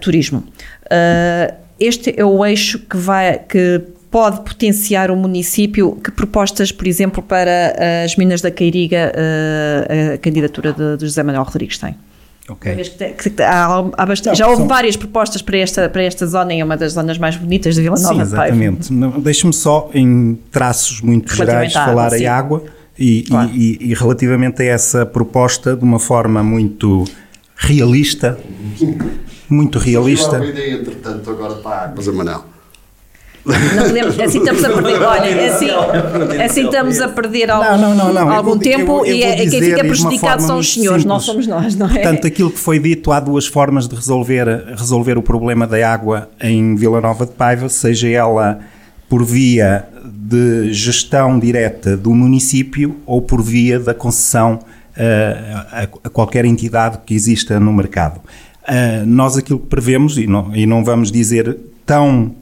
[0.00, 0.44] turismo.
[1.78, 3.38] este é o eixo que vai.
[3.38, 5.96] Que pode potenciar o município?
[6.02, 7.74] Que propostas, por exemplo, para
[8.04, 11.94] as Minas da Cairiga uh, a candidatura de, de, José Manuel Rodrigues tem?
[12.48, 12.74] Ok.
[12.74, 14.68] Que, que, há, há bastante, já houve são...
[14.68, 17.82] várias propostas para esta, para esta zona e é uma das zonas mais bonitas de
[17.82, 18.92] Vila Nova sim, exatamente.
[19.20, 22.64] Deixe-me só, em traços muito gerais, falar em água
[22.98, 23.50] e, claro.
[23.54, 27.04] e, e, e relativamente a essa proposta de uma forma muito
[27.54, 28.36] realista,
[29.48, 30.36] muito realista.
[30.36, 32.44] Eu ideia, entretanto, agora para a água, Manuel.
[33.74, 35.68] Não podemos, assim estamos a perder, olha, assim,
[36.42, 39.36] assim estamos a perder algum, não, não, não, algum vou, tempo eu, eu e é,
[39.48, 41.04] quem fica prejudicado são os senhores, simples.
[41.04, 41.94] não somos nós, não é?
[41.94, 44.46] Portanto, aquilo que foi dito, há duas formas de resolver,
[44.76, 48.60] resolver o problema da água em Vila Nova de Paiva, seja ela
[49.08, 54.60] por via de gestão direta do município ou por via da concessão
[54.96, 58.20] uh, a, a, qualquer entidade que exista no mercado.
[58.62, 62.34] Uh, nós aquilo que prevemos, e não, e não vamos dizer tão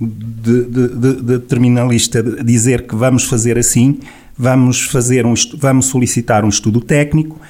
[0.00, 3.98] de, de, de, dizer que vamos fazer assim,
[4.36, 7.40] vamos fazer um, vamos solicitar um estudo técnico,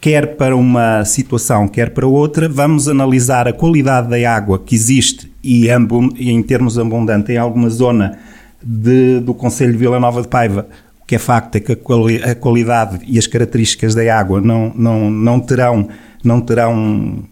[0.00, 5.32] quer para uma situação, quer para outra, vamos analisar a qualidade da água que existe
[5.42, 5.68] e,
[6.18, 8.18] em termos abundante em alguma zona
[8.62, 10.68] de, do Conselho de Vila Nova de Paiva,
[11.00, 14.40] o que é facto é que a, quali a qualidade e as características da água
[14.42, 15.88] não, não, não terão,
[16.22, 17.24] não terão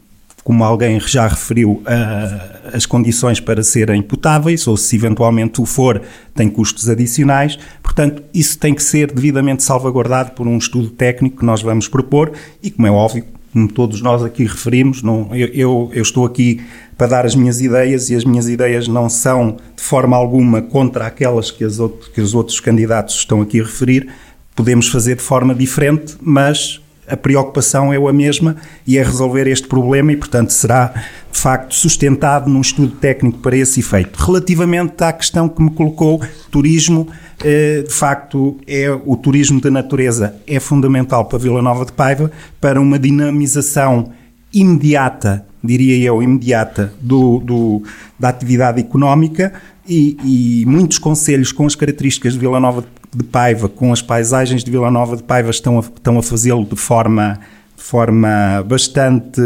[0.44, 6.02] como alguém já referiu, uh, as condições para serem potáveis, ou se eventualmente o for,
[6.34, 7.58] tem custos adicionais.
[7.82, 12.32] Portanto, isso tem que ser devidamente salvaguardado por um estudo técnico que nós vamos propor
[12.62, 16.62] e, como é óbvio, como todos nós aqui referimos, não, eu, eu, eu estou aqui
[16.96, 21.06] para dar as minhas ideias e as minhas ideias não são de forma alguma contra
[21.06, 24.08] aquelas que, as outro, que os outros candidatos estão aqui a referir.
[24.56, 28.56] Podemos fazer de forma diferente, mas a preocupação é a mesma
[28.86, 30.92] e é resolver este problema e, portanto, será
[31.32, 34.16] de facto sustentado num estudo técnico para esse efeito.
[34.18, 37.08] Relativamente à questão que me colocou, turismo,
[37.42, 42.30] eh, de facto, é, o turismo da natureza é fundamental para Vila Nova de Paiva
[42.60, 44.12] para uma dinamização
[44.52, 47.82] imediata, diria eu, imediata do, do
[48.18, 49.52] da atividade económica
[49.88, 50.16] e,
[50.62, 54.64] e muitos conselhos com as características de Vila Nova de de Paiva, com as paisagens
[54.64, 57.38] de Vila Nova de Paiva, estão a, estão a fazê-lo de forma,
[57.76, 59.40] de forma bastante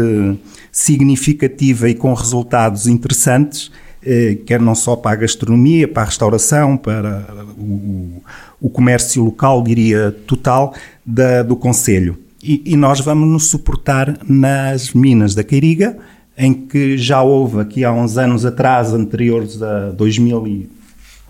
[0.71, 3.69] significativa e com resultados interessantes,
[4.03, 7.25] eh, quer não só para a gastronomia, para a restauração, para
[7.57, 8.21] o,
[8.61, 10.73] o comércio local, diria, total,
[11.05, 12.17] da, do Conselho.
[12.41, 15.97] E, e, nós vamos nos suportar nas minas da Queiriga,
[16.37, 20.69] em que já houve aqui há uns anos atrás, anteriores a 2000 e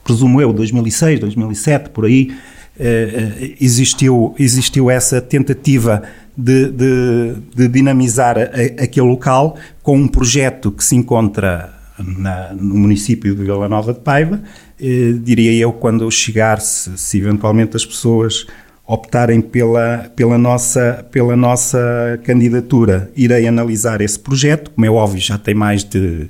[0.07, 2.31] presumo eu, 2006, 2007, por aí,
[2.79, 6.01] eh, eh, existiu, existiu essa tentativa
[6.37, 12.75] de, de, de dinamizar a, aquele local com um projeto que se encontra na, no
[12.75, 14.41] município de Vila Nova de Paiva.
[14.79, 18.47] Eh, diria eu, quando chegar, se, se, eventualmente as pessoas
[18.85, 24.71] optarem pela, pela, nossa, pela nossa candidatura, irei analisar esse projeto.
[24.71, 26.29] Como é óbvio, já tem mais de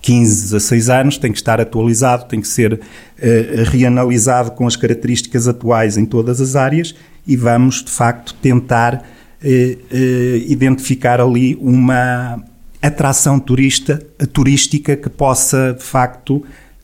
[0.00, 2.80] 15 a 6 anos, tem que estar atualizado, tem que ser
[3.18, 6.94] eh, reanalisado com as características atuais em todas as áreas
[7.26, 9.04] e vamos, de facto, tentar
[9.42, 12.42] eh, eh, identificar ali uma
[12.82, 14.02] atração turista,
[14.32, 16.42] turística que possa, de facto,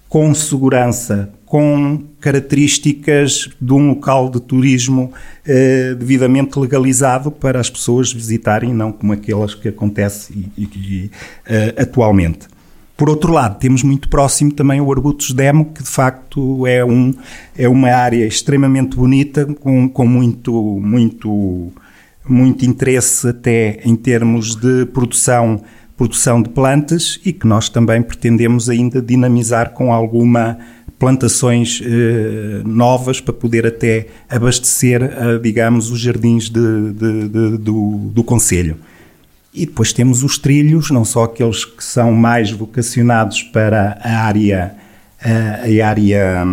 [0.09, 5.13] com segurança, com características de um local de turismo
[5.45, 11.11] eh, devidamente legalizado para as pessoas visitarem, não como aquelas que acontece e, e,
[11.47, 12.49] eh, atualmente.
[12.97, 17.12] Por outro lado, temos muito próximo também o Arbutos Demo, que de facto é, um,
[17.56, 21.73] é uma área extremamente bonita, com, com muito, muito,
[22.27, 25.60] muito interesse até em termos de produção
[25.97, 30.59] produção de plantas e que nós também pretendemos ainda dinamizar com alguma
[30.98, 38.10] plantações eh, novas para poder até abastecer, eh, digamos, os jardins de, de, de, do,
[38.12, 38.77] do Conselho.
[39.57, 44.74] E depois temos os trilhos, não só aqueles que são mais vocacionados para a área,
[45.19, 46.45] a, a área,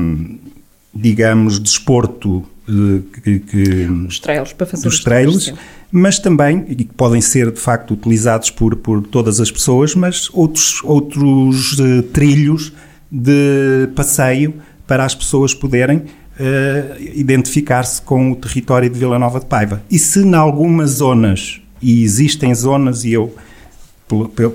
[0.95, 5.53] digamos, desporto, de que, que, os trails, para fazer os trails,
[5.91, 10.29] mas também, e que podem ser de facto utilizados por, por todas as pessoas, mas
[10.33, 12.71] outros, outros uh, trilhos
[13.11, 14.53] de passeio
[14.87, 19.83] para as pessoas poderem uh, identificar-se com o território de Vila Nova de Paiva.
[19.91, 23.35] E se em algumas zonas, e existem zonas, e eu,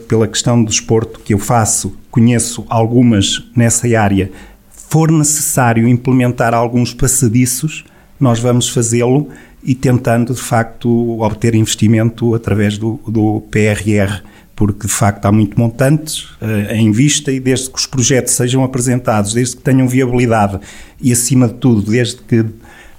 [0.09, 4.33] pela, questão do desporto que eu faço, conheço algumas nessa área,
[4.71, 7.85] for necessário implementar alguns passadiços,
[8.19, 9.29] nós vamos fazê-lo
[9.63, 14.23] e tentando, de facto, obter investimento através do, do PRR,
[14.57, 18.65] porque, de facto, há muito montantes uh, em vista e desde que os projetos sejam
[18.65, 20.59] apresentados, desde que tenham viabilidade
[21.01, 22.45] e, acima de tudo, desde que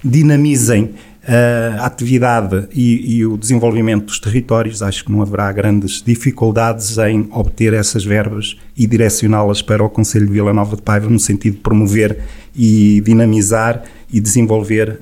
[0.02, 0.94] dinamizem
[1.26, 7.28] a atividade e, e, o desenvolvimento dos territórios, acho que não haverá grandes dificuldades em
[7.32, 11.54] obter essas verbas e direcioná-las para o Conselho de Vila Nova de Paiva, no sentido
[11.54, 12.20] de promover
[12.56, 14.98] e dinamizar e desenvolver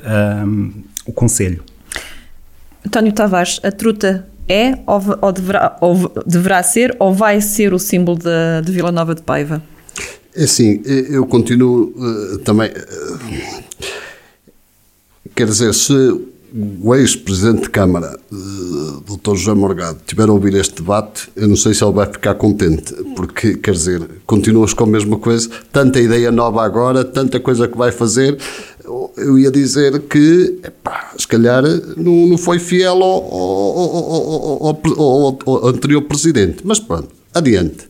[0.47, 0.73] um,
[1.07, 1.62] o Conselho.
[2.85, 7.78] António Tavares, a truta é ou, ou, deverá, ou deverá ser ou vai ser o
[7.78, 9.62] símbolo de, de Vila Nova de Paiva?
[10.35, 12.70] É assim, eu continuo uh, também.
[12.70, 13.59] Uh,
[15.39, 15.93] quer dizer, se
[16.82, 19.36] o ex-presidente de Câmara, uh, Dr.
[19.36, 22.93] José Morgado, tiver a ouvir este debate, eu não sei se ele vai ficar contente,
[23.15, 27.78] porque, quer dizer, continuas com a mesma coisa, tanta ideia nova agora, tanta coisa que
[27.78, 28.36] vai fazer,
[29.16, 31.62] eu ia dizer que, epá, se calhar,
[31.97, 36.62] não, não foi fiel ao, ao, ao, ao, anterior presidente.
[36.65, 37.86] Mas pronto, adiante.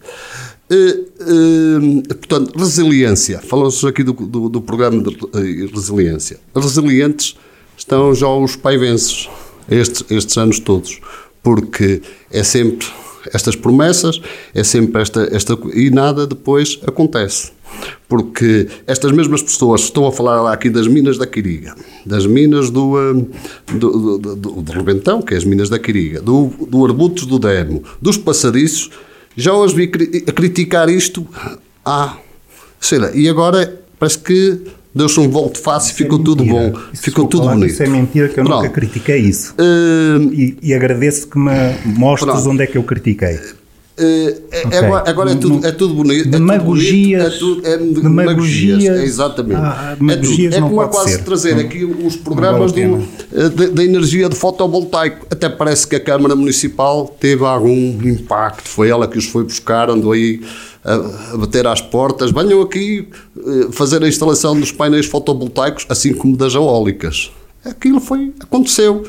[0.70, 3.40] Uh, uh, portanto, resiliência.
[3.40, 6.38] Falou-se aqui do, do, do, programa de uh, resiliência.
[6.54, 7.36] Resilientes
[7.76, 9.28] estão já os paivenses,
[9.70, 11.00] estes, estes anos todos,
[11.42, 12.86] porque é sempre
[13.32, 14.20] estas promessas,
[14.54, 15.58] é sempre esta, esta.
[15.74, 17.52] e nada depois acontece.
[18.08, 21.74] Porque estas mesmas pessoas estão a falar aqui das minas da Quiriga,
[22.04, 23.26] das minas do, hum,
[23.74, 27.38] do, do, do, do Rebentão, que é as minas da Quiriga, do, do Arbutos do
[27.38, 28.90] Demo, dos passadiços,
[29.38, 29.90] já os vi
[30.26, 31.26] a criticar isto
[31.84, 32.16] há,
[32.80, 34.60] sei lá, e agora parece que
[34.92, 36.72] deu-se um volto fácil e ficou é tudo bom.
[36.92, 37.70] Isso ficou tudo falar, bonito.
[37.70, 38.62] Isso é mentira que eu Pronto.
[38.62, 39.54] nunca critiquei isso.
[39.54, 41.52] Uh, e, e, agradeço que me
[41.84, 42.50] mostres Pronto.
[42.50, 43.38] onde é que eu critiquei.
[43.98, 44.78] Uh, okay.
[44.78, 46.28] agora, agora é, tudo, é tudo bonito.
[46.28, 47.34] Demagogias.
[47.34, 48.84] É tudo, é tudo, é demagogias.
[48.84, 49.60] É exatamente.
[49.60, 50.54] Ah, é, tudo.
[50.54, 51.24] é como é quase ser.
[51.24, 55.26] trazer não, aqui os programas do, da energia de fotovoltaico.
[55.28, 58.68] Até parece que a Câmara Municipal teve algum impacto.
[58.68, 60.42] Foi ela que os foi buscar, andou aí
[60.84, 62.30] a, a bater às portas.
[62.30, 67.32] Venham aqui uh, fazer a instalação dos painéis fotovoltaicos, assim como das eólicas.
[67.64, 69.02] Aquilo foi, aconteceu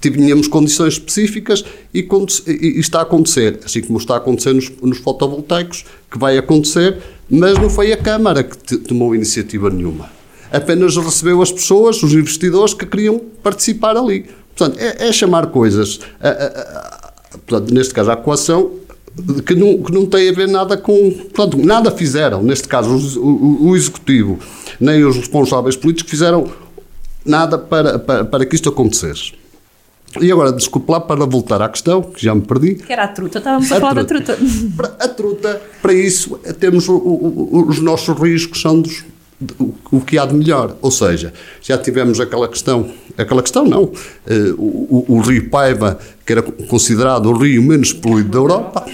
[0.00, 2.06] tínhamos condições específicas e,
[2.46, 6.98] e, está a acontecer, assim como está a acontecer nos, nos, fotovoltaicos, que vai acontecer,
[7.28, 10.10] mas não foi a Câmara que tomou iniciativa nenhuma.
[10.52, 14.26] Apenas recebeu as pessoas, os investidores que queriam participar ali.
[14.54, 18.72] Portanto, é, é chamar coisas, a, a, a, portanto, neste caso a coação,
[19.46, 21.10] que não, que não tem a ver nada com.
[21.10, 24.38] Portanto, nada fizeram, neste caso o, o, o Executivo,
[24.78, 26.50] nem os responsáveis políticos fizeram
[27.24, 29.32] nada para, para, para que isto acontecesse.
[30.20, 32.76] E agora, desculpe lá para voltar à questão, que já me perdi.
[32.76, 34.38] Que era a truta, estávamos a, a falar da truta.
[34.76, 39.04] Para, a truta, para isso, temos o, o, os nossos riscos, são dos,
[39.58, 40.76] o, o que há de melhor.
[40.80, 42.88] Ou seja, já tivemos aquela questão,
[43.18, 43.94] aquela questão não, uh,
[44.56, 48.86] o, o, Rio Paiva, que era considerado o rio menos poluído da Europa,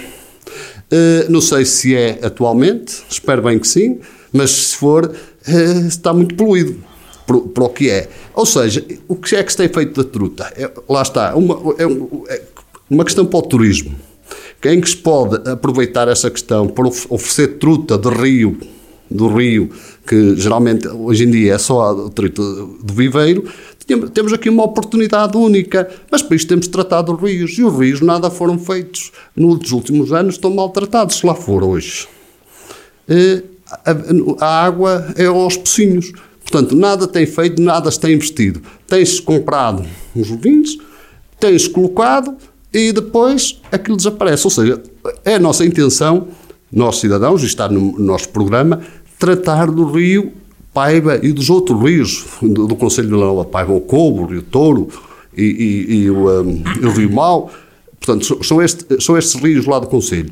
[0.93, 3.99] Uh, não sei se é atualmente, espero bem que sim,
[4.31, 6.77] mas se for, uh, está muito poluído
[7.55, 8.11] para o que é.
[8.35, 10.53] Ou seja, o que é que se tem feito da truta?
[10.57, 12.43] É, lá está, uma, é, é
[12.89, 13.95] uma questão para o turismo.
[14.61, 18.59] Quem que se pode aproveitar essa questão para oferecer truta de rio,
[19.11, 19.71] do rio,
[20.07, 23.45] que geralmente hoje em dia é só a truta do viveiro,
[24.15, 28.01] temos aqui uma oportunidade única, mas para isto temos tratado os rios, e os rios
[28.01, 29.11] nada foram feitos.
[29.37, 32.09] Nos últimos anos estão maltratados, se lá for hoje.
[34.41, 36.13] A água é aos pocinhos.
[36.53, 38.61] Portanto, nada tem feito, nada se tem investido.
[38.87, 40.77] Tens comprado uns vinhos,
[41.41, 42.37] tens colocado
[42.71, 44.47] e depois aquilo desaparece.
[44.47, 44.83] Ou seja,
[45.25, 46.29] é a nossa intenção,
[46.71, 48.83] nós cidadãos, e está no nosso programa,
[49.19, 50.35] tratar do rio
[50.75, 54.43] Paiva e dos outros rios do, do Conselho de Nova Paiva, o Cobo, o Rio
[54.43, 54.89] Touro
[55.35, 57.51] e, e, e o, um, o, Rio Mau.
[57.99, 60.31] Portanto, são, este, são estes rios lá do Conselho.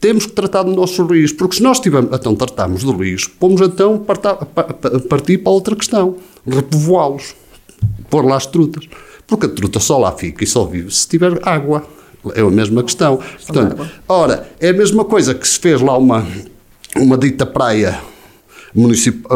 [0.00, 3.60] Temos que tratar dos nossos rios, porque se nós tivermos, então tratarmos dos rios, pomos
[3.60, 4.04] então
[5.08, 6.16] partir para outra questão,
[6.46, 7.34] repovoá-los,
[8.08, 8.88] pôr lá as trutas.
[9.26, 11.84] Porque a truta só lá fica e só vive se tiver água.
[12.34, 13.20] É a mesma questão.
[13.46, 16.26] Portanto, ora, é a mesma coisa que se fez lá uma,
[16.96, 18.00] uma dita praia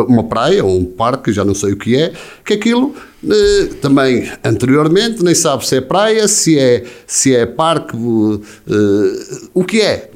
[0.08, 2.12] uma praia ou um parque, já não sei o que é,
[2.44, 2.94] que aquilo
[3.28, 9.64] eh, também anteriormente nem sabe se é praia, se é, se é parque, eh, o
[9.64, 10.10] que é.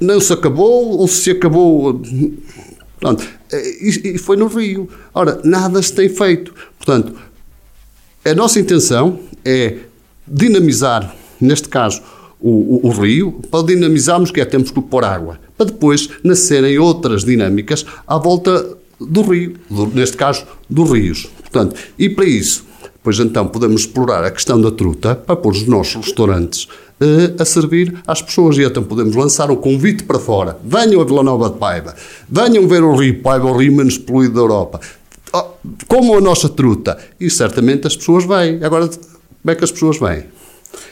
[0.00, 2.00] Não se acabou ou se acabou.
[3.52, 4.88] Eh, e, e foi no Rio.
[5.14, 6.52] Ora, nada se tem feito.
[6.76, 7.14] Portanto,
[8.24, 9.78] a nossa intenção é
[10.26, 12.02] dinamizar, neste caso,
[12.40, 16.78] o, o, o, rio, para dinamizarmos que é temos que pôr água, para depois nascerem
[16.78, 21.28] outras dinâmicas à volta do rio, do, neste caso, dos rios.
[21.40, 22.64] Portanto, e para isso,
[23.02, 26.68] pois então podemos explorar a questão da truta para pôr os nossos restaurantes
[27.38, 30.58] a servir às pessoas e então podemos lançar um convite para fora.
[30.64, 31.94] Venham a Vila Nova de Paiva,
[32.28, 34.80] venham ver o rio Paiva, o rio menos poluído da Europa.
[35.32, 35.44] Oh,
[35.86, 36.98] como a nossa truta.
[37.20, 38.64] E certamente as pessoas vêm.
[38.64, 40.24] Agora, como é que as pessoas vêm?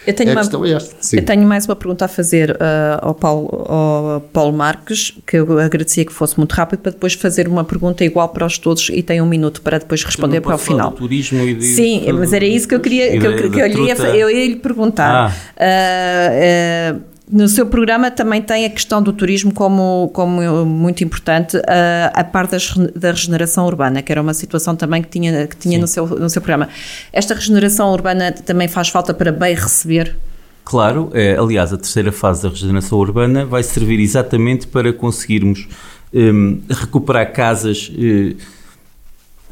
[0.07, 0.79] Eu tenho, é uma, é
[1.13, 2.57] eu tenho mais uma pergunta a fazer uh,
[3.03, 7.49] ao, Paulo, ao Paulo Marques, que eu agradecia que fosse muito rápido, para depois fazer
[7.49, 10.59] uma pergunta igual para os todos e tem um minuto para depois responder para o
[10.59, 10.93] final.
[10.93, 13.95] turismo e de, Sim, mas era isso que eu queria que, eu, que eu, ia,
[14.17, 15.35] eu ia lhe perguntar.
[15.59, 16.95] Ah.
[16.95, 21.57] Uh, uh, no seu programa também tem a questão do turismo como, como muito importante,
[21.67, 22.57] a, a parte
[22.95, 26.31] da regeneração urbana, que era uma situação também que tinha, que tinha no, seu, no
[26.31, 26.69] seu programa.
[27.13, 30.17] Esta regeneração urbana também faz falta para bem receber?
[30.65, 35.67] Claro, é, aliás, a terceira fase da regeneração urbana vai servir exatamente para conseguirmos
[36.13, 38.37] um, recuperar casas uh,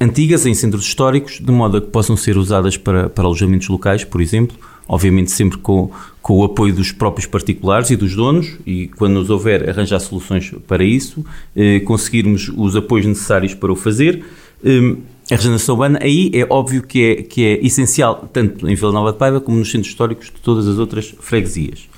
[0.01, 4.05] antigas em centros históricos, de modo a que possam ser usadas para, para alojamentos locais,
[4.05, 5.91] por exemplo, obviamente sempre com,
[6.21, 10.53] com o apoio dos próprios particulares e dos donos, e quando nos houver arranjar soluções
[10.67, 11.25] para isso,
[11.57, 14.25] eh, conseguirmos os apoios necessários para o fazer.
[14.65, 14.97] Eh,
[15.31, 19.13] a regeneração urbana, aí é óbvio que é, que é essencial, tanto em Vila Nova
[19.13, 21.89] de Paiva como nos centros históricos de todas as outras freguesias.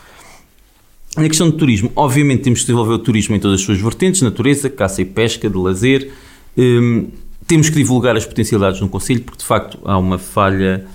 [1.16, 4.22] Na questão do turismo, obviamente temos que desenvolver o turismo em todas as suas vertentes,
[4.22, 6.12] natureza, caça e pesca, de lazer.
[6.56, 7.04] Eh,
[7.46, 10.86] temos que divulgar as potencialidades no Conselho, porque de facto há uma falha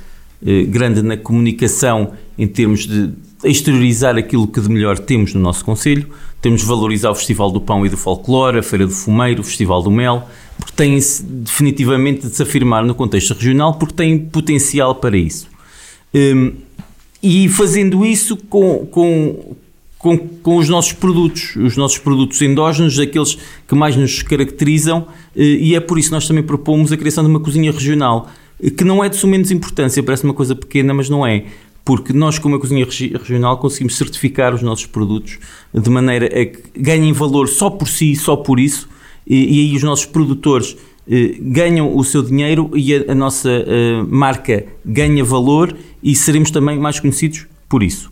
[0.68, 3.12] grande na comunicação em termos de
[3.44, 6.08] exteriorizar aquilo que de melhor temos no nosso Conselho.
[6.42, 9.44] Temos de valorizar o Festival do Pão e do Folclore, a Feira do Fumeiro, o
[9.44, 10.28] Festival do Mel,
[10.58, 15.48] porque têm definitivamente de se afirmar no contexto regional, porque têm potencial para isso.
[16.14, 16.54] Um,
[17.22, 19.56] e fazendo isso com, com,
[19.98, 23.38] com, com, os nossos produtos, os nossos produtos endógenos, aqueles
[23.68, 27.24] que mais nos caracterizam, eh, e é por isso que nós também propomos a criação
[27.24, 28.28] de uma cozinha regional
[28.70, 31.46] que não é de suma menos importância, parece uma coisa pequena, mas não é.
[31.84, 35.40] Porque nós, como a cozinha regional, conseguimos certificar os nossos produtos
[35.74, 38.88] de maneira a que ganhem valor só por si, só por isso,
[39.26, 40.78] e, e aí os nossos produtores
[41.10, 46.52] eh, ganham o seu dinheiro e a, a nossa eh, marca ganha valor e seremos
[46.52, 48.12] também mais conhecidos por isso.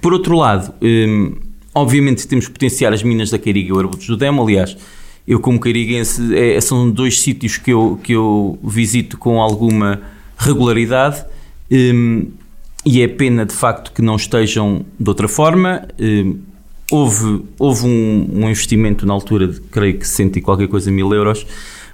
[0.00, 1.32] Por outro lado, eh,
[1.74, 4.76] obviamente temos potenciar as minas da Queiriga e o Arbutos do Demo, aliás,
[5.26, 10.02] eu, como cairiguense, é, são dois sítios que eu, que eu visito com alguma
[10.36, 11.24] regularidade
[11.70, 12.26] um,
[12.84, 15.86] e é pena, de facto, que não estejam de outra forma.
[15.98, 16.38] Um,
[16.90, 21.12] houve houve um, um, investimento na altura de, creio que, cento e qualquer coisa mil
[21.14, 21.46] euros,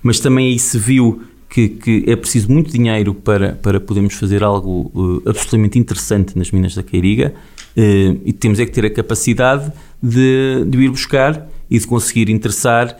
[0.02, 4.43] mas também aí se viu que, que, é preciso muito dinheiro para, para podermos fazer
[4.43, 7.32] algo uh, absolutamente interessante nas minas da Queiriga
[7.77, 12.28] uh, e temos é que ter a capacidade de, de ir buscar e de conseguir
[12.28, 12.98] interessar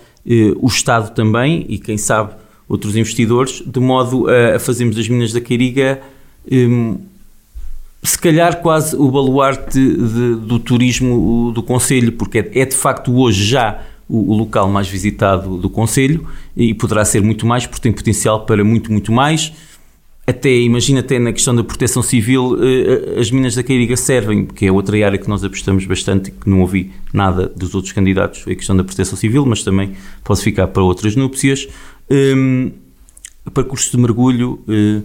[0.61, 2.35] o Estado também e quem sabe
[2.69, 6.01] outros investidores, de modo a, a fazermos das minas da Queiriga
[6.51, 6.99] um,
[8.03, 13.15] se calhar quase o baluarte de, do turismo do Conselho, porque é, é de facto
[13.15, 16.27] hoje já o, o, local mais visitado do Conselho
[16.57, 19.53] e poderá ser muito mais, porque tem potencial para muito, muito mais.
[20.31, 24.65] Até, imagina até na questão da proteção civil, eh, as minas da Queiriga servem, que
[24.65, 28.44] é outra área que nós apostamos bastante e que não ouvi nada dos outros candidatos,
[28.47, 31.66] a questão da proteção civil, mas também pode ficar para outras núpcias.
[32.09, 32.70] Um,
[33.52, 35.02] percurso de mergulho, uh,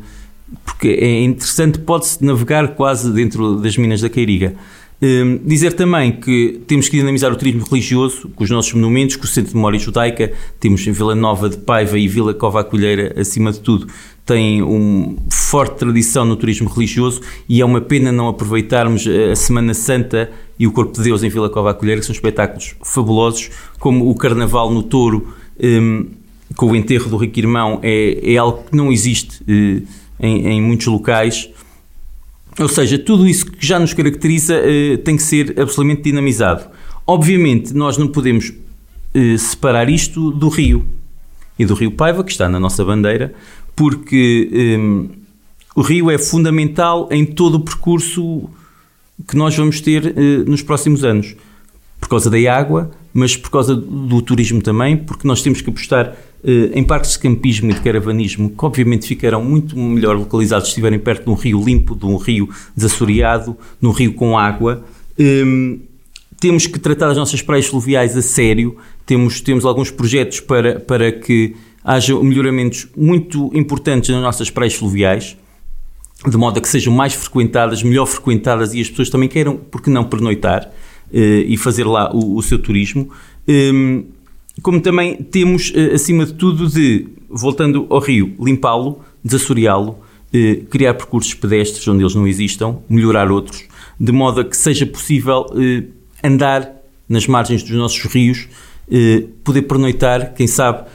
[0.64, 4.53] porque é interessante, pode-se navegar quase dentro das minas da Queiriga.
[5.02, 9.26] Um, dizer também que temos que dinamizar o turismo religioso com os nossos monumentos, com
[9.26, 13.14] o Centro de Memória Judaica, temos em Vila Nova de Paiva e Vila Cova Acolheira,
[13.19, 13.88] acima de tudo,
[14.26, 19.73] tem uma forte tradição no turismo religioso e é uma pena não aproveitarmos a Semana
[19.76, 24.10] Santa e o Corpo de Deus em Vila Cova Acolheira, que são espetáculos fabulosos, como
[24.10, 25.31] o Carnaval no Touro,
[25.61, 26.07] um,
[26.56, 29.88] com o enterro do Rico Irmão, é, é algo que não existe uh,
[30.19, 31.49] em, em muitos locais
[32.57, 36.65] ou seja, tudo isso que já nos caracteriza uh, tem que ser absolutamente dinamizado.
[37.06, 38.53] Obviamente, nós não podemos
[39.38, 40.85] separar isto do Rio
[41.57, 43.34] e do Rio Paiva, que está na nossa bandeira,
[43.76, 45.10] porque um,
[45.76, 48.49] o Rio é fundamental em todo o percurso
[49.27, 51.35] que nós vamos ter uh, nos próximos anos.
[51.99, 56.15] Por causa da água, mas por causa do turismo também, porque nós temos que apostar
[56.47, 60.72] eh, em parques de campismo e de caravanismo, que obviamente ficarão muito melhor localizados se
[60.73, 62.47] estiverem perto de um rio limpo, de um rio
[62.77, 64.85] desassoreado, de um rio com água.
[65.18, 65.80] Um,
[66.39, 68.77] temos que tratar as nossas praias fluviais a sério,
[69.07, 71.56] temos, temos alguns projetos para, para que
[71.86, 75.38] haja melhoramentos muito importantes nas nossas praias fluviais,
[76.28, 79.90] de modo a que sejam mais frequentadas, melhor frequentadas e as pessoas também queiram, porque
[79.90, 83.12] não, pernoitar uh, e fazer lá o, o seu turismo.
[83.48, 84.06] Um,
[84.62, 89.99] como também temos, eh, acima de tudo, de, voltando ao rio, limpá-lo, desassoreá-lo,
[90.34, 93.64] eh, criar percursos pedestres onde eles não existam, melhorar outros,
[93.99, 95.84] de modo a que seja possível eh,
[96.24, 96.72] andar
[97.07, 98.48] nas margens dos nossos rios,
[99.44, 100.86] poder pernoitar, quem sabe,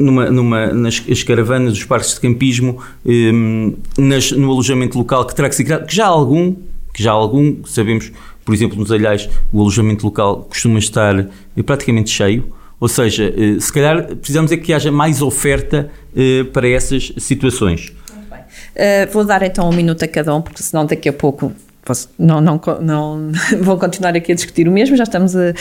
[0.00, 2.82] numa, numa, nas caravanas, dos parques de campismo,
[3.96, 6.54] nas, no alojamento local que terá que ser criado, que já há algum,
[6.92, 8.10] que já há algum, sabemos
[8.50, 12.52] por exemplo, nos Alhais, o alojamento local costuma estar eh, praticamente cheio.
[12.80, 17.92] Ou seja, eh, se calhar precisamos é que haja mais oferta eh, para essas situações.
[18.74, 21.52] Uh, vou dar então um minuto a cada um, porque senão daqui a pouco
[22.18, 25.52] não, não, não vou continuar aqui a discutir o mesmo, já estamos a,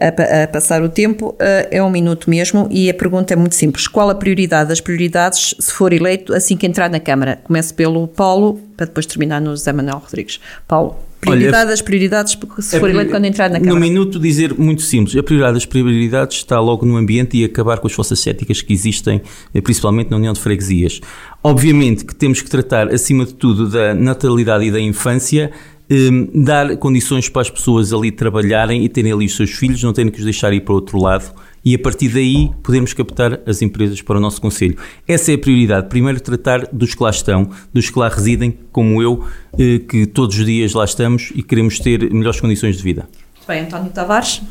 [0.00, 1.34] a, a, passar o tempo,
[1.70, 3.86] é um minuto mesmo e a pergunta é muito simples.
[3.86, 7.40] Qual a prioridade das prioridades se for eleito assim que entrar na Câmara?
[7.44, 10.40] Começo pelo Paulo, para depois terminar no José Manuel Rodrigues.
[10.66, 10.96] Paulo.
[11.24, 13.74] Prioridade das prioridades, porque se for eleito quando entrar na Câmara.
[13.74, 17.78] No minuto dizer muito simples, a prioridade das prioridades está logo no ambiente e acabar
[17.78, 19.22] com as forças céticas que existem,
[19.54, 21.00] eh, principalmente na União de Freguesias.
[21.42, 25.50] Obviamente que temos que tratar, acima de tudo, da natalidade e da infância,
[25.90, 29.92] um, dar condições para as pessoas ali trabalharem e terem ali os seus filhos, não
[29.92, 31.32] terem que os deixar ir para outro lado
[31.64, 34.76] e a partir daí podemos captar as empresas para o nosso Conselho.
[35.08, 35.88] Essa é a prioridade.
[35.88, 39.24] Primeiro, tratar dos que lá estão, dos que lá residem, como eu,
[39.58, 43.08] eh, que todos os dias lá estamos e queremos ter melhores condições de vida.
[43.48, 44.42] Bem, António Tavares.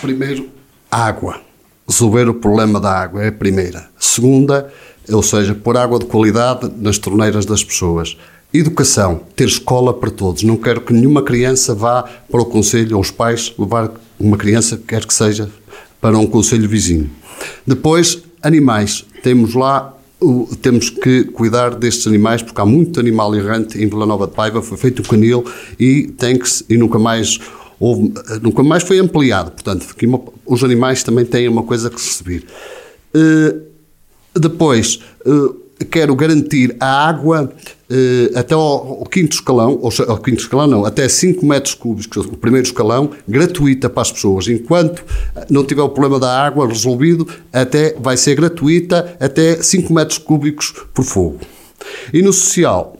[0.00, 0.48] Primeiro,
[0.90, 1.40] água.
[1.86, 3.88] Resolver o problema da água é a primeira.
[3.98, 4.72] Segunda,
[5.10, 8.16] ou seja, pôr água de qualidade nas torneiras das pessoas.
[8.52, 10.42] Educação, ter escola para todos.
[10.42, 14.80] Não quero que nenhuma criança vá para o conselho, ou os pais, levar uma criança,
[14.86, 15.50] quer que seja,
[16.00, 17.10] para um conselho vizinho.
[17.66, 19.04] Depois, animais.
[19.22, 19.94] Temos lá,
[20.62, 24.62] temos que cuidar destes animais, porque há muito animal errante em Vila Nova de Paiva,
[24.62, 25.44] foi feito o canil
[25.78, 27.38] e tem que e nunca mais
[27.78, 28.12] houve,
[28.42, 29.50] nunca mais foi ampliado.
[29.50, 29.86] Portanto,
[30.46, 32.44] os animais também têm uma coisa que receber.
[33.14, 33.60] Uh,
[34.34, 37.52] depois, uh, quero garantir a água
[37.90, 42.26] eh, até ao, ao, quinto escalão, ou ao quinto escalão não, até 5 metros cúbicos,
[42.26, 44.48] o primeiro escalão, gratuita para as pessoas.
[44.48, 45.04] Enquanto
[45.48, 50.74] não tiver o problema da água resolvido, até vai ser gratuita até 5 metros cúbicos
[50.92, 51.38] por fogo.
[52.12, 52.98] E no social,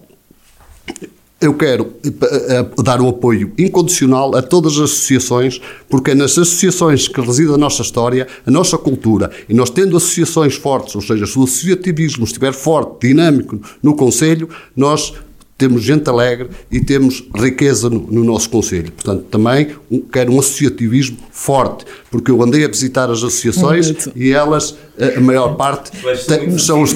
[1.41, 2.11] eu quero eh,
[2.49, 7.53] eh, dar o apoio incondicional a todas as associações, porque é nas associações que reside
[7.53, 11.45] a nossa história, a nossa cultura, e nós tendo associações fortes, ou seja, se o
[11.45, 15.15] associativismo estiver forte, dinâmico no Conselho, nós
[15.59, 18.93] temos gente alegre e temos riqueza no, no nosso Conselho.
[18.93, 24.31] Portanto, também um, quero um associativismo forte, porque eu andei a visitar as associações e
[24.31, 25.91] elas, a, a maior parte,
[26.29, 26.95] tem, são os.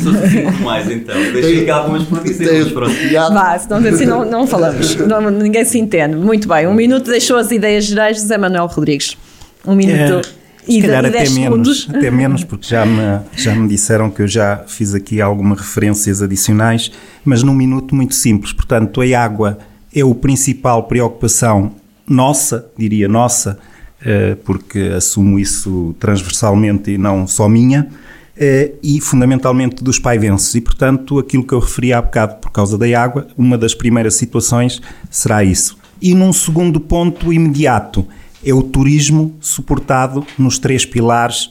[0.62, 5.64] mais então, deixei aqui algumas por dizer, Vá, senão assim não, não falamos, não, ninguém
[5.64, 6.14] se entende.
[6.14, 9.16] Muito bem, um minuto deixou as ideias gerais de José Manuel Rodrigues.
[9.66, 10.26] Um minuto.
[10.26, 14.28] É, Se calhar até menos, até menos, porque já me, já me disseram que eu
[14.28, 16.93] já fiz aqui algumas referências adicionais,
[17.24, 18.52] mas num minuto muito simples.
[18.52, 19.59] Portanto, a água
[19.94, 21.72] é o principal preocupação
[22.09, 23.59] nossa, diria nossa,
[24.05, 27.89] eh, porque assumo isso transversalmente e não só minha,
[28.36, 30.55] eh, e fundamentalmente dos paivenses.
[30.55, 34.14] E, portanto, aquilo que eu referi há bocado por causa da água, uma das primeiras
[34.14, 34.80] situações
[35.10, 35.78] será isso.
[36.01, 38.06] E num segundo ponto imediato,
[38.44, 41.51] é o turismo suportado nos três pilares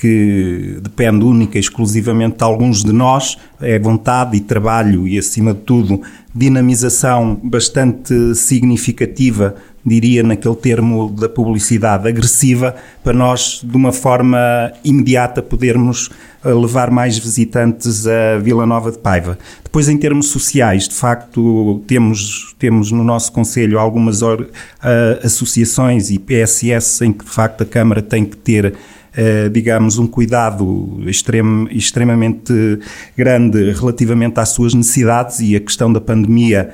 [0.00, 5.52] que depende única e exclusivamente de alguns de nós, é vontade e trabalho e, acima
[5.52, 6.00] de tudo,
[6.34, 14.38] dinamização bastante significativa, diria naquele termo da publicidade agressiva, para nós, de uma forma
[14.84, 16.10] imediata, podermos
[16.44, 19.38] eh, levar mais visitantes a Vila Nova de Paiva.
[19.62, 26.10] Depois, em termos sociais, de facto, temos, temos no nosso Conselho algumas or, uh, associações
[26.10, 28.74] e PSS em que, de facto, a Câmara tem que ter
[29.10, 32.78] Uh, digamos, um cuidado extrem, extremamente
[33.16, 36.70] grande relativamente às suas necessidades e a questão da pandemia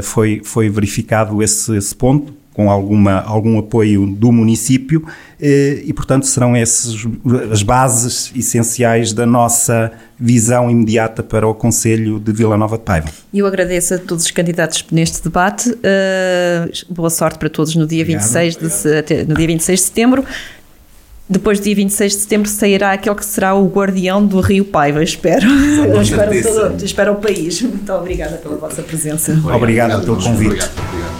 [0.00, 5.02] foi, foi verificado esse, esse ponto com alguma, algum apoio do município
[5.40, 6.94] eh, e, portanto, serão essas
[7.50, 13.08] as bases essenciais da nossa visão imediata para o Conselho de Vila Nova de Paiva.
[13.32, 15.70] Eu agradeço a todos os candidatos neste debate.
[15.70, 20.22] Uh, boa sorte para todos no dia, 26 de, no dia 26 de setembro.
[21.26, 25.02] Depois do dia 26 de setembro sairá aquele que será o guardião do Rio Paiva,
[25.02, 25.46] espero.
[25.48, 27.62] Eu espero, todo, espero o país.
[27.62, 29.32] Muito obrigada pela vossa presença.
[29.32, 30.44] Obrigado, obrigado pelo convite.
[30.46, 31.19] Obrigado.